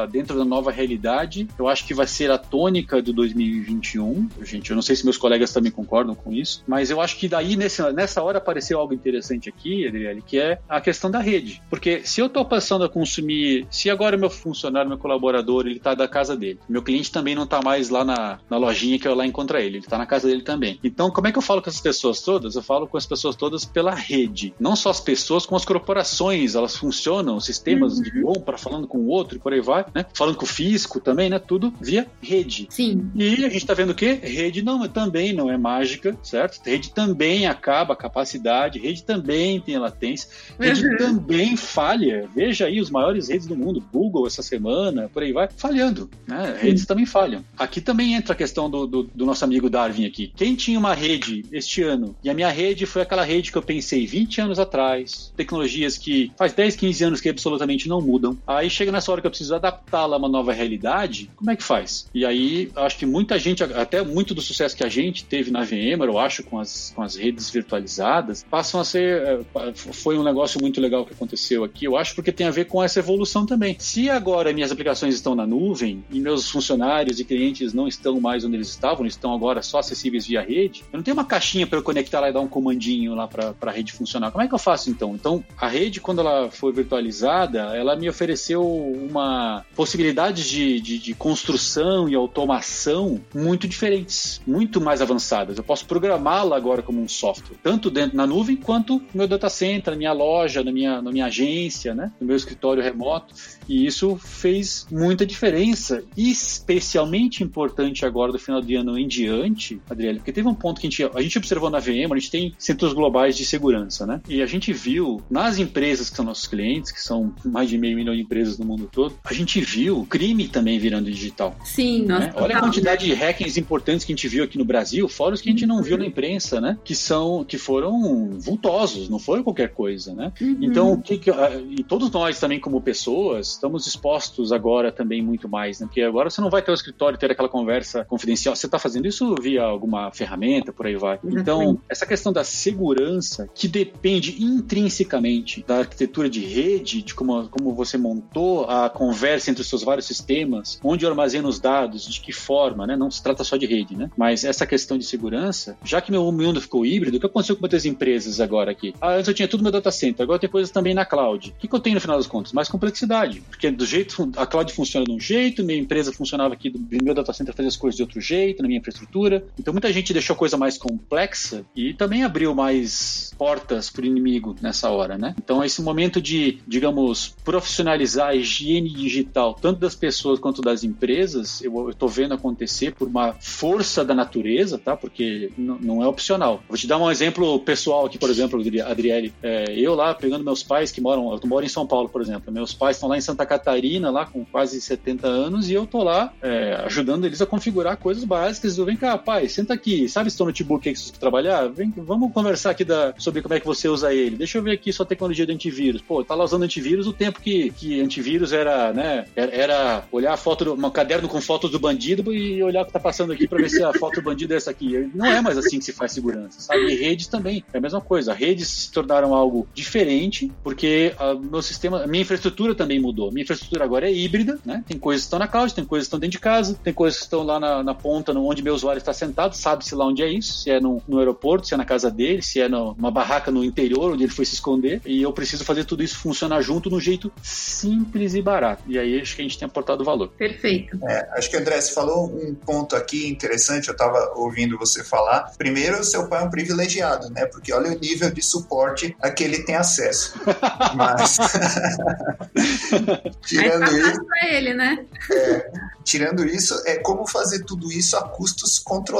dentro 0.09 0.37
da 0.37 0.43
nova 0.43 0.71
realidade, 0.71 1.47
eu 1.57 1.67
acho 1.67 1.85
que 1.85 1.93
vai 1.93 2.07
ser 2.07 2.31
a 2.31 2.37
tônica 2.37 3.01
do 3.01 3.13
2021. 3.13 4.29
Gente, 4.43 4.71
eu 4.71 4.75
não 4.75 4.81
sei 4.81 4.95
se 4.95 5.03
meus 5.03 5.17
colegas 5.17 5.53
também 5.53 5.71
concordam 5.71 6.15
com 6.15 6.33
isso, 6.33 6.63
mas 6.67 6.89
eu 6.89 6.99
acho 6.99 7.17
que 7.17 7.27
daí, 7.27 7.55
nesse, 7.55 7.81
nessa 7.91 8.21
hora, 8.23 8.39
apareceu 8.39 8.79
algo 8.79 8.93
interessante 8.93 9.47
aqui, 9.47 9.87
Adriele, 9.87 10.21
que 10.25 10.39
é 10.39 10.59
a 10.67 10.81
questão 10.81 11.11
da 11.11 11.19
rede. 11.19 11.61
Porque 11.69 12.01
se 12.03 12.19
eu 12.19 12.25
estou 12.25 12.43
passando 12.43 12.83
a 12.83 12.89
consumir, 12.89 13.67
se 13.69 13.89
agora 13.89 14.17
meu 14.17 14.29
funcionário, 14.29 14.89
meu 14.89 14.97
colaborador, 14.97 15.67
ele 15.67 15.77
está 15.77 15.93
da 15.93 16.07
casa 16.07 16.35
dele, 16.35 16.59
meu 16.67 16.81
cliente 16.81 17.11
também 17.11 17.35
não 17.35 17.43
está 17.43 17.61
mais 17.61 17.89
lá 17.89 18.03
na, 18.03 18.39
na 18.49 18.57
lojinha 18.57 18.97
que 18.97 19.07
eu 19.07 19.13
lá 19.13 19.25
encontro 19.25 19.57
ele, 19.57 19.77
ele 19.77 19.85
está 19.85 19.97
na 19.97 20.05
casa 20.07 20.27
dele 20.27 20.41
também. 20.41 20.79
Então, 20.83 21.11
como 21.11 21.27
é 21.27 21.31
que 21.31 21.37
eu 21.37 21.41
falo 21.41 21.61
com 21.61 21.69
essas 21.69 21.81
pessoas 21.81 22.21
todas? 22.21 22.55
Eu 22.55 22.63
falo 22.63 22.87
com 22.87 22.97
as 22.97 23.05
pessoas 23.05 23.35
todas 23.35 23.65
pela 23.65 23.93
rede. 23.93 24.53
Não 24.59 24.75
só 24.75 24.89
as 24.89 24.99
pessoas, 24.99 25.45
como 25.45 25.57
as 25.57 25.65
corporações, 25.65 26.55
elas 26.55 26.75
funcionam, 26.75 27.39
sistemas 27.39 27.97
uhum. 27.97 28.03
de 28.03 28.21
compra, 28.21 28.57
falando 28.57 28.87
com 28.87 28.99
o 28.99 29.07
outro 29.07 29.37
e 29.37 29.39
por 29.39 29.53
aí 29.53 29.61
vai, 29.61 29.85
né? 29.93 30.05
Falando 30.13 30.37
com 30.37 30.45
o 30.45 30.47
fisco 30.47 30.99
também, 30.99 31.29
né? 31.29 31.39
Tudo 31.39 31.73
via 31.79 32.07
rede. 32.21 32.67
Sim. 32.69 33.11
E 33.15 33.45
a 33.45 33.49
gente 33.49 33.57
está 33.57 33.73
vendo 33.73 33.91
o 33.91 33.95
quê? 33.95 34.19
Rede 34.21 34.61
não, 34.61 34.87
também 34.87 35.33
não 35.33 35.49
é 35.49 35.57
mágica, 35.57 36.17
certo? 36.23 36.61
Rede 36.65 36.91
também 36.91 37.47
acaba 37.47 37.93
a 37.93 37.97
capacidade, 37.97 38.79
rede 38.79 39.03
também 39.03 39.59
tem 39.59 39.77
latência, 39.77 40.29
rede 40.59 40.85
uhum. 40.85 40.97
também 40.97 41.55
falha. 41.55 42.27
Veja 42.33 42.65
aí 42.65 42.79
os 42.79 42.89
maiores 42.89 43.29
redes 43.29 43.47
do 43.47 43.55
mundo, 43.55 43.83
Google 43.91 44.27
essa 44.27 44.41
semana, 44.41 45.09
por 45.13 45.23
aí 45.23 45.33
vai, 45.33 45.49
falhando, 45.55 46.09
né? 46.27 46.57
Redes 46.59 46.85
também 46.85 47.05
falham. 47.05 47.43
Aqui 47.57 47.81
também 47.81 48.13
entra 48.13 48.33
a 48.33 48.35
questão 48.35 48.69
do, 48.69 48.85
do, 48.85 49.03
do, 49.03 49.25
nosso 49.25 49.43
amigo 49.43 49.69
Darwin 49.69 49.96
aqui. 50.05 50.31
Quem 50.35 50.55
tinha 50.55 50.77
uma 50.77 50.93
rede 50.93 51.45
este 51.51 51.81
ano, 51.81 52.15
e 52.23 52.29
a 52.29 52.33
minha 52.33 52.49
rede 52.49 52.85
foi 52.85 53.01
aquela 53.01 53.23
rede 53.23 53.51
que 53.51 53.57
eu 53.57 53.61
pensei 53.61 54.05
20 54.05 54.41
anos 54.41 54.59
atrás, 54.59 55.33
tecnologias 55.35 55.97
que 55.97 56.31
faz 56.37 56.53
10, 56.53 56.75
15 56.75 57.03
anos 57.03 57.21
que 57.21 57.29
absolutamente 57.29 57.87
não 57.87 58.01
mudam. 58.01 58.37
Aí 58.45 58.69
chega 58.69 58.91
nessa 58.91 59.11
hora 59.11 59.21
que 59.21 59.27
eu 59.27 59.31
preciso 59.31 59.55
adaptá-la 59.55 60.15
a 60.15 60.19
uma 60.19 60.29
nova 60.29 60.53
realidade, 60.53 61.29
como 61.35 61.51
é 61.51 61.55
que 61.55 61.63
faz? 61.63 62.07
E 62.13 62.25
aí, 62.25 62.71
acho 62.75 62.97
que 62.97 63.05
muita 63.05 63.37
gente, 63.39 63.63
até 63.63 64.01
muito 64.01 64.33
do 64.33 64.41
sucesso 64.41 64.75
que 64.75 64.83
a 64.83 64.89
gente 64.89 65.23
teve 65.25 65.51
na 65.51 65.63
VMware, 65.63 66.09
eu 66.09 66.19
acho, 66.19 66.43
com 66.43 66.59
as, 66.59 66.91
com 66.95 67.01
as 67.01 67.15
redes 67.15 67.49
virtualizadas, 67.49 68.45
passam 68.49 68.79
a 68.79 68.83
ser. 68.83 69.21
É, 69.21 69.73
foi 69.73 70.17
um 70.17 70.23
negócio 70.23 70.59
muito 70.61 70.79
legal 70.79 71.05
que 71.05 71.13
aconteceu 71.13 71.63
aqui, 71.63 71.85
eu 71.85 71.97
acho, 71.97 72.15
porque 72.15 72.31
tem 72.31 72.47
a 72.47 72.51
ver 72.51 72.65
com 72.65 72.83
essa 72.83 72.99
evolução 72.99 73.45
também. 73.45 73.75
Se 73.79 74.09
agora 74.09 74.53
minhas 74.53 74.71
aplicações 74.71 75.15
estão 75.15 75.35
na 75.35 75.45
nuvem 75.45 76.03
e 76.11 76.19
meus 76.19 76.49
funcionários 76.49 77.19
e 77.19 77.25
clientes 77.25 77.73
não 77.73 77.87
estão 77.87 78.19
mais 78.19 78.43
onde 78.43 78.55
eles 78.55 78.69
estavam, 78.69 79.03
eles 79.03 79.13
estão 79.13 79.33
agora 79.33 79.61
só 79.61 79.79
acessíveis 79.87 80.27
via 80.27 80.41
rede, 80.41 80.83
eu 80.91 80.97
não 80.97 81.03
tenho 81.03 81.15
uma 81.15 81.25
caixinha 81.25 81.65
para 81.65 81.79
eu 81.79 81.83
conectar 81.83 82.19
lá 82.19 82.29
e 82.29 82.33
dar 82.33 82.41
um 82.41 82.47
comandinho 82.47 83.15
lá 83.15 83.27
para 83.27 83.55
a 83.61 83.71
rede 83.71 83.93
funcionar. 83.93 84.31
Como 84.31 84.43
é 84.43 84.47
que 84.47 84.53
eu 84.53 84.59
faço 84.59 84.89
então? 84.89 85.15
Então, 85.15 85.43
a 85.57 85.67
rede, 85.67 86.01
quando 86.01 86.19
ela 86.19 86.49
foi 86.51 86.71
virtualizada, 86.71 87.59
ela 87.75 87.95
me 87.95 88.09
ofereceu 88.09 88.63
uma 88.65 89.65
possibilidade 89.75 90.47
de, 90.49 90.79
de, 90.81 90.99
de 90.99 91.13
construção 91.13 92.09
e 92.09 92.15
automação 92.15 93.19
muito 93.33 93.67
diferentes, 93.67 94.41
muito 94.45 94.79
mais 94.81 95.01
avançadas. 95.01 95.57
Eu 95.57 95.63
posso 95.63 95.85
programá-la 95.85 96.55
agora 96.55 96.81
como 96.81 97.01
um 97.01 97.07
software, 97.07 97.57
tanto 97.63 97.89
dentro 97.89 98.17
na 98.17 98.27
nuvem 98.27 98.55
quanto 98.55 98.97
no 98.97 99.05
meu 99.13 99.27
data 99.27 99.49
center, 99.49 99.93
na 99.93 99.97
minha 99.97 100.13
loja, 100.13 100.63
na 100.63 100.71
minha, 100.71 101.01
na 101.01 101.11
minha 101.11 101.25
agência, 101.25 101.93
né? 101.93 102.11
no 102.19 102.27
meu 102.27 102.35
escritório 102.35 102.83
remoto. 102.83 103.33
E 103.67 103.85
isso 103.85 104.15
fez 104.17 104.87
muita 104.91 105.25
diferença, 105.25 106.03
especialmente 106.15 107.43
importante 107.43 108.05
agora 108.05 108.31
do 108.31 108.39
final 108.39 108.61
de 108.61 108.75
ano 108.75 108.97
em 108.97 109.07
diante, 109.07 109.76
Adriele, 109.89 110.19
porque 110.19 110.31
teve 110.31 110.47
um 110.47 110.53
ponto 110.53 110.79
que 110.79 110.87
a 110.87 110.89
gente, 110.89 111.03
a 111.03 111.21
gente 111.21 111.37
observou 111.37 111.69
na 111.69 111.79
VM, 111.79 112.11
a 112.11 112.15
gente 112.15 112.31
tem 112.31 112.53
centros 112.57 112.93
globais 112.93 113.35
de 113.35 113.45
segurança, 113.45 114.05
né? 114.05 114.21
E 114.27 114.41
a 114.41 114.45
gente 114.45 114.71
viu 114.73 115.21
nas 115.29 115.57
empresas 115.59 116.09
que 116.09 116.15
são 116.15 116.25
nossos 116.25 116.47
clientes, 116.47 116.91
que 116.91 117.01
são 117.01 117.33
mais 117.45 117.69
de 117.69 117.77
meio 117.77 117.95
milhão 117.95 118.15
de 118.15 118.21
empresas 118.21 118.57
no 118.57 118.65
mundo 118.65 118.89
todo, 118.91 119.15
a 119.23 119.33
gente 119.33 119.59
viu 119.61 120.05
crime 120.09 120.47
também 120.47 120.79
virando 120.79 121.09
digital. 121.11 121.55
Sim, 121.63 122.03
né? 122.05 122.31
Olha 122.35 122.57
a 122.57 122.59
quantidade 122.59 123.05
de 123.05 123.13
hackings 123.13 123.57
importantes 123.57 124.05
que 124.05 124.11
a 124.11 124.15
gente 124.15 124.27
viu 124.27 124.43
aqui 124.43 124.57
no 124.57 124.65
Brasil, 124.65 125.07
fora 125.07 125.33
os 125.33 125.41
que 125.41 125.49
a 125.49 125.51
gente 125.51 125.65
não 125.65 125.81
viu 125.81 125.97
na 125.97 126.05
imprensa, 126.05 126.59
né? 126.61 126.77
Que 126.83 126.95
são, 126.95 127.43
que 127.43 127.57
foram 127.57 128.29
vultosos, 128.39 129.09
não 129.09 129.19
foram 129.19 129.43
qualquer 129.43 129.69
coisa, 129.73 130.13
né? 130.13 130.31
Uhum. 130.39 130.57
Então, 130.61 131.01
que, 131.01 131.17
que, 131.17 131.31
e 131.69 131.83
todos 131.83 132.09
nós 132.11 132.39
também 132.39 132.59
como 132.59 132.81
pessoas 132.81 133.51
estamos 133.51 133.87
expostos 133.87 134.51
agora 134.51 134.91
também 134.91 135.21
muito 135.21 135.47
mais, 135.49 135.79
né? 135.79 135.87
Porque 135.87 136.01
agora 136.01 136.29
você 136.29 136.41
não 136.41 136.49
vai 136.49 136.61
ter 136.61 136.71
o 136.71 136.73
escritório 136.73 137.17
ter 137.17 137.31
aquela 137.31 137.49
conversa 137.49 138.05
confidencial. 138.05 138.55
Você 138.55 138.65
está 138.65 138.79
fazendo 138.79 139.07
isso 139.07 139.35
via 139.41 139.66
alguma 139.67 140.11
ferramenta, 140.11 140.73
por 140.73 140.85
aí 140.87 140.95
vai. 140.95 141.19
Então, 141.23 141.79
essa 141.89 142.05
questão 142.05 142.31
da 142.31 142.43
segurança, 142.43 143.49
que 143.53 143.67
depende 143.67 144.43
intrinsecamente 144.43 145.63
da 145.67 145.79
arquitetura 145.79 146.29
de 146.29 146.43
rede, 146.45 147.01
de 147.01 147.13
como, 147.13 147.47
como 147.49 147.73
você 147.73 147.97
montou 147.97 148.65
a 148.65 148.89
conversa 148.89 149.51
entre 149.51 149.61
os 149.61 149.67
seus 149.67 149.83
vários 149.83 150.05
sistemas, 150.05 150.79
onde 150.83 151.05
eu 151.05 151.09
armazeno 151.09 151.47
os 151.47 151.59
dados, 151.59 152.07
de 152.07 152.21
que 152.21 152.31
forma, 152.31 152.85
né? 152.87 152.95
Não 152.95 153.09
se 153.09 153.21
trata 153.21 153.43
só 153.43 153.57
de 153.57 153.65
rede, 153.65 153.95
né? 153.95 154.09
Mas 154.17 154.43
essa 154.43 154.65
questão 154.65 154.97
de 154.97 155.05
segurança, 155.05 155.77
já 155.83 156.01
que 156.01 156.11
meu 156.11 156.31
mundo 156.31 156.61
ficou 156.61 156.85
híbrido, 156.85 157.17
o 157.17 157.19
que 157.19 157.25
aconteceu 157.25 157.55
com 157.55 157.61
muitas 157.61 157.85
empresas 157.85 158.39
agora 158.39 158.71
aqui? 158.71 158.93
Ah, 159.01 159.15
antes 159.15 159.27
eu 159.27 159.33
tinha 159.33 159.47
tudo 159.47 159.59
no 159.59 159.63
meu 159.63 159.71
data 159.71 159.91
center, 159.91 160.23
agora 160.23 160.39
tem 160.39 160.49
coisas 160.49 160.71
também 160.71 160.93
na 160.93 161.05
cloud. 161.05 161.49
O 161.49 161.59
que, 161.59 161.67
que 161.67 161.75
eu 161.75 161.79
tenho 161.79 161.95
no 161.95 162.01
final 162.01 162.17
das 162.17 162.27
contas? 162.27 162.53
Mais 162.53 162.67
complexidade. 162.67 163.41
Porque 163.41 163.69
do 163.71 163.85
jeito, 163.85 164.29
a 164.35 164.45
cloud 164.45 164.71
funciona 164.73 165.05
de 165.05 165.11
um 165.11 165.19
jeito, 165.19 165.63
minha 165.63 165.79
empresa 165.79 166.11
funcionava 166.11 166.53
aqui, 166.53 166.69
do 166.69 167.03
meu 167.03 167.13
data 167.13 167.33
center 167.33 167.53
fazia 167.53 167.67
as 167.67 167.77
coisas 167.77 167.95
de 167.95 168.03
outro 168.03 168.19
jeito, 168.21 168.61
na 168.61 168.67
minha 168.67 168.79
infraestrutura. 168.79 169.43
Então 169.59 169.73
muita 169.73 169.91
gente 169.91 170.13
deixou 170.13 170.33
a 170.33 170.37
coisa 170.37 170.57
mais 170.57 170.77
complexa 170.77 171.65
e 171.75 171.93
também 171.93 172.23
abriu 172.23 172.53
mais 172.53 173.33
portas 173.37 173.89
para 173.89 174.03
o 174.03 174.05
inimigo 174.05 174.55
nessa 174.61 174.89
hora, 174.89 175.17
né? 175.17 175.35
Então 175.37 175.63
esse 175.63 175.81
momento 175.81 176.21
de, 176.21 176.59
digamos, 176.67 177.35
profissionalizar 177.43 178.29
a 178.29 178.35
higiene 178.35 178.89
digital, 178.89 179.53
tanto 179.53 179.79
das 179.79 179.95
pessoas 179.95 180.39
quanto 180.39 180.61
das 180.61 180.83
empresas, 180.83 181.61
eu 181.61 181.89
estou 181.89 182.09
vendo 182.09 182.33
acontecer 182.33 182.93
por 182.93 183.07
uma 183.07 183.33
força 183.39 184.03
da 184.03 184.13
natureza, 184.13 184.77
tá? 184.77 184.95
Porque 184.95 185.51
não 185.57 186.03
é 186.03 186.07
opcional. 186.07 186.61
Vou 186.67 186.77
te 186.77 186.87
dar 186.87 186.97
um 186.97 187.09
exemplo 187.09 187.59
pessoal 187.59 188.05
aqui, 188.05 188.17
por 188.17 188.29
exemplo, 188.29 188.61
Adriele. 188.85 189.33
É, 189.41 189.73
eu 189.77 189.95
lá 189.95 190.13
pegando 190.13 190.43
meus 190.43 190.63
pais 190.63 190.91
que 190.91 191.01
moram, 191.01 191.31
eu 191.31 191.47
moro 191.47 191.65
em 191.65 191.69
São 191.69 191.85
Paulo, 191.85 192.09
por 192.09 192.21
exemplo. 192.21 192.51
Meus 192.51 192.73
pais 192.73 192.97
estão 192.97 193.09
lá 193.09 193.17
em 193.17 193.21
Santa 193.21 193.45
Catarina, 193.45 194.09
lá 194.09 194.25
com 194.25 194.43
quase 194.45 194.79
70 194.81 195.27
anos, 195.27 195.69
e 195.69 195.73
eu 195.73 195.85
tô 195.85 196.03
lá 196.03 196.33
é, 196.41 196.81
ajudando 196.85 197.25
eles 197.25 197.41
a 197.41 197.45
configurar 197.45 197.97
coisas 197.97 198.23
básicas. 198.23 198.77
Eu 198.77 198.85
vem 198.85 198.97
cá, 198.97 199.17
pai, 199.17 199.36
senta 199.47 199.73
aqui, 199.73 200.07
sabe 200.07 200.27
esse 200.27 200.39
notebook 200.39 200.87
aí 200.87 200.93
que 200.93 200.99
você 200.99 201.11
trabalhar? 201.11 201.67
Vem, 201.67 201.93
vamos 201.95 202.31
conversar 202.31 202.71
aqui 202.71 202.83
da, 202.83 203.13
sobre 203.17 203.41
como 203.41 203.53
é 203.53 203.59
que 203.59 203.65
você 203.65 203.87
usa 203.87 204.13
ele. 204.13 204.35
Deixa 204.35 204.57
eu 204.57 204.63
ver 204.63 204.71
aqui 204.71 204.91
sua 204.91 205.05
tecnologia 205.05 205.45
de 205.45 205.51
antivírus. 205.51 206.01
Pô, 206.01 206.23
tá 206.23 206.35
lá 206.35 206.43
usando 206.43 206.63
antivírus 206.63 207.07
o 207.07 207.13
tempo 207.13 207.41
que, 207.41 207.71
que 207.71 208.01
antivírus 208.01 208.53
era, 208.53 208.93
né? 208.93 209.25
Era 209.35 210.03
olhar 210.11 210.33
a 210.33 210.37
foto, 210.37 210.73
um 210.73 210.89
caderno 210.89 211.27
com 211.27 211.41
fotos 211.41 211.71
do 211.71 211.79
bandido 211.79 212.33
e 212.33 212.61
olhar 212.63 212.83
o 212.83 212.85
que 212.85 212.93
tá 212.93 212.99
passando 212.99 213.33
aqui 213.33 213.47
para 213.47 213.57
ver 213.57 213.69
se 213.69 213.83
a 213.83 213.93
foto 213.93 214.15
do 214.15 214.23
bandido 214.23 214.53
é 214.53 214.57
essa 214.57 214.71
aqui. 214.71 215.09
Não 215.13 215.25
é 215.25 215.41
mais 215.41 215.57
assim 215.57 215.79
que 215.79 215.85
se 215.85 215.93
faz 215.93 216.11
segurança, 216.11 216.59
sabe? 216.59 216.91
E 216.91 216.95
redes 216.95 217.27
também 217.27 217.63
é 217.73 217.77
a 217.77 217.81
mesma 217.81 218.01
coisa. 218.01 218.33
Redes 218.33 218.67
se 218.67 218.91
tornaram 218.91 219.33
algo 219.33 219.67
diferente 219.73 220.51
porque 220.63 221.13
a, 221.17 221.33
meu 221.33 221.61
sistema, 221.61 222.03
a 222.03 222.07
minha 222.07 222.21
infraestrutura 222.21 222.73
também 222.73 222.99
mudou. 222.99 223.31
Minha 223.31 223.43
infraestrutura 223.43 223.83
agora 223.83 224.09
é 224.09 224.13
híbrida, 224.13 224.59
né? 224.65 224.83
Tem 224.87 224.97
coisas 224.97 225.23
que 225.23 225.27
estão 225.27 225.39
na 225.39 225.47
cloud, 225.47 225.73
tem 225.73 225.85
coisas 225.85 226.05
que 226.05 226.07
estão 226.07 226.19
dentro 226.19 226.31
de 226.31 226.39
casa, 226.39 226.79
tem 226.83 226.93
coisas 226.93 227.19
que 227.19 227.25
estão 227.25 227.43
lá 227.43 227.59
na, 227.59 227.83
na 227.83 227.93
ponta, 227.93 228.31
onde 228.33 228.61
meu 228.61 228.73
usuário 228.73 228.99
está 228.99 229.13
sentado, 229.27 229.55
sabe-se 229.55 229.93
lá 229.93 230.05
onde 230.05 230.23
é 230.23 230.27
isso, 230.27 230.59
se 230.59 230.71
é 230.71 230.79
no, 230.79 231.01
no, 231.07 231.19
aeroporto, 231.19 231.67
se 231.67 231.73
é 231.73 231.77
na 231.77 231.85
casa 231.85 232.09
dele, 232.09 232.41
se 232.41 232.61
é 232.61 232.69
numa 232.69 233.11
barraca 233.11 233.51
no 233.51 233.63
interior 233.63 234.13
onde 234.13 234.23
ele 234.23 234.31
foi 234.31 234.45
se 234.45 234.55
esconder, 234.55 235.01
e 235.05 235.21
eu 235.21 235.33
preciso 235.33 235.63
fazer 235.63 235.85
tudo 235.85 236.03
isso 236.03 236.17
funcionar 236.17 236.61
junto 236.61 236.89
num 236.89 236.99
jeito 236.99 237.31
simples 237.41 238.33
e 238.33 238.41
barato. 238.41 238.83
E 238.87 238.97
aí 238.97 239.19
acho 239.19 239.35
que 239.35 239.41
a 239.41 239.45
gente 239.45 239.57
tem 239.57 239.65
aportado 239.65 240.03
valor. 240.03 240.29
Perfeito. 240.29 240.97
É, 241.07 241.29
acho 241.33 241.49
que 241.49 241.57
André, 241.57 241.79
você 241.79 241.93
falou 241.93 242.27
um 242.27 242.55
ponto 242.55 242.95
aqui 242.95 243.27
interessante, 243.27 243.87
eu 243.87 243.93
estava 243.93 244.33
ouvindo 244.35 244.77
você 244.77 245.03
falar. 245.03 245.51
Primeiro, 245.57 246.03
seu 246.03 246.27
pai 246.27 246.43
é 246.43 246.45
um 246.45 246.49
privilegiado, 246.49 247.29
né? 247.29 247.45
Porque 247.45 247.73
olha 247.73 247.91
o 247.91 247.99
nível 247.99 248.31
de 248.31 248.41
suporte 248.41 249.15
a 249.21 249.29
que 249.29 249.43
ele 249.43 249.63
tem 249.63 249.75
acesso. 249.75 250.39
Mas 250.95 251.37
tirando 253.45 253.85
tá 253.85 253.91
isso, 253.91 254.25
para 254.25 254.49
ele, 254.49 254.73
né? 254.73 255.05
É, 255.31 255.71
tirando 256.03 256.45
isso, 256.45 256.81
é 256.85 256.97
como 256.97 257.27
fazer 257.27 257.63
tudo 257.65 257.91
isso 257.91 258.15
a 258.15 258.27
custos 258.29 258.79
controlados, 258.79 259.16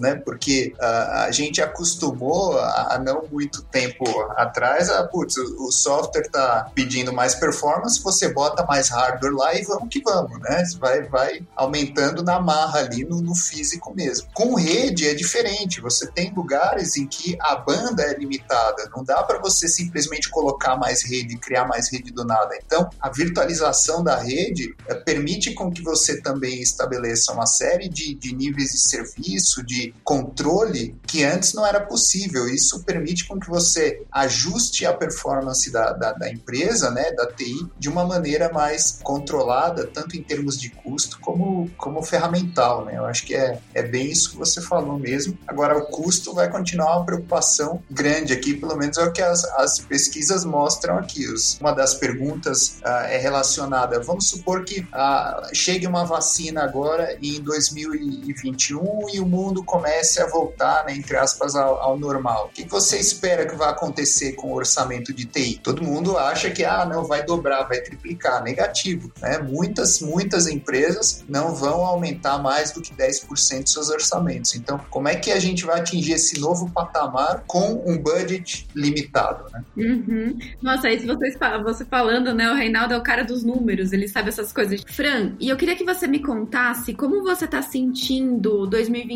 né? 0.00 0.16
Porque 0.16 0.74
uh, 0.78 1.26
a 1.26 1.30
gente 1.30 1.60
acostumou 1.62 2.58
a, 2.58 2.94
a, 2.94 2.98
não 2.98 3.24
muito 3.30 3.62
tempo 3.62 4.04
atrás, 4.36 4.90
a, 4.90 5.04
putz, 5.04 5.36
o, 5.36 5.66
o 5.66 5.72
software 5.72 6.22
está 6.22 6.70
pedindo 6.74 7.12
mais 7.12 7.34
performance, 7.34 8.02
você 8.02 8.28
bota 8.32 8.64
mais 8.64 8.88
hardware 8.88 9.34
lá 9.34 9.54
e 9.54 9.62
vamos 9.62 9.88
que 9.88 10.00
vamos, 10.00 10.38
né? 10.40 10.64
Vai, 10.78 11.02
vai 11.02 11.46
aumentando 11.54 12.22
na 12.22 12.40
marra 12.40 12.80
ali 12.80 13.04
no, 13.04 13.20
no 13.20 13.34
físico 13.34 13.94
mesmo. 13.94 14.28
Com 14.34 14.54
rede 14.54 15.08
é 15.08 15.14
diferente, 15.14 15.80
você 15.80 16.06
tem 16.10 16.32
lugares 16.34 16.96
em 16.96 17.06
que 17.06 17.36
a 17.40 17.56
banda 17.56 18.02
é 18.02 18.14
limitada, 18.14 18.88
não 18.94 19.04
dá 19.04 19.22
para 19.22 19.38
você 19.38 19.68
simplesmente 19.68 20.28
colocar 20.30 20.76
mais 20.76 21.04
rede, 21.04 21.38
criar 21.38 21.66
mais 21.66 21.90
rede 21.90 22.12
do 22.12 22.24
nada. 22.24 22.56
Então, 22.64 22.88
a 23.00 23.10
virtualização 23.10 24.02
da 24.02 24.16
rede 24.16 24.74
é, 24.88 24.94
permite 24.94 25.54
com 25.54 25.70
que 25.70 25.82
você 25.82 26.20
também 26.20 26.60
estabeleça 26.60 27.32
uma 27.32 27.46
série 27.46 27.88
de, 27.88 28.14
de 28.14 28.34
níveis 28.34 28.70
de 28.72 28.78
serviço, 28.78 29.35
de 29.64 29.94
controle 30.02 30.94
que 31.06 31.24
antes 31.24 31.54
não 31.54 31.66
era 31.66 31.80
possível. 31.80 32.48
Isso 32.48 32.82
permite 32.84 33.26
com 33.26 33.38
que 33.38 33.48
você 33.48 34.02
ajuste 34.10 34.86
a 34.86 34.92
performance 34.92 35.70
da, 35.70 35.92
da, 35.92 36.12
da 36.12 36.30
empresa, 36.30 36.90
né, 36.90 37.12
da 37.12 37.26
TI, 37.26 37.66
de 37.78 37.88
uma 37.88 38.04
maneira 38.04 38.52
mais 38.52 38.98
controlada, 39.02 39.86
tanto 39.86 40.16
em 40.16 40.22
termos 40.22 40.58
de 40.58 40.70
custo 40.70 41.18
como, 41.20 41.70
como 41.76 42.02
ferramental. 42.02 42.84
Né? 42.84 42.96
Eu 42.96 43.04
acho 43.04 43.24
que 43.24 43.34
é, 43.34 43.58
é 43.74 43.82
bem 43.82 44.10
isso 44.10 44.30
que 44.30 44.36
você 44.36 44.60
falou 44.60 44.98
mesmo. 44.98 45.38
Agora, 45.46 45.76
o 45.76 45.86
custo 45.86 46.34
vai 46.34 46.50
continuar 46.50 46.96
uma 46.96 47.04
preocupação 47.04 47.82
grande 47.90 48.32
aqui, 48.32 48.54
pelo 48.54 48.76
menos 48.76 48.96
é 48.98 49.04
o 49.04 49.12
que 49.12 49.22
as, 49.22 49.44
as 49.44 49.78
pesquisas 49.78 50.44
mostram 50.44 50.98
aqui. 50.98 51.26
Uma 51.60 51.72
das 51.72 51.94
perguntas 51.94 52.78
uh, 52.82 53.06
é 53.08 53.18
relacionada, 53.18 54.00
vamos 54.00 54.28
supor 54.28 54.64
que 54.64 54.80
uh, 54.80 55.54
chegue 55.54 55.86
uma 55.86 56.04
vacina 56.04 56.62
agora 56.62 57.18
em 57.22 57.40
2021 57.40 59.08
e 59.12 59.20
o 59.26 59.28
mundo 59.28 59.62
comece 59.62 60.22
a 60.22 60.26
voltar, 60.26 60.84
né, 60.86 60.94
entre 60.96 61.16
aspas, 61.16 61.56
ao, 61.56 61.76
ao 61.80 61.98
normal. 61.98 62.46
O 62.46 62.48
que 62.48 62.64
você 62.64 62.98
espera 62.98 63.44
que 63.44 63.56
vai 63.56 63.68
acontecer 63.68 64.32
com 64.32 64.52
o 64.52 64.54
orçamento 64.54 65.12
de 65.12 65.24
TI? 65.24 65.60
Todo 65.62 65.82
mundo 65.82 66.16
acha 66.16 66.50
que 66.50 66.64
ah, 66.64 66.86
não 66.86 67.04
vai 67.04 67.24
dobrar, 67.24 67.64
vai 67.64 67.80
triplicar. 67.80 68.42
Negativo. 68.42 69.10
Né? 69.20 69.38
Muitas, 69.38 70.00
muitas 70.00 70.46
empresas 70.46 71.24
não 71.28 71.54
vão 71.54 71.84
aumentar 71.84 72.38
mais 72.38 72.70
do 72.70 72.80
que 72.80 72.94
10% 72.94 73.64
de 73.64 73.70
seus 73.70 73.90
orçamentos. 73.90 74.54
Então, 74.54 74.80
como 74.90 75.08
é 75.08 75.16
que 75.16 75.32
a 75.32 75.40
gente 75.40 75.64
vai 75.64 75.80
atingir 75.80 76.12
esse 76.12 76.38
novo 76.38 76.70
patamar 76.70 77.44
com 77.46 77.82
um 77.86 77.98
budget 77.98 78.68
limitado? 78.74 79.44
Né? 79.52 79.64
Uhum. 79.76 80.38
Nossa, 80.62 80.88
aí 80.88 81.00
se 81.00 81.06
vocês, 81.06 81.36
você 81.64 81.84
falando, 81.84 82.32
né? 82.32 82.50
O 82.50 82.54
Reinaldo 82.54 82.94
é 82.94 82.96
o 82.96 83.02
cara 83.02 83.24
dos 83.24 83.42
números, 83.42 83.92
ele 83.92 84.06
sabe 84.06 84.28
essas 84.28 84.52
coisas. 84.52 84.82
Fran, 84.86 85.32
e 85.40 85.48
eu 85.48 85.56
queria 85.56 85.74
que 85.74 85.84
você 85.84 86.06
me 86.06 86.20
contasse 86.20 86.94
como 86.94 87.22
você 87.22 87.44
está 87.44 87.62
sentindo 87.62 88.66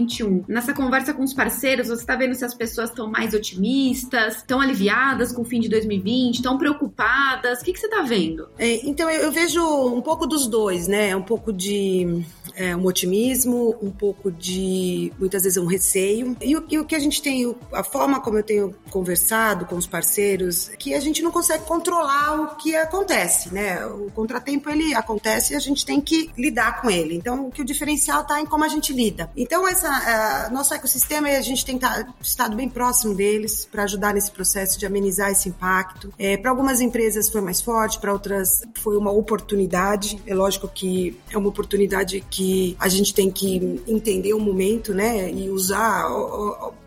2021. 0.01 0.45
Nessa 0.49 0.73
conversa 0.73 1.13
com 1.13 1.23
os 1.23 1.33
parceiros, 1.33 1.89
você 1.89 2.03
está 2.03 2.17
vendo 2.17 2.35
se 2.35 2.45
as 2.45 2.55
pessoas 2.55 2.91
estão 2.91 3.11
mais 3.11 3.35
otimistas, 3.35 4.39
estão 4.39 4.61
aliviadas 4.61 5.33
com 5.33 5.43
o 5.43 5.45
fim 5.45 5.61
de 5.61 5.69
2020, 5.69 6.37
estão 6.37 6.59
preocupadas? 6.59 7.61
O 7.61 7.65
que, 7.65 7.73
que 7.73 7.79
você 7.79 7.87
está 7.87 8.03
vendo? 8.03 8.49
É, 8.59 8.87
então, 8.87 9.09
eu, 9.11 9.23
eu, 9.23 9.33
vejo 9.33 9.63
um 9.63 10.01
pouco 10.01 10.27
dos 10.27 10.47
dois, 10.47 10.89
né? 10.89 11.15
Um 11.15 11.23
pouco 11.23 11.53
de 11.53 12.25
é, 12.55 12.75
um 12.75 12.85
otimismo, 12.87 13.77
um 13.83 13.91
pouco 13.91 14.31
de, 14.31 15.13
muitas 15.19 15.43
vezes, 15.43 15.59
um 15.59 15.67
receio. 15.67 16.37
E 16.41 16.57
o, 16.57 16.65
e 16.69 16.79
o 16.79 16.85
que 16.85 16.95
a 16.95 16.99
gente 16.99 17.23
tem, 17.23 17.55
a 17.73 17.83
forma 17.83 18.21
como 18.21 18.39
eu 18.39 18.43
tenho 18.43 18.75
conversado 18.91 19.67
com 19.67 19.77
os 19.77 19.87
parceiros, 19.87 20.71
que 20.79 20.95
a 20.95 21.01
gente 21.01 21.23
não 21.23 21.31
consegue 21.31 21.65
controlar 21.65 22.41
o 22.41 22.57
que 22.57 22.75
acontece, 22.77 23.53
né? 23.53 23.85
O 23.87 24.11
contratempo, 24.11 24.69
ele 24.71 24.95
acontece 24.95 25.53
e 25.53 25.57
a 25.57 25.61
gente 25.61 25.85
tem 25.85 26.01
que 26.01 26.31
lidar 26.37 26.81
com 26.81 26.91
ele. 26.91 27.15
Então, 27.15 27.47
o 27.47 27.51
que 27.51 27.63
o 27.63 27.65
diferencial 27.65 28.23
está 28.23 28.41
em 28.41 28.47
como 28.47 28.65
a 28.65 28.69
gente 28.69 28.93
lida. 28.93 29.31
Então, 29.37 29.67
essa, 29.67 30.49
uh, 30.49 30.53
nosso 30.53 30.75
ecossistema, 30.75 31.29
a 31.29 31.41
gente 31.41 31.65
tem 31.65 31.79
estado 32.21 32.57
bem 32.57 32.69
próximo 32.69 33.15
deles 33.15 33.69
para 33.71 33.85
ajudar 33.85 34.15
nesse 34.15 34.31
processo 34.31 34.79
de 34.79 34.87
amenizar 34.87 35.31
esse 35.31 35.49
impacto. 35.49 36.13
É, 36.19 36.37
para 36.37 36.51
algumas 36.51 36.81
empresas 36.81 37.29
foi 37.29 37.41
mais 37.41 37.61
forte, 37.61 37.99
para 37.99 38.13
outras 38.13 38.63
foi 38.79 38.97
uma 38.97 39.11
oportunidade. 39.11 40.21
É 40.27 40.35
lógico 40.35 40.69
que 40.69 41.19
é 41.31 41.39
uma 41.39 41.49
oportunidade 41.49 42.25
que 42.31 42.40
a 42.79 42.89
gente 42.89 43.15
tem 43.15 43.31
que 43.31 43.81
entender 43.87 44.35
o 44.35 44.41
momento, 44.41 44.93
né? 44.95 45.31
E 45.31 45.51
usar, 45.51 46.07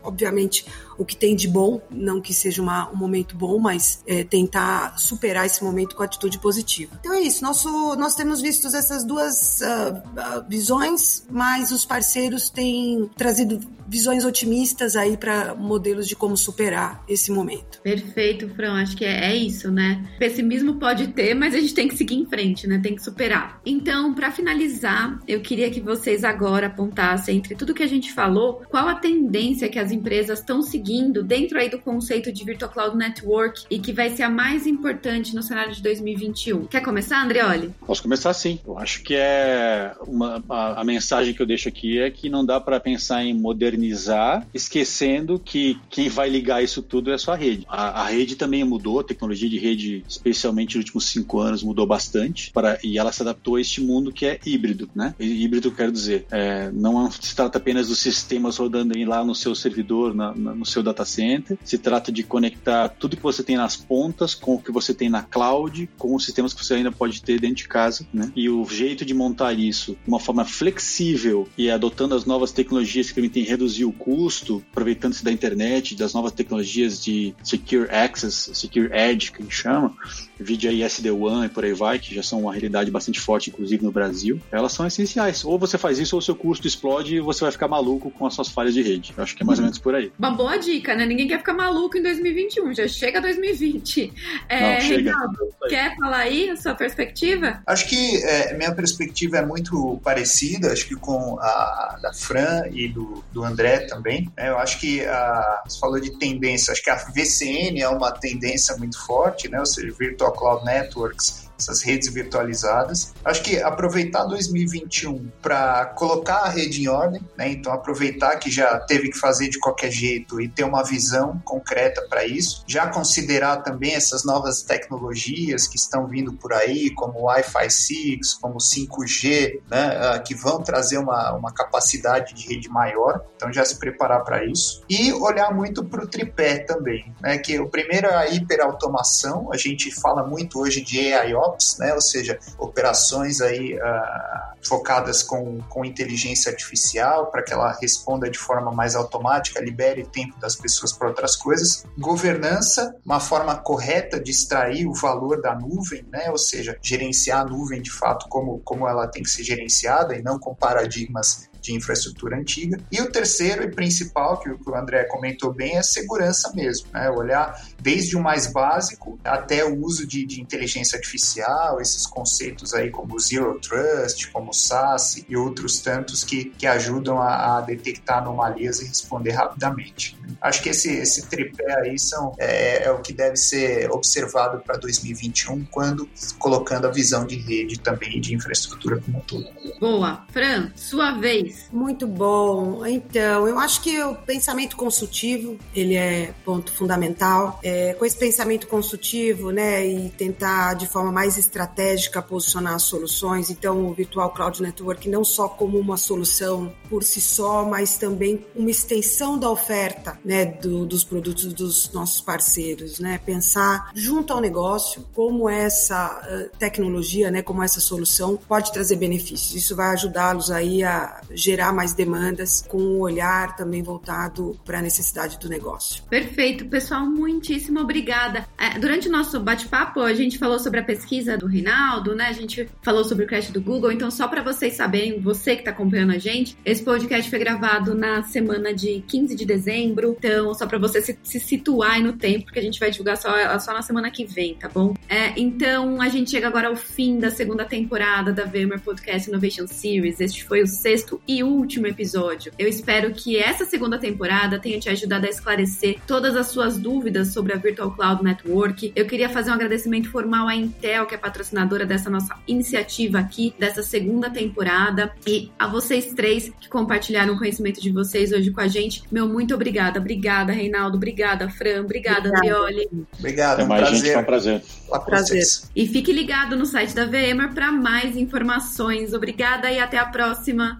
obviamente, 0.02 0.64
o 0.98 1.04
que 1.04 1.16
tem 1.16 1.34
de 1.34 1.48
bom, 1.48 1.80
não 1.90 2.20
que 2.20 2.32
seja 2.32 2.62
uma, 2.62 2.90
um 2.90 2.96
momento 2.96 3.36
bom, 3.36 3.58
mas 3.58 4.02
é, 4.06 4.24
tentar 4.24 4.98
superar 4.98 5.46
esse 5.46 5.62
momento 5.62 5.96
com 5.96 6.02
atitude 6.02 6.38
positiva. 6.38 6.96
Então 7.00 7.12
é 7.12 7.20
isso, 7.20 7.42
nosso, 7.42 7.96
nós 7.96 8.14
temos 8.14 8.40
visto 8.40 8.66
essas 8.68 9.04
duas 9.04 9.60
uh, 9.60 10.44
visões, 10.48 11.26
mas 11.30 11.70
os 11.70 11.84
parceiros 11.84 12.50
têm 12.50 13.10
trazido 13.16 13.60
visões 13.86 14.24
otimistas 14.24 14.96
aí 14.96 15.16
para 15.16 15.54
modelos 15.54 16.08
de 16.08 16.16
como 16.16 16.36
superar 16.36 17.02
esse 17.08 17.30
momento. 17.30 17.80
Perfeito, 17.82 18.48
Fran, 18.50 18.74
acho 18.74 18.96
que 18.96 19.04
é, 19.04 19.32
é 19.32 19.36
isso, 19.36 19.70
né? 19.70 20.08
Pessimismo 20.18 20.74
pode 20.78 21.08
ter, 21.08 21.34
mas 21.34 21.54
a 21.54 21.60
gente 21.60 21.74
tem 21.74 21.88
que 21.88 21.96
seguir 21.96 22.14
em 22.14 22.26
frente, 22.26 22.66
né? 22.66 22.80
Tem 22.82 22.94
que 22.94 23.02
superar. 23.02 23.60
Então, 23.64 24.14
para 24.14 24.30
finalizar, 24.30 25.18
eu 25.28 25.40
queria 25.44 25.70
que 25.70 25.80
vocês 25.80 26.24
agora 26.24 26.66
apontassem 26.66 27.36
entre 27.36 27.54
tudo 27.54 27.74
que 27.74 27.82
a 27.82 27.86
gente 27.86 28.12
falou, 28.12 28.62
qual 28.68 28.88
a 28.88 28.94
tendência 28.94 29.68
que 29.68 29.78
as 29.78 29.92
empresas 29.92 30.40
estão 30.40 30.62
seguindo 30.62 31.22
dentro 31.22 31.58
aí 31.58 31.68
do 31.68 31.78
conceito 31.78 32.32
de 32.32 32.44
Virtual 32.44 32.70
Cloud 32.70 32.96
Network 32.96 33.64
e 33.70 33.78
que 33.78 33.92
vai 33.92 34.10
ser 34.10 34.24
a 34.24 34.30
mais 34.30 34.66
importante 34.66 35.34
no 35.34 35.42
cenário 35.42 35.72
de 35.72 35.82
2021. 35.82 36.66
Quer 36.66 36.80
começar, 36.80 37.22
Andreoli? 37.22 37.72
Posso 37.86 38.02
começar 38.02 38.32
sim. 38.32 38.58
Eu 38.66 38.78
acho 38.78 39.02
que 39.02 39.14
é 39.14 39.94
uma, 40.06 40.42
a, 40.48 40.80
a 40.80 40.84
mensagem 40.84 41.34
que 41.34 41.42
eu 41.42 41.46
deixo 41.46 41.68
aqui 41.68 41.98
é 41.98 42.10
que 42.10 42.28
não 42.28 42.44
dá 42.44 42.60
para 42.60 42.80
pensar 42.80 43.24
em 43.24 43.34
modernizar, 43.34 44.46
esquecendo 44.54 45.38
que 45.38 45.78
quem 45.90 46.08
vai 46.08 46.28
ligar 46.28 46.64
isso 46.64 46.82
tudo 46.82 47.10
é 47.10 47.14
a 47.14 47.18
sua 47.18 47.36
rede. 47.36 47.66
A, 47.68 48.02
a 48.02 48.06
rede 48.06 48.36
também 48.36 48.64
mudou, 48.64 49.00
a 49.00 49.04
tecnologia 49.04 49.48
de 49.48 49.58
rede, 49.58 50.04
especialmente 50.08 50.76
nos 50.76 50.84
últimos 50.84 51.06
cinco 51.06 51.38
anos, 51.38 51.62
mudou 51.62 51.86
bastante 51.86 52.50
para, 52.52 52.78
e 52.82 52.98
ela 52.98 53.12
se 53.12 53.22
adaptou 53.22 53.56
a 53.56 53.60
este 53.60 53.80
mundo 53.80 54.12
que 54.12 54.24
é 54.24 54.38
híbrido, 54.44 54.88
né? 54.94 55.14
Híbrido 55.34 55.70
quero 55.70 55.92
dizer, 55.92 56.26
é, 56.30 56.70
não 56.72 57.10
se 57.10 57.34
trata 57.34 57.58
apenas 57.58 57.88
dos 57.88 57.98
sistemas 57.98 58.56
rodando 58.56 58.94
lá 59.04 59.24
no 59.24 59.34
seu 59.34 59.54
servidor, 59.54 60.14
na, 60.14 60.34
na, 60.34 60.54
no 60.54 60.64
seu 60.64 60.82
data 60.82 61.04
center. 61.04 61.58
Se 61.64 61.78
trata 61.78 62.10
de 62.12 62.22
conectar 62.22 62.88
tudo 62.88 63.16
que 63.16 63.22
você 63.22 63.42
tem 63.42 63.56
nas 63.56 63.76
pontas 63.76 64.34
com 64.34 64.54
o 64.54 64.58
que 64.58 64.72
você 64.72 64.94
tem 64.94 65.08
na 65.08 65.22
cloud, 65.22 65.88
com 65.98 66.14
os 66.14 66.24
sistemas 66.24 66.54
que 66.54 66.64
você 66.64 66.74
ainda 66.74 66.92
pode 66.92 67.22
ter 67.22 67.40
dentro 67.40 67.56
de 67.56 67.68
casa, 67.68 68.06
né? 68.12 68.32
E 68.34 68.48
o 68.48 68.64
jeito 68.64 69.04
de 69.04 69.14
montar 69.14 69.52
isso 69.52 69.92
de 69.92 70.08
uma 70.08 70.20
forma 70.20 70.44
flexível 70.44 71.48
e 71.56 71.70
adotando 71.70 72.14
as 72.14 72.24
novas 72.24 72.52
tecnologias 72.52 73.08
que 73.08 73.14
permitem 73.14 73.44
reduzir 73.44 73.84
o 73.84 73.92
custo, 73.92 74.62
aproveitando-se 74.70 75.24
da 75.24 75.32
internet, 75.32 75.94
das 75.94 76.14
novas 76.14 76.32
tecnologias 76.32 77.02
de 77.02 77.34
Secure 77.42 77.90
Access, 77.90 78.50
Secure 78.54 78.90
Edge, 78.92 79.32
que 79.32 79.40
a 79.40 79.42
gente 79.42 79.54
chama, 79.54 79.94
vídeo 80.38 80.70
aí 80.70 80.82
SD-WAN 80.82 81.46
e 81.46 81.48
por 81.48 81.64
aí 81.64 81.72
vai, 81.72 81.98
que 81.98 82.14
já 82.14 82.22
são 82.22 82.42
uma 82.42 82.52
realidade 82.52 82.90
bastante 82.90 83.20
forte, 83.20 83.50
inclusive 83.50 83.84
no 83.84 83.92
Brasil, 83.92 84.40
elas 84.50 84.72
são 84.72 84.86
essenciais. 84.86 85.23
Ou 85.44 85.58
você 85.58 85.78
faz 85.78 85.98
isso 85.98 86.16
ou 86.16 86.18
o 86.18 86.22
seu 86.22 86.34
custo 86.34 86.66
explode 86.66 87.16
e 87.16 87.20
você 87.20 87.42
vai 87.42 87.52
ficar 87.52 87.68
maluco 87.68 88.10
com 88.10 88.26
as 88.26 88.34
suas 88.34 88.48
falhas 88.48 88.74
de 88.74 88.82
rede. 88.82 89.14
Eu 89.16 89.22
acho 89.22 89.34
que 89.34 89.42
é 89.42 89.46
mais 89.46 89.58
ou 89.58 89.64
menos 89.64 89.78
por 89.78 89.94
aí. 89.94 90.12
Uma 90.18 90.30
boa 90.30 90.56
dica, 90.56 90.94
né? 90.94 91.06
Ninguém 91.06 91.28
quer 91.28 91.38
ficar 91.38 91.54
maluco 91.54 91.96
em 91.96 92.02
2021, 92.02 92.74
já 92.74 92.88
chega 92.88 93.20
2020. 93.20 94.12
É, 94.48 94.74
Não, 94.74 94.80
chega. 94.80 95.10
Reinaldo, 95.10 95.38
quer 95.68 95.96
falar 95.96 96.18
aí 96.18 96.50
a 96.50 96.56
sua 96.56 96.74
perspectiva? 96.74 97.62
Acho 97.66 97.88
que 97.88 98.16
é, 98.24 98.56
minha 98.56 98.74
perspectiva 98.74 99.38
é 99.38 99.46
muito 99.46 100.00
parecida, 100.02 100.72
acho 100.72 100.86
que 100.86 100.96
com 100.96 101.38
a 101.40 101.98
da 102.02 102.12
Fran 102.12 102.64
e 102.72 102.88
do, 102.88 103.24
do 103.32 103.44
André 103.44 103.80
também. 103.80 104.30
Né? 104.36 104.48
Eu 104.48 104.58
acho 104.58 104.78
que 104.78 105.04
a, 105.04 105.62
você 105.66 105.78
falou 105.78 106.00
de 106.00 106.10
tendência, 106.18 106.72
acho 106.72 106.82
que 106.82 106.90
a 106.90 106.96
VCN 106.96 107.80
é 107.80 107.88
uma 107.88 108.10
tendência 108.12 108.76
muito 108.76 108.98
forte, 109.04 109.48
né? 109.48 109.58
Ou 109.58 109.66
seja, 109.66 109.94
Virtual 109.98 110.32
Cloud 110.32 110.64
Networks 110.64 111.43
essas 111.58 111.82
redes 111.82 112.12
virtualizadas. 112.12 113.14
Acho 113.24 113.42
que 113.42 113.60
aproveitar 113.60 114.24
2021 114.24 115.30
para 115.40 115.86
colocar 115.86 116.38
a 116.38 116.48
rede 116.48 116.82
em 116.82 116.88
ordem, 116.88 117.20
né? 117.36 117.48
Então 117.48 117.72
aproveitar 117.72 118.36
que 118.36 118.50
já 118.50 118.78
teve 118.80 119.10
que 119.10 119.18
fazer 119.18 119.48
de 119.48 119.58
qualquer 119.58 119.90
jeito 119.90 120.40
e 120.40 120.48
ter 120.48 120.64
uma 120.64 120.82
visão 120.82 121.40
concreta 121.44 122.02
para 122.08 122.26
isso. 122.26 122.64
Já 122.66 122.86
considerar 122.86 123.58
também 123.58 123.94
essas 123.94 124.24
novas 124.24 124.62
tecnologias 124.62 125.66
que 125.66 125.76
estão 125.76 126.06
vindo 126.06 126.32
por 126.32 126.52
aí, 126.52 126.90
como 126.90 127.20
o 127.20 127.24
Wi-Fi 127.24 127.70
6, 127.70 128.34
como 128.34 128.58
5G, 128.58 129.60
né? 129.70 129.98
Ah, 130.00 130.18
que 130.18 130.34
vão 130.34 130.62
trazer 130.62 130.98
uma, 130.98 131.32
uma 131.32 131.52
capacidade 131.52 132.34
de 132.34 132.46
rede 132.46 132.68
maior. 132.68 133.24
Então 133.36 133.52
já 133.52 133.64
se 133.64 133.78
preparar 133.78 134.24
para 134.24 134.44
isso. 134.44 134.82
E 134.88 135.12
olhar 135.12 135.52
muito 135.54 135.84
para 135.84 136.04
o 136.04 136.06
tripé 136.06 136.58
também, 136.58 137.12
né? 137.20 137.38
Que 137.38 137.58
o 137.58 137.68
primeiro 137.68 138.06
é 138.06 138.14
a 138.14 138.28
hiperautomação. 138.28 139.52
A 139.52 139.56
gente 139.56 139.90
fala 139.90 140.26
muito 140.26 140.60
hoje 140.60 140.80
de 140.80 140.98
AIOps, 141.44 141.78
né? 141.78 141.94
Ou 141.94 142.00
seja, 142.00 142.38
operações 142.58 143.40
aí 143.40 143.74
uh, 143.74 144.66
focadas 144.66 145.22
com, 145.22 145.60
com 145.68 145.84
inteligência 145.84 146.50
artificial 146.50 147.26
para 147.26 147.42
que 147.42 147.52
ela 147.52 147.72
responda 147.80 148.30
de 148.30 148.38
forma 148.38 148.72
mais 148.72 148.94
automática, 148.94 149.60
libere 149.60 150.04
tempo 150.04 150.38
das 150.40 150.56
pessoas 150.56 150.92
para 150.92 151.08
outras 151.08 151.36
coisas. 151.36 151.84
Governança, 151.98 152.96
uma 153.04 153.20
forma 153.20 153.56
correta 153.56 154.20
de 154.20 154.30
extrair 154.30 154.86
o 154.86 154.94
valor 154.94 155.40
da 155.40 155.54
nuvem, 155.54 156.04
né? 156.10 156.30
Ou 156.30 156.38
seja, 156.38 156.78
gerenciar 156.82 157.42
a 157.42 157.44
nuvem 157.44 157.82
de 157.82 157.90
fato 157.90 158.28
como, 158.28 158.60
como 158.60 158.88
ela 158.88 159.06
tem 159.06 159.22
que 159.22 159.30
ser 159.30 159.44
gerenciada 159.44 160.16
e 160.16 160.22
não 160.22 160.38
com 160.38 160.54
paradigmas 160.54 161.48
de 161.64 161.74
infraestrutura 161.74 162.36
antiga. 162.36 162.78
E 162.92 163.00
o 163.00 163.10
terceiro 163.10 163.64
e 163.64 163.70
principal, 163.70 164.38
que 164.38 164.50
o 164.50 164.74
André 164.74 165.04
comentou 165.04 165.52
bem, 165.52 165.76
é 165.76 165.82
segurança 165.82 166.52
mesmo, 166.54 166.88
né? 166.92 167.08
Olhar 167.10 167.58
desde 167.80 168.16
o 168.16 168.22
mais 168.22 168.46
básico 168.46 169.18
até 169.24 169.64
o 169.64 169.82
uso 169.82 170.06
de, 170.06 170.26
de 170.26 170.40
inteligência 170.40 170.96
artificial, 170.96 171.80
esses 171.80 172.06
conceitos 172.06 172.74
aí 172.74 172.90
como 172.90 173.18
Zero 173.18 173.58
Trust, 173.60 174.30
como 174.30 174.52
SaaS 174.52 175.24
e 175.28 175.36
outros 175.36 175.80
tantos 175.80 176.22
que, 176.22 176.46
que 176.46 176.66
ajudam 176.66 177.18
a, 177.18 177.58
a 177.58 177.60
detectar 177.62 178.18
anomalias 178.18 178.80
e 178.80 178.86
responder 178.86 179.30
rapidamente. 179.30 180.18
Acho 180.40 180.62
que 180.62 180.68
esse, 180.68 180.90
esse 180.90 181.26
tripé 181.28 181.80
aí 181.80 181.98
são, 181.98 182.34
é, 182.38 182.84
é 182.84 182.90
o 182.90 183.00
que 183.00 183.12
deve 183.12 183.36
ser 183.36 183.90
observado 183.90 184.60
para 184.60 184.76
2021, 184.76 185.64
quando 185.70 186.08
colocando 186.38 186.86
a 186.86 186.90
visão 186.90 187.26
de 187.26 187.36
rede 187.36 187.78
também 187.78 188.20
de 188.20 188.34
infraestrutura 188.34 189.00
como 189.00 189.18
um 189.18 189.20
todo. 189.22 189.48
Boa. 189.80 190.24
Fran, 190.30 190.70
sua 190.74 191.12
vez. 191.12 191.53
Muito 191.72 192.06
bom. 192.06 192.84
Então, 192.86 193.48
eu 193.48 193.58
acho 193.58 193.82
que 193.82 194.02
o 194.02 194.14
pensamento 194.14 194.76
consultivo, 194.76 195.58
ele 195.74 195.96
é 195.96 196.32
ponto 196.44 196.72
fundamental. 196.72 197.58
É, 197.62 197.94
com 197.94 198.04
esse 198.04 198.16
pensamento 198.16 198.66
consultivo, 198.66 199.50
né, 199.50 199.86
e 199.86 200.10
tentar 200.10 200.74
de 200.74 200.86
forma 200.86 201.10
mais 201.10 201.36
estratégica 201.36 202.22
posicionar 202.22 202.74
as 202.74 202.82
soluções. 202.82 203.50
Então, 203.50 203.86
o 203.86 203.94
Virtual 203.94 204.30
Cloud 204.30 204.62
Network 204.62 205.08
não 205.08 205.24
só 205.24 205.48
como 205.48 205.78
uma 205.78 205.96
solução 205.96 206.72
por 206.88 207.02
si 207.02 207.20
só, 207.20 207.64
mas 207.64 207.98
também 207.98 208.44
uma 208.54 208.70
extensão 208.70 209.38
da 209.38 209.50
oferta, 209.50 210.18
né, 210.24 210.44
do, 210.44 210.86
dos 210.86 211.04
produtos 211.04 211.52
dos 211.52 211.92
nossos 211.92 212.20
parceiros, 212.20 212.98
né? 212.98 213.18
Pensar 213.24 213.90
junto 213.94 214.32
ao 214.32 214.40
negócio 214.40 215.04
como 215.14 215.48
essa 215.48 216.20
uh, 216.22 216.56
tecnologia, 216.58 217.30
né, 217.30 217.42
como 217.42 217.62
essa 217.62 217.80
solução 217.80 218.36
pode 218.36 218.72
trazer 218.72 218.96
benefícios. 218.96 219.54
Isso 219.54 219.76
vai 219.76 219.92
ajudá-los 219.92 220.50
aí 220.50 220.82
a 220.82 221.20
gerar 221.44 221.72
mais 221.72 221.92
demandas 221.92 222.62
com 222.66 222.78
um 222.78 223.00
olhar 223.00 223.54
também 223.54 223.82
voltado 223.82 224.58
para 224.64 224.78
a 224.78 224.82
necessidade 224.82 225.38
do 225.38 225.48
negócio. 225.48 226.02
Perfeito, 226.04 226.64
pessoal, 226.66 227.04
muitíssimo 227.04 227.80
obrigada. 227.80 228.46
É, 228.58 228.78
durante 228.78 229.08
o 229.08 229.12
nosso 229.12 229.38
bate-papo, 229.38 230.00
a 230.00 230.14
gente 230.14 230.38
falou 230.38 230.58
sobre 230.58 230.80
a 230.80 230.82
pesquisa 230.82 231.36
do 231.36 231.46
Rinaldo, 231.46 232.14
né? 232.14 232.28
A 232.28 232.32
gente 232.32 232.68
falou 232.82 233.04
sobre 233.04 233.24
o 233.24 233.28
crash 233.28 233.50
do 233.50 233.60
Google, 233.60 233.92
então 233.92 234.10
só 234.10 234.26
para 234.26 234.42
vocês 234.42 234.74
saberem, 234.74 235.20
você 235.20 235.54
que 235.54 235.60
está 235.60 235.70
acompanhando 235.70 236.12
a 236.12 236.18
gente, 236.18 236.56
esse 236.64 236.82
podcast 236.82 237.28
foi 237.28 237.38
gravado 237.38 237.94
na 237.94 238.22
semana 238.22 238.72
de 238.72 239.04
15 239.06 239.34
de 239.34 239.44
dezembro, 239.44 240.16
então 240.18 240.54
só 240.54 240.66
para 240.66 240.78
você 240.78 241.02
se, 241.02 241.18
se, 241.22 241.38
situar 241.38 241.92
aí 241.92 242.02
no 242.02 242.14
tempo, 242.14 242.44
porque 242.44 242.58
a 242.58 242.62
gente 242.62 242.80
vai 242.80 242.90
divulgar 242.90 243.16
só, 243.16 243.58
só 243.58 243.72
na 243.72 243.82
semana 243.82 244.10
que 244.10 244.24
vem, 244.24 244.54
tá 244.54 244.68
bom? 244.68 244.94
É, 245.08 245.38
então 245.38 246.00
a 246.00 246.08
gente 246.08 246.30
chega 246.30 246.48
agora 246.48 246.68
ao 246.68 246.76
fim 246.76 247.18
da 247.18 247.30
segunda 247.30 247.64
temporada 247.64 248.32
da 248.32 248.44
VMware 248.44 248.80
Podcast 248.80 249.28
Innovation 249.28 249.66
Series. 249.66 250.20
Este 250.20 250.44
foi 250.44 250.62
o 250.62 250.66
sexto 250.66 251.20
e 251.26 251.33
e 251.34 251.42
último 251.42 251.86
episódio. 251.86 252.52
Eu 252.58 252.68
espero 252.68 253.12
que 253.12 253.36
essa 253.36 253.64
segunda 253.64 253.98
temporada 253.98 254.58
tenha 254.58 254.78
te 254.78 254.88
ajudado 254.88 255.26
a 255.26 255.28
esclarecer 255.28 255.98
todas 256.06 256.36
as 256.36 256.46
suas 256.48 256.78
dúvidas 256.78 257.32
sobre 257.32 257.52
a 257.52 257.56
Virtual 257.56 257.90
Cloud 257.90 258.22
Network. 258.22 258.92
Eu 258.94 259.06
queria 259.06 259.28
fazer 259.28 259.50
um 259.50 259.54
agradecimento 259.54 260.10
formal 260.10 260.48
à 260.48 260.54
Intel, 260.54 261.06
que 261.06 261.14
é 261.14 261.18
patrocinadora 261.18 261.84
dessa 261.84 262.08
nossa 262.08 262.36
iniciativa 262.46 263.18
aqui, 263.18 263.54
dessa 263.58 263.82
segunda 263.82 264.30
temporada, 264.30 265.12
e 265.26 265.50
a 265.58 265.66
vocês 265.66 266.14
três 266.14 266.52
que 266.60 266.68
compartilharam 266.68 267.34
o 267.34 267.38
conhecimento 267.38 267.80
de 267.80 267.90
vocês 267.90 268.32
hoje 268.32 268.50
com 268.50 268.60
a 268.60 268.68
gente. 268.68 269.02
Meu 269.10 269.28
muito 269.28 269.54
obrigada. 269.54 269.98
Obrigada, 269.98 270.52
Reinaldo. 270.52 270.96
Obrigada, 270.96 271.48
Fran. 271.50 271.80
Obrigada, 271.80 272.28
Andrioli. 272.28 272.88
Obrigado. 273.18 273.60
É 273.60 273.64
um 273.64 273.66
mais 273.66 273.80
prazer. 273.82 274.00
gente, 274.00 274.12
foi 274.12 274.22
um 274.22 274.24
prazer. 274.24 274.62
Prazer. 275.04 275.42
E 275.74 275.86
fique 275.88 276.12
ligado 276.12 276.56
no 276.56 276.66
site 276.66 276.94
da 276.94 277.04
VMware 277.04 277.52
para 277.52 277.72
mais 277.72 278.16
informações. 278.16 279.12
Obrigada 279.12 279.70
e 279.70 279.78
até 279.78 279.98
a 279.98 280.06
próxima. 280.06 280.78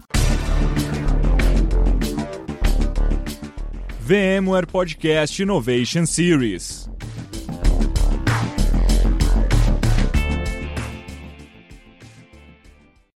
VMware 4.05 4.67
Podcast 4.67 5.39
Innovation 5.39 6.05
Series. 6.05 6.87